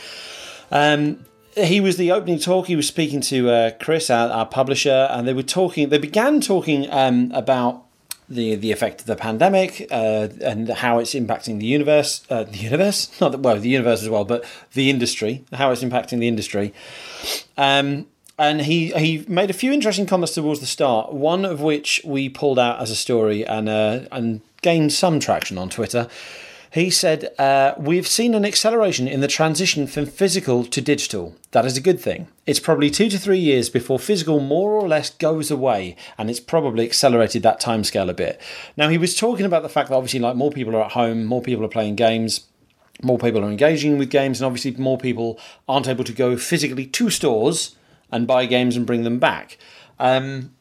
Um, 0.70 1.24
he 1.56 1.80
was 1.80 1.96
the 1.96 2.12
opening 2.12 2.38
talk. 2.38 2.66
He 2.66 2.76
was 2.76 2.86
speaking 2.86 3.20
to 3.22 3.50
uh, 3.50 3.70
Chris, 3.80 4.10
our, 4.10 4.28
our, 4.28 4.46
publisher, 4.46 5.08
and 5.10 5.26
they 5.26 5.32
were 5.32 5.42
talking. 5.42 5.88
They 5.88 5.98
began 5.98 6.40
talking 6.40 6.90
um, 6.90 7.32
about 7.32 7.84
the 8.28 8.56
the 8.56 8.72
effect 8.72 9.00
of 9.00 9.06
the 9.06 9.16
pandemic 9.16 9.86
uh, 9.90 10.28
and 10.42 10.68
how 10.68 10.98
it's 10.98 11.14
impacting 11.14 11.58
the 11.58 11.66
universe. 11.66 12.24
Uh, 12.28 12.44
the 12.44 12.58
universe, 12.58 13.10
not 13.20 13.32
the, 13.32 13.38
well, 13.38 13.58
the 13.58 13.68
universe 13.68 14.02
as 14.02 14.08
well, 14.08 14.24
but 14.24 14.44
the 14.74 14.90
industry, 14.90 15.44
how 15.52 15.70
it's 15.70 15.82
impacting 15.82 16.18
the 16.18 16.28
industry. 16.28 16.74
Um, 17.56 18.06
and 18.38 18.62
he 18.62 18.90
he 18.92 19.24
made 19.28 19.48
a 19.48 19.54
few 19.54 19.72
interesting 19.72 20.06
comments 20.06 20.34
towards 20.34 20.60
the 20.60 20.66
start. 20.66 21.12
One 21.12 21.44
of 21.46 21.62
which 21.62 22.02
we 22.04 22.28
pulled 22.28 22.58
out 22.58 22.80
as 22.80 22.90
a 22.90 22.96
story 22.96 23.46
and 23.46 23.68
uh, 23.68 24.00
and 24.12 24.42
gained 24.60 24.92
some 24.92 25.20
traction 25.20 25.56
on 25.56 25.70
Twitter. 25.70 26.08
He 26.76 26.90
said, 26.90 27.32
uh, 27.38 27.72
We've 27.78 28.06
seen 28.06 28.34
an 28.34 28.44
acceleration 28.44 29.08
in 29.08 29.20
the 29.20 29.28
transition 29.28 29.86
from 29.86 30.04
physical 30.04 30.62
to 30.66 30.82
digital. 30.82 31.34
That 31.52 31.64
is 31.64 31.78
a 31.78 31.80
good 31.80 31.98
thing. 31.98 32.28
It's 32.44 32.60
probably 32.60 32.90
two 32.90 33.08
to 33.08 33.18
three 33.18 33.38
years 33.38 33.70
before 33.70 33.98
physical 33.98 34.40
more 34.40 34.72
or 34.72 34.86
less 34.86 35.08
goes 35.08 35.50
away, 35.50 35.96
and 36.18 36.28
it's 36.28 36.38
probably 36.38 36.84
accelerated 36.84 37.42
that 37.44 37.62
timescale 37.62 38.10
a 38.10 38.14
bit. 38.14 38.38
Now, 38.76 38.90
he 38.90 38.98
was 38.98 39.16
talking 39.16 39.46
about 39.46 39.62
the 39.62 39.70
fact 39.70 39.88
that 39.88 39.94
obviously, 39.94 40.20
like, 40.20 40.36
more 40.36 40.50
people 40.50 40.76
are 40.76 40.84
at 40.84 40.92
home, 40.92 41.24
more 41.24 41.40
people 41.40 41.64
are 41.64 41.68
playing 41.68 41.96
games 41.96 42.46
more 43.02 43.18
people 43.18 43.44
are 43.44 43.50
engaging 43.50 43.98
with 43.98 44.08
games, 44.08 44.40
and 44.40 44.46
obviously 44.46 44.70
more 44.72 44.96
people 44.96 45.38
aren't 45.68 45.86
able 45.86 46.02
to 46.02 46.14
go 46.14 46.34
physically 46.34 46.86
to 46.86 47.10
stores 47.10 47.76
and 48.10 48.26
buy 48.26 48.46
games 48.46 48.74
and 48.74 48.86
bring 48.86 49.02
them 49.02 49.18
back. 49.18 49.58
Um, 49.98 50.55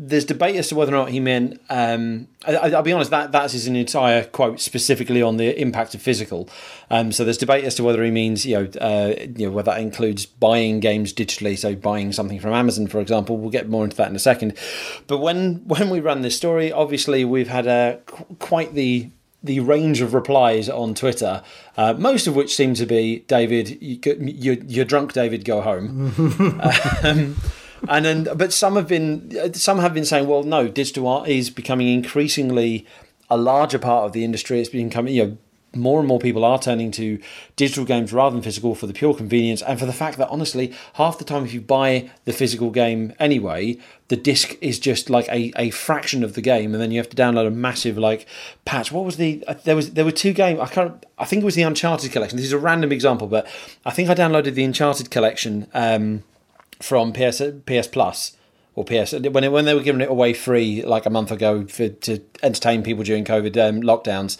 there's 0.00 0.24
debate 0.24 0.54
as 0.54 0.68
to 0.68 0.76
whether 0.76 0.94
or 0.94 0.98
not 0.98 1.10
he 1.10 1.18
meant. 1.18 1.60
Um, 1.68 2.28
I, 2.46 2.68
will 2.68 2.82
be 2.82 2.92
honest, 2.92 3.10
that 3.10 3.32
that's 3.32 3.52
his 3.52 3.66
entire 3.66 4.24
quote 4.24 4.60
specifically 4.60 5.20
on 5.20 5.38
the 5.38 5.60
impact 5.60 5.94
of 5.96 6.00
physical. 6.00 6.48
Um, 6.88 7.10
so 7.10 7.24
there's 7.24 7.36
debate 7.36 7.64
as 7.64 7.74
to 7.74 7.84
whether 7.84 8.04
he 8.04 8.12
means 8.12 8.46
you 8.46 8.54
know 8.54 8.70
uh, 8.80 9.14
you 9.18 9.46
know 9.46 9.52
whether 9.52 9.72
that 9.72 9.80
includes 9.80 10.24
buying 10.24 10.78
games 10.78 11.12
digitally, 11.12 11.58
so 11.58 11.74
buying 11.74 12.12
something 12.12 12.38
from 12.38 12.52
Amazon, 12.52 12.86
for 12.86 13.00
example. 13.00 13.36
We'll 13.36 13.50
get 13.50 13.68
more 13.68 13.82
into 13.82 13.96
that 13.96 14.08
in 14.08 14.14
a 14.14 14.20
second. 14.20 14.56
But 15.08 15.18
when 15.18 15.66
when 15.66 15.90
we 15.90 15.98
run 15.98 16.22
this 16.22 16.36
story, 16.36 16.70
obviously 16.70 17.24
we've 17.24 17.48
had 17.48 17.66
a 17.66 18.00
quite 18.38 18.74
the 18.74 19.10
the 19.42 19.60
range 19.60 20.00
of 20.00 20.14
replies 20.14 20.68
on 20.68 20.94
Twitter, 20.94 21.42
uh, 21.76 21.94
most 21.94 22.26
of 22.26 22.36
which 22.36 22.54
seem 22.54 22.74
to 22.74 22.86
be 22.86 23.20
David, 23.28 23.80
you, 23.80 24.52
are 24.52 24.54
you're 24.54 24.84
drunk, 24.84 25.12
David, 25.12 25.44
go 25.44 25.60
home. 25.60 26.60
um, 27.04 27.36
and 27.88 28.04
then 28.04 28.28
but 28.36 28.52
some 28.52 28.76
have 28.76 28.88
been 28.88 29.54
some 29.54 29.78
have 29.78 29.94
been 29.94 30.04
saying, 30.04 30.26
well, 30.26 30.42
no, 30.42 30.68
digital 30.68 31.06
art 31.06 31.28
is 31.28 31.50
becoming 31.50 31.88
increasingly 31.88 32.86
a 33.30 33.36
larger 33.36 33.78
part 33.78 34.06
of 34.06 34.12
the 34.12 34.24
industry. 34.24 34.60
It's 34.60 34.70
becoming 34.70 35.14
you 35.14 35.26
know 35.26 35.38
more 35.76 35.98
and 35.98 36.08
more 36.08 36.18
people 36.18 36.44
are 36.44 36.58
turning 36.58 36.90
to 36.90 37.20
digital 37.56 37.84
games 37.84 38.12
rather 38.12 38.34
than 38.34 38.42
physical 38.42 38.74
for 38.74 38.86
the 38.86 38.92
pure 38.92 39.14
convenience 39.14 39.60
and 39.62 39.78
for 39.78 39.86
the 39.86 39.92
fact 39.92 40.16
that 40.16 40.28
honestly 40.28 40.72
half 40.94 41.18
the 41.18 41.24
time 41.24 41.44
if 41.44 41.52
you 41.52 41.60
buy 41.60 42.10
the 42.24 42.32
physical 42.32 42.70
game 42.70 43.12
anyway 43.20 43.76
the 44.08 44.16
disc 44.16 44.56
is 44.62 44.78
just 44.78 45.10
like 45.10 45.28
a, 45.28 45.52
a 45.56 45.68
fraction 45.70 46.24
of 46.24 46.34
the 46.34 46.40
game 46.40 46.72
and 46.72 46.82
then 46.82 46.90
you 46.90 46.98
have 46.98 47.08
to 47.08 47.16
download 47.16 47.46
a 47.46 47.50
massive 47.50 47.98
like 47.98 48.26
patch 48.64 48.90
what 48.90 49.04
was 49.04 49.18
the 49.18 49.44
uh, 49.46 49.54
there 49.64 49.76
was 49.76 49.92
there 49.92 50.06
were 50.06 50.10
two 50.10 50.32
games 50.32 50.58
i 50.58 50.66
can't 50.66 51.04
i 51.18 51.24
think 51.26 51.42
it 51.42 51.46
was 51.46 51.54
the 51.54 51.62
uncharted 51.62 52.10
collection 52.10 52.36
this 52.36 52.46
is 52.46 52.52
a 52.52 52.58
random 52.58 52.90
example 52.90 53.26
but 53.26 53.46
i 53.84 53.90
think 53.90 54.08
i 54.08 54.14
downloaded 54.14 54.54
the 54.54 54.64
uncharted 54.64 55.10
collection 55.10 55.66
um, 55.74 56.22
from 56.80 57.12
PS 57.12 57.42
PS 57.66 57.86
Plus 57.88 58.36
or 58.78 58.84
PS 58.84 59.12
when 59.12 59.50
when 59.50 59.64
they 59.64 59.74
were 59.74 59.82
giving 59.82 60.00
it 60.00 60.08
away 60.08 60.32
free 60.32 60.84
like 60.84 61.04
a 61.04 61.10
month 61.10 61.32
ago 61.32 61.66
for, 61.66 61.88
to 61.88 62.22
entertain 62.44 62.84
people 62.84 63.02
during 63.02 63.24
COVID 63.24 63.56
um, 63.56 63.82
lockdowns, 63.82 64.38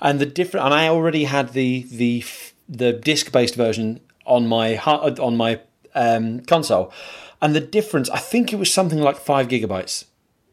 and 0.00 0.20
the 0.20 0.26
different 0.26 0.66
and 0.66 0.74
I 0.74 0.88
already 0.88 1.24
had 1.24 1.52
the 1.52 1.82
the 1.90 2.24
the 2.68 2.92
disc 2.92 3.32
based 3.32 3.56
version 3.56 4.00
on 4.26 4.46
my 4.46 4.78
on 4.78 5.36
my 5.36 5.60
um, 5.96 6.40
console, 6.42 6.92
and 7.42 7.54
the 7.54 7.60
difference 7.60 8.08
I 8.10 8.18
think 8.18 8.52
it 8.52 8.56
was 8.56 8.72
something 8.72 9.00
like 9.00 9.16
five 9.16 9.48
gigabytes. 9.48 10.04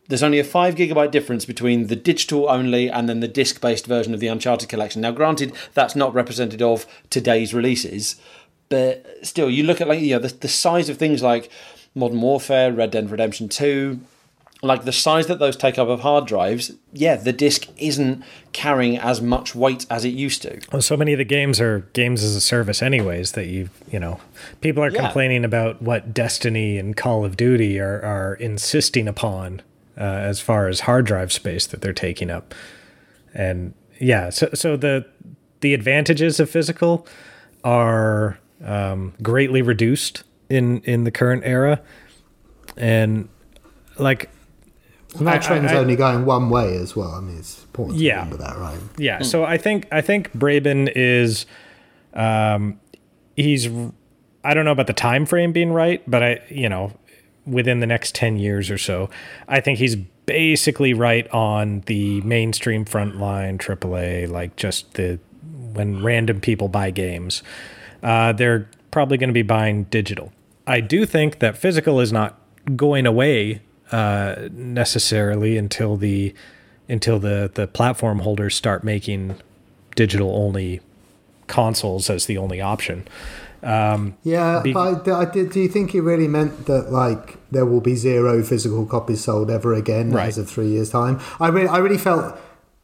There's 0.08 0.24
only 0.24 0.40
a 0.40 0.44
five 0.44 0.76
gigabyte 0.76 1.12
difference 1.12 1.46
between 1.46 1.88
the 1.88 1.96
digital 1.96 2.50
only 2.50 2.90
and 2.90 3.10
then 3.10 3.20
the 3.20 3.28
disc 3.28 3.60
based 3.62 3.86
version 3.86 4.14
of 4.14 4.22
the 4.22 4.28
Uncharted 4.28 4.70
collection. 4.70 5.02
Now, 5.02 5.12
granted, 5.12 5.54
that's 5.74 5.98
not 5.98 6.14
representative 6.14 6.66
of 6.66 6.86
today's 7.10 7.54
releases, 7.54 8.16
but 8.70 9.06
still, 9.24 9.50
you 9.50 9.64
look 9.64 9.82
at 9.82 9.88
like 9.88 10.02
you 10.02 10.16
know 10.16 10.20
the, 10.20 10.34
the 10.34 10.48
size 10.48 10.90
of 10.90 10.98
things 10.98 11.22
like 11.22 11.50
Modern 11.96 12.22
Warfare, 12.22 12.72
Red 12.72 12.92
Dead 12.92 13.10
Redemption 13.10 13.50
Two, 13.50 14.02
like 14.62 14.86
the 14.86 14.92
size 14.92 15.28
that 15.28 15.40
those 15.40 15.56
take 15.56 15.78
up 15.78 15.88
of 15.88 16.02
hard 16.02 16.26
drives, 16.26 16.72
yeah, 16.92 17.16
the 17.16 17.34
disc 17.34 17.68
isn't 17.78 18.24
carrying 18.54 18.98
as 18.98 19.22
much 19.22 19.54
weight 19.54 19.86
as 19.90 20.04
it 20.04 20.10
used 20.10 20.42
to. 20.42 20.60
Well, 20.72 20.82
so 20.82 20.98
many 20.98 21.14
of 21.14 21.20
the 21.20 21.26
games 21.26 21.62
are 21.62 21.82
games 21.94 22.24
as 22.24 22.36
a 22.36 22.42
service, 22.42 22.82
anyways. 22.82 23.34
That 23.34 23.48
you 23.48 23.70
you 23.92 24.00
know, 24.00 24.20
people 24.62 24.84
are 24.84 24.92
yeah. 24.92 25.02
complaining 25.02 25.46
about 25.46 25.82
what 25.82 26.14
Destiny 26.14 26.78
and 26.78 26.96
Call 26.96 27.24
of 27.24 27.38
Duty 27.38 27.80
are 27.80 28.02
are 28.02 28.36
insisting 28.36 29.08
upon 29.08 29.62
uh, 29.98 30.04
as 30.04 30.40
far 30.40 30.68
as 30.68 30.82
hard 30.82 31.06
drive 31.06 31.32
space 31.32 31.68
that 31.68 31.82
they're 31.82 31.94
taking 31.94 32.30
up, 32.32 32.56
and 33.34 33.74
yeah, 34.00 34.30
so 34.30 34.50
so 34.54 34.76
the 34.76 35.06
the 35.62 35.74
advantages 35.74 36.40
of 36.40 36.50
physical 36.50 37.08
are 37.64 38.40
um, 38.64 39.14
greatly 39.22 39.62
reduced 39.62 40.24
in 40.50 40.82
in 40.82 41.04
the 41.04 41.12
current 41.12 41.44
era, 41.46 41.82
and 42.76 43.30
like 43.98 44.30
And 45.18 45.26
that 45.28 45.36
I- 45.36 45.48
trend's 45.48 45.72
I- 45.72 45.76
I- 45.76 45.80
only 45.80 45.96
going 45.96 46.26
one 46.26 46.50
way 46.50 46.76
as 46.78 46.96
well. 46.96 47.12
I 47.12 47.22
mean, 47.22 47.38
it's 47.38 47.64
important 47.64 47.98
to 48.00 48.04
Yeah. 48.04 48.16
remember 48.24 48.38
that, 48.38 48.58
right? 48.58 48.78
Yeah. 48.98 49.22
So 49.22 49.44
I 49.44 49.58
think 49.58 49.88
I 49.92 50.02
think 50.02 50.32
Braben 50.38 50.92
is, 50.96 51.46
um, 52.14 52.80
he's 53.36 53.70
I 54.44 54.54
don't 54.54 54.66
know 54.66 54.72
about 54.72 54.88
the 54.88 54.94
time 54.94 55.26
frame 55.26 55.52
being 55.52 55.72
right, 55.72 56.02
but 56.08 56.24
I 56.24 56.40
you 56.50 56.70
know 56.70 56.94
within 57.46 57.80
the 57.80 57.88
next 57.88 58.14
ten 58.16 58.38
years 58.38 58.70
or 58.70 58.78
so, 58.78 59.10
I 59.48 59.60
think 59.62 59.80
he's 59.80 59.96
basically 60.26 60.94
right 60.94 61.28
on 61.32 61.82
the 61.86 62.20
mainstream 62.22 62.84
front 62.84 63.18
line 63.18 63.58
AAA, 63.58 64.26
like 64.30 64.56
just 64.58 64.94
the 64.96 65.20
when 65.74 66.04
random 66.04 66.42
people 66.42 66.68
buy 66.68 66.92
games, 66.92 67.42
uh, 68.04 68.34
they're 68.34 68.68
probably 68.92 69.18
going 69.18 69.30
to 69.30 69.34
be 69.34 69.42
buying 69.44 69.84
digital. 69.86 70.32
I 70.66 70.80
do 70.82 71.06
think 71.06 71.40
that 71.40 71.58
physical 71.58 72.00
is 72.00 72.12
not 72.12 72.40
going 72.76 73.06
away 73.06 73.62
uh, 73.92 74.50
necessarily 74.52 75.58
until 75.58 75.96
the 75.98 76.34
until 76.90 77.20
the 77.20 77.50
the 77.54 77.68
platform 77.68 78.20
holders 78.20 78.56
start 78.56 78.84
making 78.84 79.36
digital 79.96 80.36
only 80.36 80.82
consoles 81.48 82.10
as 82.10 82.26
the 82.26 82.38
only 82.38 82.60
option. 82.62 83.08
Yeah, 83.64 84.62
Be- 84.64 84.74
but 84.74 85.08
I, 85.08 85.22
I 85.22 85.26
did. 85.26 85.52
Do 85.52 85.60
you 85.60 85.68
think 85.70 85.94
it 85.96 86.02
really 86.02 86.28
meant 86.28 86.66
that 86.68 86.92
like 86.92 87.38
there 87.52 87.66
will 87.66 87.82
be 87.82 87.96
zero 87.96 88.44
physical 88.44 88.86
copies 88.86 89.24
sold 89.24 89.50
ever 89.50 89.74
again 89.74 90.12
Right. 90.12 90.28
as 90.28 90.38
of 90.38 90.50
three 90.50 90.68
years' 90.70 90.90
time? 90.90 91.20
I 91.40 91.48
really, 91.48 91.68
I 91.68 91.78
really 91.78 91.98
felt. 91.98 92.38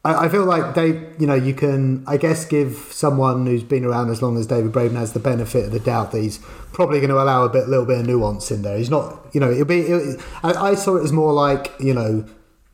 I, 0.04 0.26
I 0.26 0.28
feel 0.28 0.44
like 0.44 0.74
they, 0.74 0.88
you 1.18 1.26
know, 1.26 1.34
you 1.34 1.54
can, 1.54 2.04
I 2.06 2.16
guess, 2.16 2.44
give 2.44 2.88
someone 2.90 3.46
who's 3.46 3.64
been 3.64 3.84
around 3.84 4.10
as 4.10 4.22
long 4.22 4.36
as 4.36 4.46
David 4.46 4.72
Braben 4.72 4.96
has 4.96 5.12
the 5.12 5.20
benefit 5.20 5.66
of 5.66 5.72
the 5.72 5.80
doubt 5.80 6.12
that 6.12 6.20
he's 6.20 6.38
probably 6.72 6.98
going 6.98 7.10
to 7.10 7.20
allow 7.20 7.44
a 7.44 7.48
bit, 7.48 7.68
little 7.68 7.86
bit 7.86 8.00
of 8.00 8.06
nuance 8.06 8.50
in 8.50 8.62
there. 8.62 8.76
He's 8.76 8.90
not, 8.90 9.26
you 9.32 9.40
know, 9.40 9.50
it'll 9.50 9.64
be. 9.64 9.80
It, 9.80 10.20
I, 10.42 10.52
I 10.52 10.74
saw 10.74 10.96
it 10.96 11.04
as 11.04 11.12
more 11.12 11.32
like, 11.32 11.72
you 11.80 11.94
know, 11.94 12.24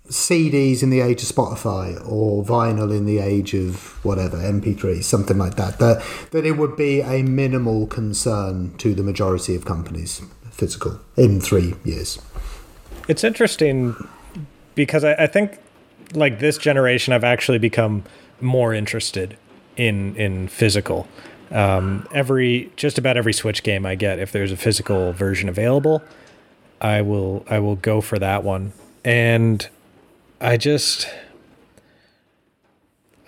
CDs 0.08 0.82
in 0.82 0.90
the 0.90 1.00
age 1.00 1.22
of 1.22 1.28
Spotify 1.28 1.96
or 2.10 2.44
vinyl 2.44 2.94
in 2.94 3.06
the 3.06 3.20
age 3.20 3.54
of 3.54 4.04
whatever 4.04 4.36
MP3, 4.38 5.02
something 5.04 5.38
like 5.38 5.54
that. 5.54 5.78
That 5.78 6.02
that 6.32 6.44
it 6.44 6.52
would 6.52 6.76
be 6.76 7.00
a 7.00 7.22
minimal 7.22 7.86
concern 7.86 8.76
to 8.78 8.92
the 8.92 9.04
majority 9.04 9.54
of 9.54 9.64
companies, 9.64 10.20
physical 10.50 10.98
in 11.16 11.40
three 11.40 11.74
years. 11.84 12.20
It's 13.06 13.22
interesting 13.22 13.94
because 14.74 15.04
I, 15.04 15.14
I 15.14 15.26
think 15.28 15.58
like 16.14 16.38
this 16.38 16.58
generation, 16.58 17.12
I've 17.12 17.24
actually 17.24 17.58
become 17.58 18.04
more 18.40 18.74
interested 18.74 19.36
in 19.76 20.16
in 20.16 20.48
physical. 20.48 21.08
Um, 21.50 22.06
every 22.12 22.70
just 22.76 22.98
about 22.98 23.16
every 23.16 23.32
Switch 23.32 23.62
game 23.62 23.84
I 23.84 23.94
get, 23.94 24.18
if 24.18 24.32
there's 24.32 24.52
a 24.52 24.56
physical 24.56 25.12
version 25.12 25.48
available, 25.48 26.02
I 26.80 27.02
will 27.02 27.44
I 27.48 27.58
will 27.58 27.76
go 27.76 28.00
for 28.00 28.18
that 28.18 28.44
one. 28.44 28.72
And 29.04 29.66
I 30.40 30.56
just 30.56 31.08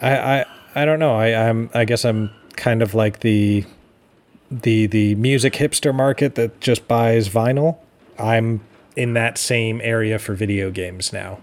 I 0.00 0.40
I 0.40 0.44
I 0.74 0.84
don't 0.84 0.98
know. 0.98 1.16
I 1.16 1.48
I'm 1.48 1.70
I 1.74 1.84
guess 1.84 2.04
I'm 2.04 2.30
kind 2.56 2.82
of 2.82 2.94
like 2.94 3.20
the 3.20 3.64
the 4.50 4.86
the 4.86 5.14
music 5.16 5.54
hipster 5.54 5.94
market 5.94 6.34
that 6.34 6.60
just 6.60 6.86
buys 6.86 7.28
vinyl. 7.28 7.78
I'm 8.18 8.60
in 8.94 9.14
that 9.14 9.38
same 9.38 9.80
area 9.82 10.18
for 10.18 10.34
video 10.34 10.70
games 10.70 11.12
now. 11.12 11.40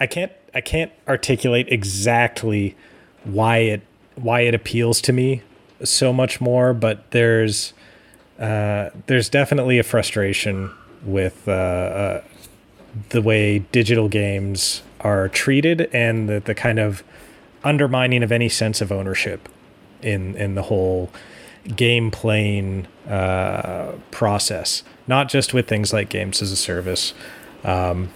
I 0.00 0.06
can't 0.06 0.32
I 0.54 0.60
can't 0.60 0.92
articulate 1.06 1.68
exactly 1.68 2.76
why 3.24 3.58
it 3.58 3.82
why 4.14 4.40
it 4.40 4.54
appeals 4.54 5.00
to 5.02 5.12
me 5.12 5.42
so 5.84 6.12
much 6.12 6.40
more, 6.40 6.74
but 6.74 7.10
there's 7.10 7.72
uh, 8.38 8.90
there's 9.06 9.28
definitely 9.28 9.78
a 9.78 9.82
frustration 9.82 10.70
with 11.04 11.46
uh, 11.48 11.52
uh, 11.52 12.24
the 13.10 13.22
way 13.22 13.60
digital 13.72 14.08
games 14.08 14.82
are 15.00 15.28
treated 15.28 15.88
and 15.92 16.28
the, 16.28 16.40
the 16.40 16.54
kind 16.54 16.78
of 16.78 17.02
undermining 17.64 18.22
of 18.22 18.32
any 18.32 18.48
sense 18.48 18.80
of 18.80 18.90
ownership 18.90 19.48
in 20.02 20.34
in 20.36 20.54
the 20.54 20.62
whole 20.62 21.10
game 21.76 22.10
playing 22.10 22.86
uh, 23.08 23.92
process. 24.10 24.82
Not 25.06 25.28
just 25.28 25.54
with 25.54 25.68
things 25.68 25.92
like 25.92 26.08
games 26.08 26.42
as 26.42 26.52
a 26.52 26.56
service, 26.56 27.14
um, 27.64 28.10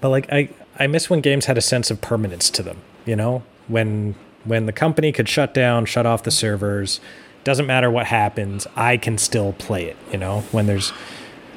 but 0.00 0.10
like 0.10 0.30
I 0.32 0.50
I 0.80 0.86
miss 0.86 1.10
when 1.10 1.20
games 1.20 1.44
had 1.44 1.58
a 1.58 1.60
sense 1.60 1.90
of 1.90 2.00
permanence 2.00 2.50
to 2.50 2.62
them. 2.62 2.78
You 3.04 3.14
know, 3.14 3.42
when 3.68 4.16
when 4.44 4.66
the 4.66 4.72
company 4.72 5.12
could 5.12 5.28
shut 5.28 5.52
down, 5.52 5.84
shut 5.84 6.06
off 6.06 6.22
the 6.22 6.30
servers. 6.30 7.00
Doesn't 7.44 7.66
matter 7.66 7.90
what 7.90 8.06
happens, 8.06 8.66
I 8.76 8.96
can 8.96 9.16
still 9.16 9.52
play 9.54 9.84
it. 9.84 9.96
You 10.10 10.18
know, 10.18 10.40
when 10.52 10.66
there's 10.66 10.90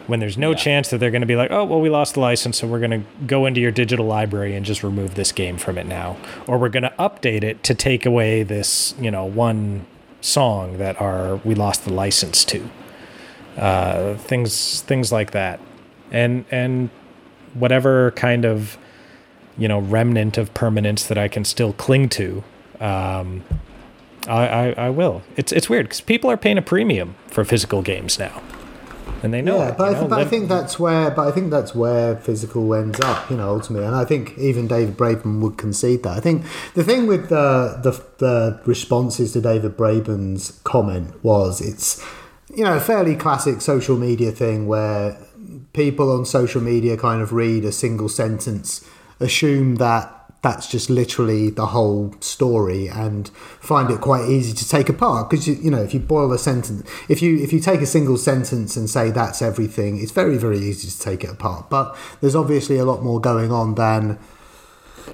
when 0.07 0.19
there's 0.19 0.37
no 0.37 0.53
chance 0.53 0.89
that 0.89 0.97
they're 0.97 1.11
going 1.11 1.21
to 1.21 1.27
be 1.27 1.37
like, 1.37 1.49
oh, 1.51 1.63
well, 1.63 1.79
we 1.79 1.89
lost 1.89 2.15
the 2.15 2.19
license, 2.19 2.59
so 2.59 2.67
we're 2.67 2.79
going 2.79 2.91
to 2.91 3.03
go 3.25 3.45
into 3.45 3.61
your 3.61 3.71
digital 3.71 4.05
library 4.05 4.53
and 4.53 4.65
just 4.65 4.83
remove 4.83 5.15
this 5.15 5.31
game 5.31 5.57
from 5.57 5.77
it 5.77 5.85
now, 5.85 6.17
or 6.45 6.57
we're 6.57 6.69
going 6.69 6.83
to 6.83 6.93
update 6.99 7.43
it 7.43 7.63
to 7.63 7.73
take 7.73 8.05
away 8.05 8.43
this, 8.43 8.93
you 8.99 9.09
know, 9.09 9.23
one 9.23 9.85
song 10.19 10.77
that 10.77 10.99
are 11.01 11.37
we 11.37 11.55
lost 11.55 11.85
the 11.85 11.93
license 11.93 12.43
to, 12.45 12.69
uh, 13.57 14.15
things 14.15 14.81
things 14.81 15.11
like 15.11 15.31
that, 15.31 15.59
and 16.11 16.45
and 16.51 16.89
whatever 17.53 18.11
kind 18.11 18.45
of 18.45 18.77
you 19.57 19.67
know 19.67 19.79
remnant 19.79 20.37
of 20.37 20.53
permanence 20.53 21.05
that 21.07 21.17
I 21.17 21.27
can 21.27 21.45
still 21.45 21.73
cling 21.73 22.09
to. 22.09 22.43
Um, 22.79 23.43
I, 24.27 24.47
I, 24.47 24.69
I 24.71 24.89
will. 24.89 25.21
It's 25.35 25.51
it's 25.51 25.69
weird 25.69 25.85
because 25.85 26.01
people 26.01 26.29
are 26.31 26.37
paying 26.37 26.57
a 26.57 26.61
premium 26.61 27.15
for 27.27 27.43
physical 27.43 27.81
games 27.81 28.17
now, 28.17 28.41
and 29.21 29.33
they 29.33 29.41
know 29.41 29.57
yeah, 29.57 29.69
it. 29.69 29.77
but, 29.77 29.95
I, 29.95 30.01
know, 30.01 30.07
but 30.07 30.19
I 30.19 30.25
think 30.25 30.49
that's 30.49 30.79
where, 30.79 31.11
but 31.11 31.27
I 31.27 31.31
think 31.31 31.49
that's 31.49 31.73
where 31.73 32.17
physical 32.17 32.73
ends 32.73 32.99
up, 32.99 33.29
you 33.29 33.37
know, 33.37 33.49
ultimately. 33.49 33.87
And 33.87 33.95
I 33.95 34.05
think 34.05 34.37
even 34.37 34.67
David 34.67 34.97
Braben 34.97 35.41
would 35.41 35.57
concede 35.57 36.03
that. 36.03 36.17
I 36.17 36.19
think 36.19 36.45
the 36.73 36.83
thing 36.83 37.07
with 37.07 37.29
the 37.29 37.79
the, 37.81 37.91
the 38.17 38.61
responses 38.65 39.33
to 39.33 39.41
David 39.41 39.77
Braben's 39.77 40.59
comment 40.63 41.23
was 41.23 41.61
it's, 41.61 42.03
you 42.53 42.63
know, 42.63 42.75
a 42.75 42.81
fairly 42.81 43.15
classic 43.15 43.61
social 43.61 43.97
media 43.97 44.31
thing 44.31 44.67
where 44.67 45.17
people 45.73 46.11
on 46.11 46.25
social 46.25 46.61
media 46.61 46.97
kind 46.97 47.21
of 47.21 47.33
read 47.33 47.65
a 47.65 47.71
single 47.71 48.09
sentence, 48.09 48.87
assume 49.23 49.75
that 49.75 50.23
that's 50.43 50.67
just 50.67 50.89
literally 50.89 51.49
the 51.49 51.67
whole 51.67 52.13
story 52.19 52.89
and 52.89 53.29
find 53.61 53.89
it 53.89 54.01
quite 54.01 54.29
easy 54.29 54.53
to 54.53 54.67
take 54.67 54.89
apart. 54.89 55.29
Because 55.29 55.47
you, 55.47 55.55
you 55.55 55.71
know 55.71 55.81
if 55.81 55.93
you 55.93 55.99
boil 55.99 56.31
a 56.33 56.37
sentence 56.37 56.87
if 57.09 57.21
you 57.21 57.37
if 57.37 57.53
you 57.53 57.59
take 57.59 57.81
a 57.81 57.85
single 57.85 58.17
sentence 58.17 58.75
and 58.75 58.89
say 58.89 59.09
that's 59.09 59.41
everything 59.41 60.01
it's 60.01 60.11
very 60.11 60.37
very 60.37 60.59
easy 60.59 60.89
to 60.89 60.99
take 60.99 61.23
it 61.23 61.31
apart. 61.31 61.69
But 61.69 61.95
there's 62.21 62.35
obviously 62.35 62.77
a 62.77 62.85
lot 62.85 63.01
more 63.01 63.19
going 63.19 63.51
on 63.51 63.75
than 63.75 64.19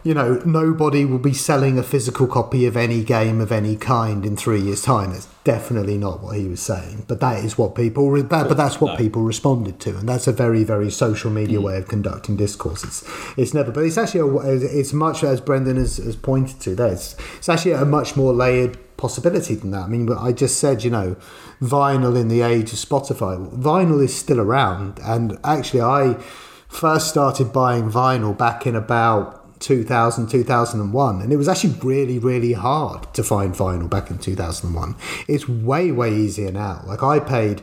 you 0.03 0.13
know 0.13 0.41
nobody 0.45 1.05
will 1.05 1.19
be 1.19 1.33
selling 1.33 1.77
a 1.77 1.83
physical 1.83 2.27
copy 2.27 2.65
of 2.65 2.77
any 2.77 3.03
game 3.03 3.41
of 3.41 3.51
any 3.51 3.75
kind 3.75 4.25
in 4.25 4.35
three 4.35 4.61
years 4.61 4.81
time. 4.81 5.11
That's 5.11 5.27
definitely 5.43 5.97
not 5.97 6.21
what 6.21 6.37
he 6.37 6.47
was 6.47 6.61
saying. 6.61 7.05
But 7.07 7.19
that 7.21 7.43
is 7.43 7.57
what 7.57 7.75
people 7.75 8.11
re- 8.11 8.21
that, 8.21 8.47
but 8.47 8.57
that's 8.57 8.79
what 8.79 8.97
people 8.97 9.23
responded 9.23 9.79
to 9.81 9.97
and 9.97 10.07
that's 10.07 10.27
a 10.27 10.31
very 10.31 10.63
very 10.63 10.91
social 10.91 11.31
media 11.31 11.59
mm. 11.59 11.63
way 11.63 11.77
of 11.77 11.87
conducting 11.87 12.37
discourse. 12.37 12.83
It's 12.83 13.03
it's 13.37 13.53
never 13.53 13.71
but 13.71 13.83
it's 13.83 13.97
actually 13.97 14.21
a, 14.21 14.79
it's 14.79 14.93
much 14.93 15.23
as 15.23 15.41
brendan 15.41 15.77
has, 15.77 15.97
has 15.97 16.15
pointed 16.15 16.59
to 16.61 16.75
there 16.75 16.93
it's, 16.93 17.15
it's 17.37 17.49
actually 17.49 17.71
a 17.71 17.85
much 17.85 18.15
more 18.15 18.33
layered 18.33 18.77
possibility 18.97 19.55
than 19.55 19.71
that. 19.71 19.83
I 19.83 19.87
mean 19.87 20.11
i 20.11 20.31
just 20.31 20.59
said 20.59 20.83
you 20.83 20.91
know 20.91 21.15
vinyl 21.61 22.19
in 22.19 22.27
the 22.27 22.41
age 22.41 22.71
of 22.73 22.79
spotify 22.79 23.33
vinyl 23.57 24.03
is 24.03 24.15
still 24.15 24.39
around. 24.39 24.99
And 25.03 25.37
actually 25.43 25.81
i 25.81 26.15
first 26.67 27.09
started 27.09 27.51
buying 27.51 27.89
vinyl 27.89 28.37
back 28.37 28.67
in 28.67 28.75
about 28.75 29.38
2000 29.59 30.27
2001 30.27 31.21
and 31.21 31.33
it 31.33 31.37
was 31.37 31.47
actually 31.47 31.73
really 31.81 32.19
really 32.19 32.53
hard 32.53 33.13
to 33.13 33.23
find 33.23 33.53
vinyl 33.53 33.89
back 33.89 34.09
in 34.09 34.17
2001 34.17 34.95
it's 35.27 35.47
way 35.47 35.91
way 35.91 36.13
easier 36.13 36.51
now. 36.51 36.83
Like 36.85 37.03
i 37.03 37.19
paid 37.19 37.61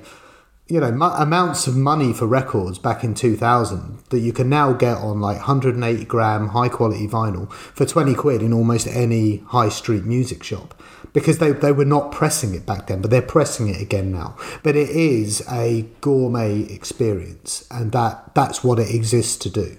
you 0.69 0.81
know 0.81 0.91
mu- 0.91 1.07
amounts 1.07 1.67
of 1.67 1.77
money 1.77 2.13
for 2.13 2.27
records 2.27 2.79
back 2.79 3.05
in 3.05 3.15
2000 3.15 3.99
that 4.11 4.19
you 4.19 4.33
can 4.33 4.49
now 4.49 4.73
get 4.73 4.97
on 4.97 5.21
like 5.21 5.37
180 5.37 6.05
gram 6.07 6.49
high 6.49 6.69
quality 6.69 7.07
vinyl 7.07 7.51
for 7.53 7.87
20 7.87 8.15
quid 8.15 8.43
in 8.43 8.53
almost 8.53 8.87
any 8.89 9.39
high 9.49 9.69
street 9.69 10.05
music 10.05 10.43
shop 10.43 10.81
because 11.13 11.39
they, 11.39 11.53
they 11.53 11.73
were 11.73 11.85
not 11.85 12.13
pressing 12.13 12.55
it 12.55 12.67
back 12.67 12.89
then 12.89 13.01
but 13.01 13.11
they're 13.11 13.23
pressing 13.23 13.69
it 13.69 13.81
again 13.81 14.13
now. 14.13 14.37
But 14.63 14.77
it 14.77 14.91
is 14.91 15.43
a 15.51 15.83
gourmet 16.01 16.63
experience 16.63 17.67
and 17.71 17.93
that 17.93 18.35
that's 18.35 18.65
what 18.65 18.79
it 18.79 18.95
exists 18.95 19.37
to 19.39 19.51
do 19.51 19.79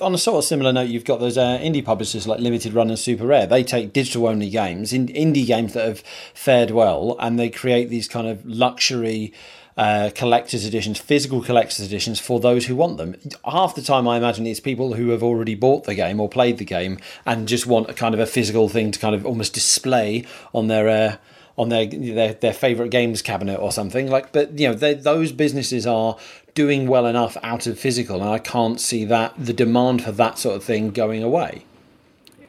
on 0.00 0.14
a 0.14 0.18
sort 0.18 0.38
of 0.38 0.44
similar 0.44 0.72
note, 0.72 0.88
you've 0.88 1.04
got 1.04 1.20
those 1.20 1.36
uh, 1.36 1.58
indie 1.58 1.84
publishers 1.84 2.26
like 2.26 2.40
Limited 2.40 2.72
Run 2.72 2.88
and 2.88 2.98
Super 2.98 3.26
Rare. 3.26 3.46
They 3.46 3.62
take 3.62 3.92
digital 3.92 4.26
only 4.26 4.48
games, 4.48 4.92
in, 4.92 5.08
indie 5.08 5.46
games 5.46 5.74
that 5.74 5.86
have 5.86 6.00
fared 6.34 6.70
well, 6.70 7.16
and 7.20 7.38
they 7.38 7.50
create 7.50 7.90
these 7.90 8.08
kind 8.08 8.26
of 8.26 8.44
luxury 8.46 9.32
uh, 9.76 10.10
collector's 10.14 10.64
editions, 10.66 10.98
physical 10.98 11.42
collector's 11.42 11.80
editions 11.86 12.20
for 12.20 12.40
those 12.40 12.66
who 12.66 12.76
want 12.76 12.96
them. 12.96 13.16
Half 13.44 13.74
the 13.74 13.82
time, 13.82 14.08
I 14.08 14.16
imagine 14.16 14.46
it's 14.46 14.60
people 14.60 14.94
who 14.94 15.10
have 15.10 15.22
already 15.22 15.54
bought 15.54 15.84
the 15.84 15.94
game 15.94 16.20
or 16.20 16.28
played 16.28 16.58
the 16.58 16.64
game 16.64 16.98
and 17.24 17.48
just 17.48 17.66
want 17.66 17.88
a 17.88 17.94
kind 17.94 18.14
of 18.14 18.20
a 18.20 18.26
physical 18.26 18.68
thing 18.68 18.90
to 18.90 18.98
kind 18.98 19.14
of 19.14 19.24
almost 19.24 19.54
display 19.54 20.24
on 20.52 20.66
their 20.68 20.88
uh, 20.88 21.16
on 21.60 21.68
their 21.68 21.86
their, 21.86 22.32
their 22.34 22.52
favorite 22.52 22.90
games 22.90 23.20
cabinet 23.20 23.58
or 23.58 23.70
something 23.70 24.08
like 24.08 24.32
but 24.32 24.58
you 24.58 24.66
know 24.66 24.74
those 24.74 25.30
businesses 25.30 25.86
are 25.86 26.16
doing 26.54 26.86
well 26.86 27.06
enough 27.06 27.36
out 27.42 27.66
of 27.66 27.78
physical 27.78 28.20
and 28.20 28.30
i 28.30 28.38
can't 28.38 28.80
see 28.80 29.04
that 29.04 29.32
the 29.38 29.52
demand 29.52 30.02
for 30.02 30.12
that 30.12 30.38
sort 30.38 30.56
of 30.56 30.64
thing 30.64 30.90
going 30.90 31.22
away. 31.22 31.64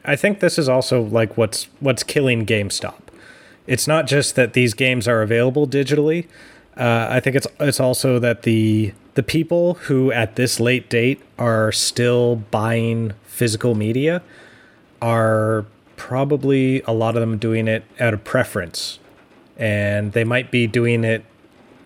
I 0.04 0.16
think 0.16 0.40
this 0.40 0.58
is 0.58 0.68
also 0.68 1.02
like 1.02 1.36
what's 1.36 1.68
what's 1.78 2.02
killing 2.02 2.44
gamestop. 2.44 3.00
It's 3.68 3.86
not 3.86 4.08
just 4.08 4.34
that 4.34 4.52
these 4.52 4.74
games 4.74 5.06
are 5.06 5.22
available 5.22 5.66
digitally 5.68 6.26
uh, 6.76 7.06
i 7.10 7.20
think 7.20 7.36
it's 7.36 7.46
it's 7.60 7.78
also 7.78 8.18
that 8.18 8.42
the 8.42 8.92
the 9.14 9.22
people 9.22 9.74
who 9.74 10.10
at 10.10 10.36
this 10.36 10.58
late 10.58 10.88
date 10.88 11.20
are 11.38 11.70
still 11.70 12.36
buying 12.50 13.12
physical 13.24 13.74
media 13.74 14.22
are 15.02 15.66
probably 15.96 16.80
a 16.82 16.92
lot 16.92 17.14
of 17.16 17.20
them 17.20 17.36
doing 17.36 17.68
it 17.68 17.84
out 18.00 18.14
of 18.14 18.24
preference. 18.24 18.98
And 19.58 20.12
they 20.12 20.24
might 20.24 20.50
be 20.50 20.66
doing 20.66 21.04
it 21.04 21.24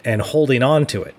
and 0.04 0.22
holding 0.22 0.62
on 0.62 0.86
to 0.86 1.02
it 1.02 1.14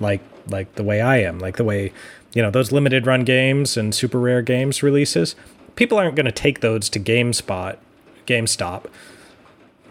like 0.00 0.20
like 0.48 0.74
the 0.74 0.82
way 0.82 1.00
I 1.00 1.18
am 1.18 1.38
like 1.38 1.56
the 1.56 1.64
way 1.64 1.92
you 2.34 2.42
know 2.42 2.50
those 2.50 2.72
limited 2.72 3.06
run 3.06 3.24
games 3.24 3.76
and 3.76 3.94
super 3.94 4.18
rare 4.18 4.42
games 4.42 4.82
releases 4.82 5.36
people 5.76 5.98
aren't 5.98 6.16
going 6.16 6.26
to 6.26 6.32
take 6.32 6.60
those 6.60 6.88
to 6.90 7.00
GameSpot 7.00 7.76
GameStop 8.26 8.86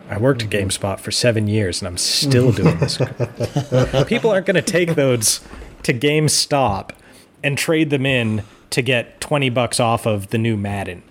I 0.10 0.18
worked 0.18 0.42
mm-hmm. 0.42 0.54
at 0.54 0.68
GameSpot 0.68 1.00
for 1.00 1.12
7 1.12 1.48
years 1.48 1.82
and 1.82 1.88
I'm 1.88 1.98
still 1.98 2.52
doing 2.52 2.78
this 2.80 2.98
people 4.08 4.32
aren't 4.32 4.46
going 4.46 4.56
to 4.56 4.62
take 4.62 4.96
those 4.96 5.42
to 5.84 5.94
GameStop 5.94 6.92
and 7.44 7.58
trade 7.58 7.90
them 7.90 8.06
in 8.06 8.44
to 8.70 8.82
get 8.82 9.20
20 9.22 9.50
bucks 9.50 9.80
off 9.80 10.06
of 10.06 10.30
the 10.30 10.38
new 10.38 10.58
Madden 10.58 11.04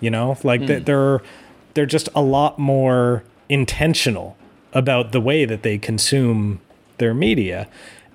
you 0.00 0.10
know 0.10 0.38
like 0.42 0.62
mm. 0.62 0.84
they're 0.84 1.20
they're 1.74 1.86
just 1.86 2.08
a 2.14 2.22
lot 2.22 2.58
more 2.58 3.24
intentional 3.48 4.36
about 4.72 5.12
the 5.12 5.20
way 5.20 5.44
that 5.44 5.62
they 5.62 5.78
consume 5.78 6.60
their 6.98 7.14
media 7.14 7.68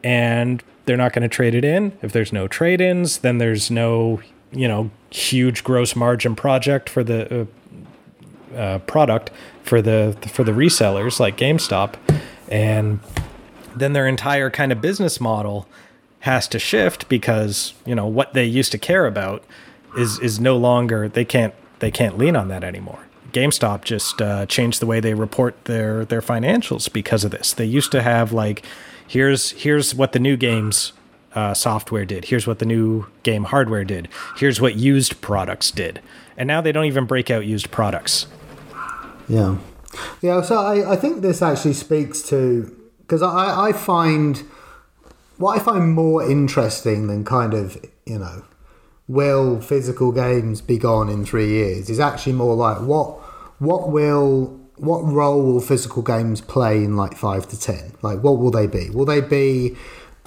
and 0.06 0.64
they're 0.86 0.95
not 0.95 1.12
going 1.12 1.24
to 1.24 1.28
trade 1.28 1.56
it 1.56 1.66
in 1.66 1.91
if 2.01 2.12
there's 2.14 2.32
no 2.32 2.47
trade-ins 2.47 3.18
then 3.18 3.39
there's 3.39 3.72
no 3.72 4.22
you 4.51 4.68
know 4.68 4.89
huge 5.10 5.64
gross 5.64 5.95
margin 5.95 6.36
project 6.36 6.88
for 6.88 7.03
the 7.03 7.41
uh, 7.41 8.56
uh, 8.56 8.80
product 8.80 9.32
for 9.64 9.82
the 9.82 10.16
for 10.32 10.43
the 10.43 10.51
resellers 10.51 11.20
like 11.20 11.36
GameStop 11.36 11.95
and 12.49 12.99
then 13.76 13.93
their 13.93 14.08
entire 14.08 14.49
kind 14.49 14.72
of 14.72 14.80
business 14.80 15.20
model 15.20 15.68
has 16.20 16.47
to 16.47 16.60
shift 16.60 17.10
because 17.10 17.74
you 17.86 17.95
know 17.95 18.06
what 18.06 18.34
they 18.34 18.45
used 18.45 18.72
to 18.72 18.78
care 18.78 19.08
about 19.08 19.43
is 19.97 20.20
is 20.20 20.39
no 20.39 20.56
longer 20.56 21.10
they 21.10 21.26
can't 21.26 21.53
they 21.80 21.91
can't 21.91 22.18
lean 22.18 22.36
on 22.36 22.47
that 22.47 22.64
anymore. 22.64 22.99
GameStop 23.32 23.84
just 23.84 24.22
uh, 24.22 24.45
changed 24.45 24.80
the 24.80 24.86
way 24.86 24.99
they 24.99 25.14
report 25.14 25.66
their 25.66 26.06
their 26.06 26.22
financials 26.22 26.91
because 26.91 27.24
of 27.24 27.32
this. 27.32 27.53
They 27.53 27.66
used 27.66 27.91
to 27.91 28.01
have 28.01 28.32
like, 28.32 28.64
here's 29.08 29.51
here's 29.51 29.93
what 29.95 30.12
the 30.14 30.20
new 30.20 30.38
games 30.38 30.93
uh, 31.34 31.53
software 31.53 32.06
did. 32.06 32.26
Here's 32.26 32.47
what 32.47 32.60
the 32.60 32.66
new 32.66 33.06
game 33.24 33.45
hardware 33.45 33.84
did. 33.84 34.08
Here's 34.38 34.62
what 34.62 34.76
used 34.76 35.22
products 35.22 35.70
did. 35.70 36.01
And 36.38 36.47
now 36.47 36.62
they 36.62 36.72
don't 36.72 36.86
even 36.86 37.06
break 37.06 37.30
out 37.30 37.45
used 37.45 37.72
products. 37.72 38.28
Yeah, 39.28 39.58
yeah. 40.22 40.41
So 40.41 40.58
I, 40.58 40.93
I 40.93 40.95
think 40.95 41.22
this 41.22 41.41
actually 41.41 41.74
speaks 41.74 42.22
to 42.30 42.76
because 42.99 43.22
I, 43.22 43.68
I 43.68 43.74
find 43.74 44.43
what 45.38 45.60
I 45.60 45.64
find 45.64 45.93
more 45.93 46.30
interesting 46.30 47.08
than 47.08 47.26
kind 47.26 47.53
of 47.53 47.78
you 48.06 48.20
know 48.20 48.43
will 49.08 49.62
physical 49.62 50.12
games 50.12 50.62
be 50.62 50.78
gone 50.78 51.10
in 51.10 51.26
three 51.26 51.49
years 51.49 51.89
is 51.89 51.99
actually 51.99 52.34
more 52.34 52.56
like 52.56 52.82
what 52.82 53.20
what 53.60 53.89
will 53.89 54.60
what 54.78 54.99
role 54.99 55.41
will 55.41 55.61
physical 55.61 56.01
games 56.01 56.41
play 56.41 56.84
in 56.84 56.95
like 56.95 57.15
five 57.15 57.47
to 57.49 57.59
ten? 57.59 57.93
Like 58.01 58.19
what 58.19 58.38
will 58.38 58.51
they 58.51 58.67
be? 58.67 58.89
Will 58.89 59.05
they 59.05 59.21
be 59.21 59.76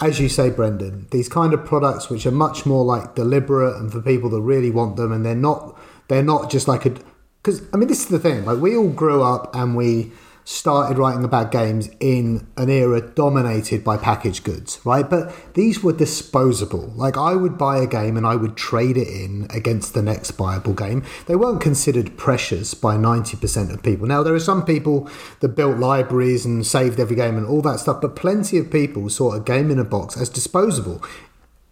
as 0.01 0.21
you 0.21 0.29
say, 0.29 0.51
Brendan, 0.51 1.09
these 1.11 1.29
kind 1.29 1.53
of 1.53 1.65
products 1.65 2.09
which 2.09 2.25
are 2.25 2.31
much 2.31 2.65
more 2.65 2.85
like 2.85 3.15
deliberate 3.15 3.77
and 3.77 3.91
for 3.91 4.01
people 4.01 4.31
that 4.31 4.41
really 4.41 4.71
want 4.71 4.97
them, 4.97 5.13
and 5.13 5.25
they're 5.25 5.35
not 5.35 5.77
they're 6.09 6.23
not 6.23 6.51
just 6.51 6.69
like 6.69 6.87
a 6.87 6.95
because 7.43 7.63
I 7.73 7.77
mean 7.77 7.89
this 7.89 8.01
is 8.01 8.09
the 8.09 8.19
thing. 8.19 8.45
Like 8.45 8.59
we 8.59 8.77
all 8.77 8.91
grew 8.91 9.23
up 9.23 9.55
and 9.55 9.77
we 9.77 10.13
started 10.49 10.97
writing 10.97 11.25
about 11.25 11.53
games 11.53 11.91
in 12.01 12.47
an 12.57 12.71
era 12.71 13.03
dominated 13.03 13.85
by 13.85 13.99
packaged 13.99 14.45
goods, 14.45 14.81
right? 14.83 15.09
But 15.09 15.31
these 15.53 15.83
were 15.83 15.93
disposable. 15.93 16.91
Like 16.97 17.19
I 17.19 17.35
would 17.35 17.59
buy 17.59 17.81
a 17.81 17.87
game 17.87 18.17
and 18.17 18.27
I 18.27 18.35
would 18.35 18.57
trade 18.57 18.97
it 18.97 19.09
in 19.09 19.47
against 19.51 19.93
the 19.93 20.01
next 20.01 20.39
buyable 20.39 20.75
game. 20.75 21.05
They 21.27 21.37
weren't 21.37 21.61
considered 21.61 22.17
precious 22.17 22.73
by 22.73 22.97
90% 22.97 23.75
of 23.75 23.83
people. 23.83 24.07
Now, 24.07 24.23
there 24.23 24.35
are 24.35 24.41
some 24.41 24.65
people 24.65 25.11
that 25.41 25.51
built 25.51 25.77
libraries 25.77 26.47
and 26.47 26.67
saved 26.67 26.99
every 26.99 27.17
game 27.17 27.37
and 27.37 27.47
all 27.47 27.61
that 27.61 27.81
stuff, 27.81 28.01
but 28.01 28.17
plenty 28.17 28.57
of 28.57 28.71
people 28.71 29.11
saw 29.11 29.35
a 29.35 29.41
game 29.41 29.71
in 29.71 29.79
a 29.79 29.85
box 29.85 30.17
as 30.17 30.31
disposable. 30.31 31.05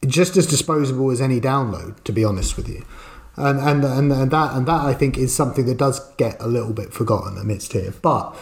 Just 0.07 0.37
as 0.37 0.47
disposable 0.47 1.11
as 1.11 1.23
any 1.23 1.41
download, 1.41 2.05
to 2.05 2.13
be 2.13 2.27
honest 2.27 2.59
with 2.59 2.69
you. 2.69 2.85
And, 3.37 3.59
and, 3.59 3.85
and, 3.85 4.11
that 4.33 4.55
and 4.55 4.67
that 4.67 4.81
I 4.83 4.93
think 4.93 5.17
is 5.17 5.35
something 5.35 5.65
that 5.65 5.79
does 5.79 6.01
get 6.17 6.37
a 6.41 6.47
little 6.47 6.75
bit 6.75 6.93
forgotten 6.93 7.39
amidst 7.39 7.73
here. 7.73 7.95
But 8.03 8.37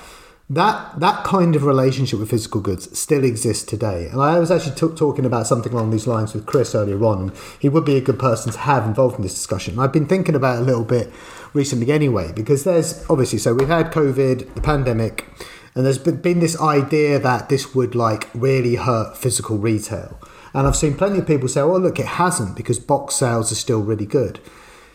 that 0.51 1.01
that 1.01 1.24
kind 1.24 1.57
of 1.57 1.64
relationship 1.64 2.18
with 2.18 2.30
physical 2.30 2.61
goods 2.61 2.97
still 2.99 3.24
exists 3.24 3.64
today. 3.64 4.09
And 4.09 4.20
I 4.20 4.38
was 4.38 4.51
actually 4.51 4.74
t- 4.74 4.95
talking 4.95 5.24
about 5.24 5.47
something 5.47 5.72
along 5.72 5.90
these 5.90 6.07
lines 6.07 6.34
with 6.34 6.45
Chris 6.45 6.74
earlier 6.74 7.03
on, 7.05 7.22
and 7.22 7.32
he 7.59 7.68
would 7.68 7.84
be 7.84 7.97
a 7.97 8.03
good 8.03 8.18
person 8.18 8.53
to 8.53 8.59
have 8.59 8.86
involved 8.86 9.16
in 9.16 9.22
this 9.22 9.34
discussion. 9.34 9.74
And 9.74 9.82
I've 9.82 9.92
been 9.92 10.07
thinking 10.07 10.34
about 10.34 10.59
it 10.59 10.62
a 10.62 10.64
little 10.64 10.84
bit 10.84 11.11
recently 11.55 11.90
anyway, 11.90 12.30
because 12.32 12.64
there's 12.64 13.09
obviously 13.09 13.38
so 13.38 13.55
we've 13.55 13.68
had 13.68 13.90
COVID, 13.90 14.55
the 14.55 14.61
pandemic, 14.61 15.26
and 15.74 15.86
there's 15.86 15.99
been 15.99 16.40
this 16.40 16.61
idea 16.61 17.18
that 17.18 17.49
this 17.49 17.74
would 17.74 17.95
like 17.95 18.28
really 18.34 18.76
hurt 18.76 19.16
physical 19.16 19.57
retail. 19.57 20.20
And 20.53 20.66
I've 20.66 20.76
seen 20.76 20.95
plenty 20.95 21.18
of 21.18 21.26
people 21.26 21.49
say, 21.49 21.62
"Oh, 21.62 21.78
look, 21.78 21.99
it 21.99 22.07
hasn't 22.07 22.55
because 22.55 22.78
box 22.78 23.14
sales 23.14 23.51
are 23.51 23.57
still 23.57 23.80
really 23.80 24.07
good." 24.07 24.40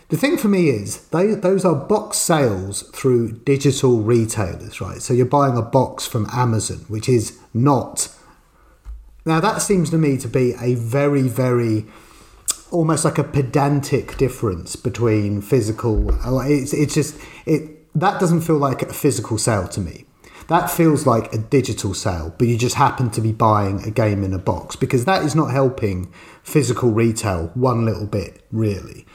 The 0.09 0.17
thing 0.17 0.37
for 0.37 0.47
me 0.47 0.69
is 0.69 1.07
they, 1.09 1.35
those 1.35 1.63
are 1.63 1.75
box 1.75 2.17
sales 2.17 2.81
through 2.93 3.33
digital 3.45 4.01
retailers, 4.01 4.81
right? 4.81 5.01
So 5.01 5.13
you're 5.13 5.27
buying 5.27 5.55
a 5.55 5.61
box 5.61 6.07
from 6.07 6.27
Amazon, 6.31 6.79
which 6.87 7.07
is 7.07 7.39
not. 7.53 8.09
Now 9.23 9.39
that 9.39 9.61
seems 9.61 9.91
to 9.91 9.99
me 9.99 10.17
to 10.17 10.27
be 10.27 10.55
a 10.59 10.73
very, 10.73 11.27
very 11.27 11.85
almost 12.71 13.05
like 13.05 13.19
a 13.19 13.23
pedantic 13.23 14.17
difference 14.17 14.75
between 14.75 15.41
physical. 15.41 16.09
It's 16.43 16.73
it's 16.73 16.93
just 16.95 17.15
it 17.45 17.87
that 17.99 18.19
doesn't 18.19 18.41
feel 18.41 18.57
like 18.57 18.81
a 18.81 18.93
physical 18.93 19.37
sale 19.37 19.67
to 19.69 19.79
me. 19.79 20.05
That 20.47 20.71
feels 20.71 21.05
like 21.05 21.31
a 21.31 21.37
digital 21.37 21.93
sale, 21.93 22.33
but 22.39 22.47
you 22.47 22.57
just 22.57 22.75
happen 22.75 23.11
to 23.11 23.21
be 23.21 23.31
buying 23.31 23.83
a 23.83 23.91
game 23.91 24.23
in 24.23 24.33
a 24.33 24.39
box 24.39 24.75
because 24.75 25.05
that 25.05 25.23
is 25.23 25.35
not 25.35 25.51
helping 25.51 26.11
physical 26.41 26.89
retail 26.89 27.51
one 27.53 27.85
little 27.85 28.07
bit, 28.07 28.43
really. 28.51 29.05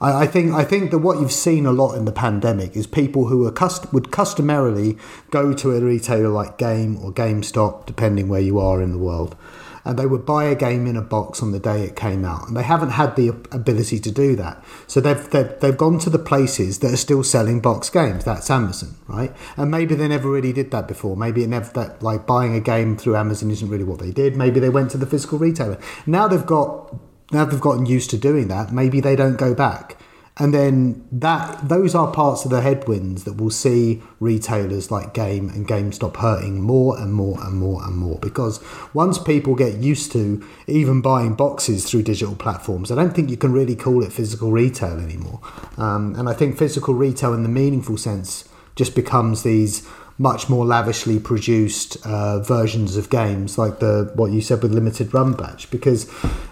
I, 0.00 0.26
think 0.26 0.52
I 0.52 0.64
think 0.64 0.90
that 0.90 0.98
what 0.98 1.20
you've 1.20 1.32
seen 1.32 1.66
a 1.66 1.72
lot 1.72 1.94
in 1.94 2.04
the 2.04 2.12
pandemic 2.12 2.76
is 2.76 2.86
people 2.86 3.26
who 3.26 3.46
are 3.46 3.52
cust- 3.52 3.92
would 3.92 4.10
customarily 4.10 4.98
go 5.30 5.52
to 5.54 5.72
a 5.72 5.80
retailer 5.80 6.28
like 6.28 6.58
Game 6.58 6.98
or 6.98 7.12
GameStop, 7.12 7.86
depending 7.86 8.28
where 8.28 8.40
you 8.40 8.58
are 8.58 8.82
in 8.82 8.92
the 8.92 8.98
world, 8.98 9.36
and 9.84 9.98
they 9.98 10.06
would 10.06 10.24
buy 10.24 10.44
a 10.44 10.54
game 10.54 10.86
in 10.86 10.96
a 10.96 11.02
box 11.02 11.42
on 11.42 11.52
the 11.52 11.60
day 11.60 11.84
it 11.84 11.94
came 11.94 12.24
out, 12.24 12.48
and 12.48 12.56
they 12.56 12.62
haven't 12.62 12.90
had 12.90 13.16
the 13.16 13.28
ability 13.28 13.98
to 14.00 14.10
do 14.10 14.34
that. 14.36 14.64
So 14.86 15.00
they've 15.00 15.30
they've, 15.30 15.60
they've 15.60 15.76
gone 15.76 15.98
to 16.00 16.10
the 16.10 16.18
places 16.18 16.78
that 16.80 16.92
are 16.92 16.98
still 16.98 17.22
selling 17.22 17.60
box 17.60 17.90
games. 17.90 18.24
That's 18.24 18.50
Amazon, 18.50 18.96
right? 19.06 19.32
And 19.56 19.70
maybe 19.70 19.94
they 19.94 20.08
never 20.08 20.30
really 20.30 20.52
did 20.52 20.70
that 20.70 20.88
before. 20.88 21.16
Maybe 21.16 21.44
it 21.44 21.48
never 21.48 21.70
that 21.74 22.02
like 22.02 22.26
buying 22.26 22.54
a 22.54 22.60
game 22.60 22.96
through 22.96 23.16
Amazon 23.16 23.50
isn't 23.50 23.68
really 23.68 23.84
what 23.84 23.98
they 23.98 24.10
did. 24.10 24.36
Maybe 24.36 24.58
they 24.58 24.70
went 24.70 24.90
to 24.92 24.98
the 24.98 25.06
physical 25.06 25.38
retailer. 25.38 25.78
Now 26.06 26.28
they've 26.28 26.44
got 26.44 26.94
now 27.32 27.44
they've 27.44 27.60
gotten 27.60 27.86
used 27.86 28.10
to 28.10 28.18
doing 28.18 28.48
that, 28.48 28.72
maybe 28.72 29.00
they 29.00 29.16
don't 29.16 29.36
go 29.36 29.54
back. 29.54 29.96
And 30.36 30.52
then 30.52 31.06
that 31.12 31.68
those 31.68 31.94
are 31.94 32.10
parts 32.10 32.44
of 32.44 32.50
the 32.50 32.60
headwinds 32.60 33.22
that 33.22 33.34
will 33.34 33.50
see 33.50 34.02
retailers 34.18 34.90
like 34.90 35.14
Game 35.14 35.48
and 35.48 35.66
GameStop 35.66 36.16
hurting 36.16 36.60
more 36.60 36.98
and 36.98 37.14
more 37.14 37.40
and 37.40 37.56
more 37.56 37.84
and 37.84 37.96
more 37.96 38.18
because 38.18 38.60
once 38.92 39.16
people 39.16 39.54
get 39.54 39.76
used 39.76 40.10
to 40.12 40.44
even 40.66 41.00
buying 41.00 41.34
boxes 41.34 41.88
through 41.88 42.02
digital 42.02 42.34
platforms, 42.34 42.90
I 42.90 42.96
don't 42.96 43.14
think 43.14 43.30
you 43.30 43.36
can 43.36 43.52
really 43.52 43.76
call 43.76 44.02
it 44.02 44.12
physical 44.12 44.50
retail 44.50 44.98
anymore. 44.98 45.40
Um, 45.78 46.16
and 46.16 46.28
I 46.28 46.32
think 46.32 46.58
physical 46.58 46.94
retail 46.94 47.32
in 47.32 47.44
the 47.44 47.48
meaningful 47.48 47.96
sense 47.96 48.48
just 48.74 48.96
becomes 48.96 49.44
these 49.44 49.88
much 50.16 50.48
more 50.48 50.64
lavishly 50.64 51.18
produced 51.18 51.96
uh, 52.06 52.38
versions 52.38 52.96
of 52.96 53.10
games 53.10 53.58
like 53.58 53.80
the 53.80 54.10
what 54.14 54.30
you 54.30 54.40
said 54.40 54.62
with 54.62 54.72
limited 54.72 55.12
run 55.12 55.32
batch 55.32 55.68
because 55.70 56.08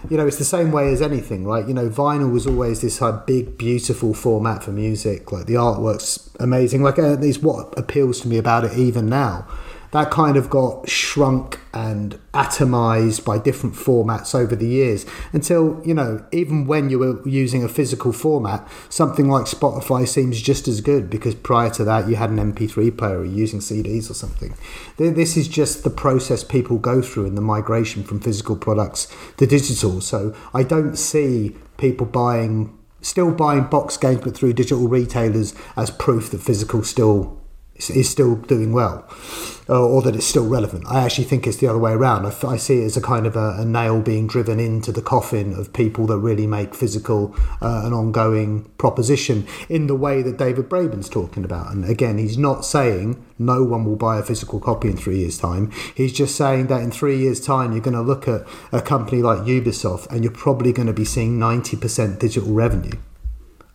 you 0.09 0.17
know 0.17 0.27
it's 0.27 0.37
the 0.37 0.43
same 0.43 0.71
way 0.71 0.91
as 0.91 1.01
anything 1.01 1.45
right? 1.45 1.65
You 1.67 1.73
know 1.73 1.89
vinyl 1.89 2.31
was 2.31 2.45
always 2.45 2.81
this 2.81 2.99
like, 2.99 3.25
big 3.25 3.57
beautiful 3.57 4.13
format 4.13 4.63
for 4.63 4.71
music 4.71 5.31
like 5.31 5.45
the 5.45 5.53
artwork's 5.53 6.29
amazing 6.41 6.83
like 6.83 6.99
at 6.99 7.05
uh, 7.05 7.13
least 7.13 7.41
what 7.41 7.77
appeals 7.79 8.19
to 8.21 8.27
me 8.27 8.37
about 8.37 8.65
it 8.65 8.77
even 8.77 9.07
now 9.07 9.47
that 9.93 10.09
kind 10.09 10.37
of 10.37 10.49
got 10.49 10.89
shrunk 10.89 11.59
and 11.71 12.19
atomized 12.33 13.23
by 13.23 13.37
different 13.37 13.75
formats 13.75 14.33
over 14.33 14.55
the 14.55 14.67
years 14.67 15.05
until, 15.31 15.79
you 15.85 15.93
know, 15.93 16.25
even 16.31 16.65
when 16.65 16.89
you 16.89 16.97
were 16.97 17.27
using 17.27 17.63
a 17.63 17.69
physical 17.69 18.11
format, 18.11 18.67
something 18.89 19.29
like 19.29 19.45
Spotify 19.45 20.07
seems 20.07 20.41
just 20.41 20.67
as 20.67 20.81
good 20.81 21.11
because 21.11 21.35
prior 21.35 21.69
to 21.69 21.83
that 21.83 22.09
you 22.09 22.15
had 22.15 22.31
an 22.31 22.53
MP3 22.53 22.97
player 22.97 23.19
or 23.19 23.25
using 23.25 23.59
CDs 23.59 24.09
or 24.09 24.15
something. 24.15 24.55
This 24.97 25.37
is 25.37 25.47
just 25.47 25.83
the 25.83 25.91
process 25.91 26.43
people 26.43 26.79
go 26.79 27.03
through 27.03 27.25
in 27.25 27.35
the 27.35 27.41
migration 27.41 28.03
from 28.03 28.19
physical 28.19 28.55
products 28.55 29.15
to 29.37 29.45
digital. 29.45 30.01
So 30.01 30.35
I 30.55 30.63
don't 30.63 30.95
see 30.95 31.55
people 31.77 32.07
buying 32.07 32.75
still 33.01 33.31
buying 33.31 33.65
box 33.65 33.97
games 33.97 34.21
but 34.23 34.35
through 34.35 34.53
digital 34.53 34.87
retailers 34.87 35.53
as 35.75 35.91
proof 35.91 36.31
that 36.31 36.41
physical 36.41 36.81
still 36.83 37.42
is 37.75 38.09
still 38.09 38.35
doing 38.35 38.71
well 38.71 39.07
uh, 39.69 39.85
or 39.85 40.01
that 40.01 40.15
it's 40.15 40.25
still 40.25 40.47
relevant. 40.47 40.85
I 40.87 41.03
actually 41.03 41.23
think 41.25 41.47
it's 41.47 41.57
the 41.57 41.67
other 41.67 41.79
way 41.79 41.91
around. 41.91 42.25
I, 42.25 42.47
I 42.47 42.57
see 42.57 42.81
it 42.81 42.85
as 42.85 42.97
a 42.97 43.01
kind 43.01 43.25
of 43.25 43.35
a, 43.35 43.57
a, 43.59 43.65
nail 43.65 44.01
being 44.01 44.27
driven 44.27 44.59
into 44.59 44.91
the 44.91 45.01
coffin 45.01 45.53
of 45.53 45.73
people 45.73 46.05
that 46.07 46.17
really 46.17 46.47
make 46.47 46.75
physical 46.75 47.35
uh, 47.61 47.81
an 47.85 47.93
ongoing 47.93 48.65
proposition 48.77 49.47
in 49.69 49.87
the 49.87 49.95
way 49.95 50.21
that 50.21 50.37
David 50.37 50.69
Braben's 50.69 51.09
talking 51.09 51.43
about. 51.43 51.71
And 51.71 51.85
again, 51.85 52.17
he's 52.17 52.37
not 52.37 52.65
saying 52.65 53.23
no 53.39 53.63
one 53.63 53.85
will 53.85 53.95
buy 53.95 54.19
a 54.19 54.23
physical 54.23 54.59
copy 54.59 54.89
in 54.89 54.97
three 54.97 55.19
years' 55.19 55.37
time. 55.37 55.71
He's 55.95 56.13
just 56.13 56.35
saying 56.35 56.67
that 56.67 56.81
in 56.81 56.91
three 56.91 57.17
years' 57.17 57.39
time, 57.39 57.71
you're 57.71 57.81
going 57.81 57.93
to 57.95 58.01
look 58.01 58.27
at 58.27 58.45
a 58.71 58.81
company 58.81 59.21
like 59.21 59.39
Ubisoft 59.39 60.07
and 60.07 60.23
you're 60.23 60.33
probably 60.33 60.71
going 60.71 60.87
to 60.87 60.93
be 60.93 61.05
seeing 61.05 61.39
90% 61.39 62.19
digital 62.19 62.53
revenue. 62.53 62.97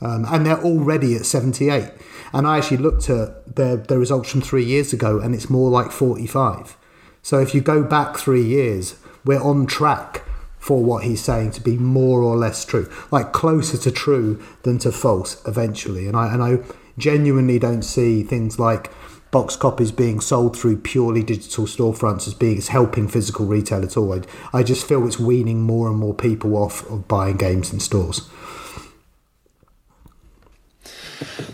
Um, 0.01 0.25
and 0.29 0.47
they're 0.47 0.63
already 0.63 1.17
at 1.17 1.27
78 1.27 1.91
and 2.33 2.47
I 2.47 2.59
actually 2.59 2.79
looked 2.79 3.09
at 3.11 3.57
their, 3.57 3.77
their 3.77 3.99
results 3.99 4.31
from 4.31 4.43
three 4.43 4.65
years 4.65 4.93
ago, 4.93 5.19
and 5.19 5.35
it's 5.35 5.49
more 5.49 5.71
like 5.71 5.91
45. 5.91 6.77
So 7.23 7.41
if 7.41 7.55
you 7.55 7.61
go 7.61 7.83
back 7.83 8.17
three 8.17 8.45
years, 8.45 8.97
we're 9.25 9.43
on 9.43 9.67
track 9.67 10.25
for 10.59 10.83
what 10.83 11.05
he's 11.05 11.23
saying 11.23 11.53
to 11.53 11.61
be 11.61 11.77
more 11.77 12.23
or 12.23 12.37
less 12.37 12.65
true, 12.65 12.91
like 13.11 13.33
closer 13.33 13.79
to 13.79 13.91
true 13.91 14.43
than 14.63 14.79
to 14.79 14.93
false 14.93 15.43
eventually. 15.47 16.07
And 16.07 16.17
I 16.17 16.33
and 16.33 16.43
I 16.43 16.59
genuinely 16.99 17.59
don't 17.59 17.83
see 17.83 18.23
things 18.23 18.59
like 18.59 18.91
box 19.31 19.57
copies 19.57 19.93
being 19.93 20.21
sold 20.21 20.57
through 20.57 20.79
purely 20.79 21.23
digital 21.23 21.67
storefronts 21.67 22.27
as 22.27 22.35
being 22.35 22.59
as 22.59 22.69
helping 22.69 23.09
physical 23.09 23.47
retail 23.47 23.85
at 23.85 23.97
all. 23.97 24.13
I, 24.13 24.23
I 24.53 24.63
just 24.63 24.87
feel 24.87 25.07
it's 25.07 25.19
weaning 25.19 25.63
more 25.63 25.89
and 25.89 25.97
more 25.97 26.15
people 26.15 26.57
off 26.57 26.89
of 26.91 27.07
buying 27.09 27.37
games 27.37 27.73
in 27.73 27.81
stores. 27.81 28.29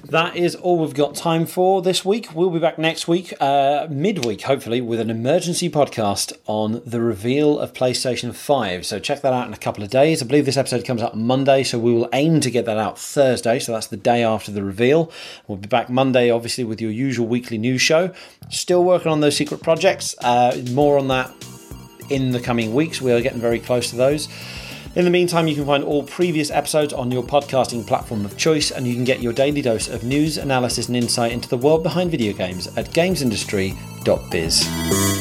That 0.04 0.36
is 0.36 0.54
all 0.54 0.78
we've 0.78 0.94
got 0.94 1.14
time 1.14 1.46
for 1.46 1.82
this 1.82 2.04
week. 2.04 2.34
We'll 2.34 2.50
be 2.50 2.58
back 2.58 2.78
next 2.78 3.08
week, 3.08 3.32
uh, 3.40 3.86
midweek, 3.90 4.42
hopefully, 4.42 4.80
with 4.80 5.00
an 5.00 5.10
emergency 5.10 5.70
podcast 5.70 6.32
on 6.46 6.82
the 6.84 7.00
reveal 7.00 7.58
of 7.58 7.72
PlayStation 7.72 8.34
5. 8.34 8.86
So 8.86 8.98
check 8.98 9.22
that 9.22 9.32
out 9.32 9.46
in 9.46 9.54
a 9.54 9.58
couple 9.58 9.82
of 9.82 9.90
days. 9.90 10.22
I 10.22 10.26
believe 10.26 10.44
this 10.44 10.56
episode 10.56 10.84
comes 10.84 11.02
out 11.02 11.16
Monday, 11.16 11.64
so 11.64 11.78
we 11.78 11.92
will 11.92 12.08
aim 12.12 12.40
to 12.40 12.50
get 12.50 12.64
that 12.66 12.78
out 12.78 12.98
Thursday. 12.98 13.58
So 13.58 13.72
that's 13.72 13.88
the 13.88 13.96
day 13.96 14.22
after 14.22 14.52
the 14.52 14.62
reveal. 14.62 15.10
We'll 15.48 15.58
be 15.58 15.68
back 15.68 15.88
Monday, 15.88 16.30
obviously, 16.30 16.64
with 16.64 16.80
your 16.80 16.90
usual 16.90 17.26
weekly 17.26 17.58
news 17.58 17.82
show. 17.82 18.12
Still 18.50 18.84
working 18.84 19.10
on 19.10 19.20
those 19.20 19.36
secret 19.36 19.62
projects. 19.62 20.14
Uh, 20.20 20.62
more 20.72 20.98
on 20.98 21.08
that 21.08 21.32
in 22.10 22.30
the 22.30 22.40
coming 22.40 22.74
weeks. 22.74 23.00
We 23.00 23.12
are 23.12 23.20
getting 23.20 23.40
very 23.40 23.58
close 23.58 23.90
to 23.90 23.96
those. 23.96 24.28
In 24.97 25.05
the 25.05 25.11
meantime, 25.11 25.49
you 25.49 25.57
can 25.57 25.66
find 25.66 25.82
all 25.82 26.05
previous 26.05 26.53
episodes 26.53 26.92
on 26.92 27.11
your 27.11 27.24
podcasting 27.24 27.84
platform 27.84 28.24
of 28.24 28.36
choice, 28.36 28.70
and 28.70 28.86
you 28.86 28.95
can 28.95 29.03
get 29.03 29.20
your 29.20 29.32
daily 29.32 29.61
dose 29.61 29.88
of 29.88 30.05
news, 30.05 30.38
analysis, 30.38 30.86
and 30.86 30.97
insight 30.97 31.32
into 31.32 31.49
the 31.49 31.57
world 31.57 31.82
behind 31.82 32.12
video 32.12 32.32
games 32.32 32.68
at 32.76 32.90
gamesindustry.biz. 32.90 35.13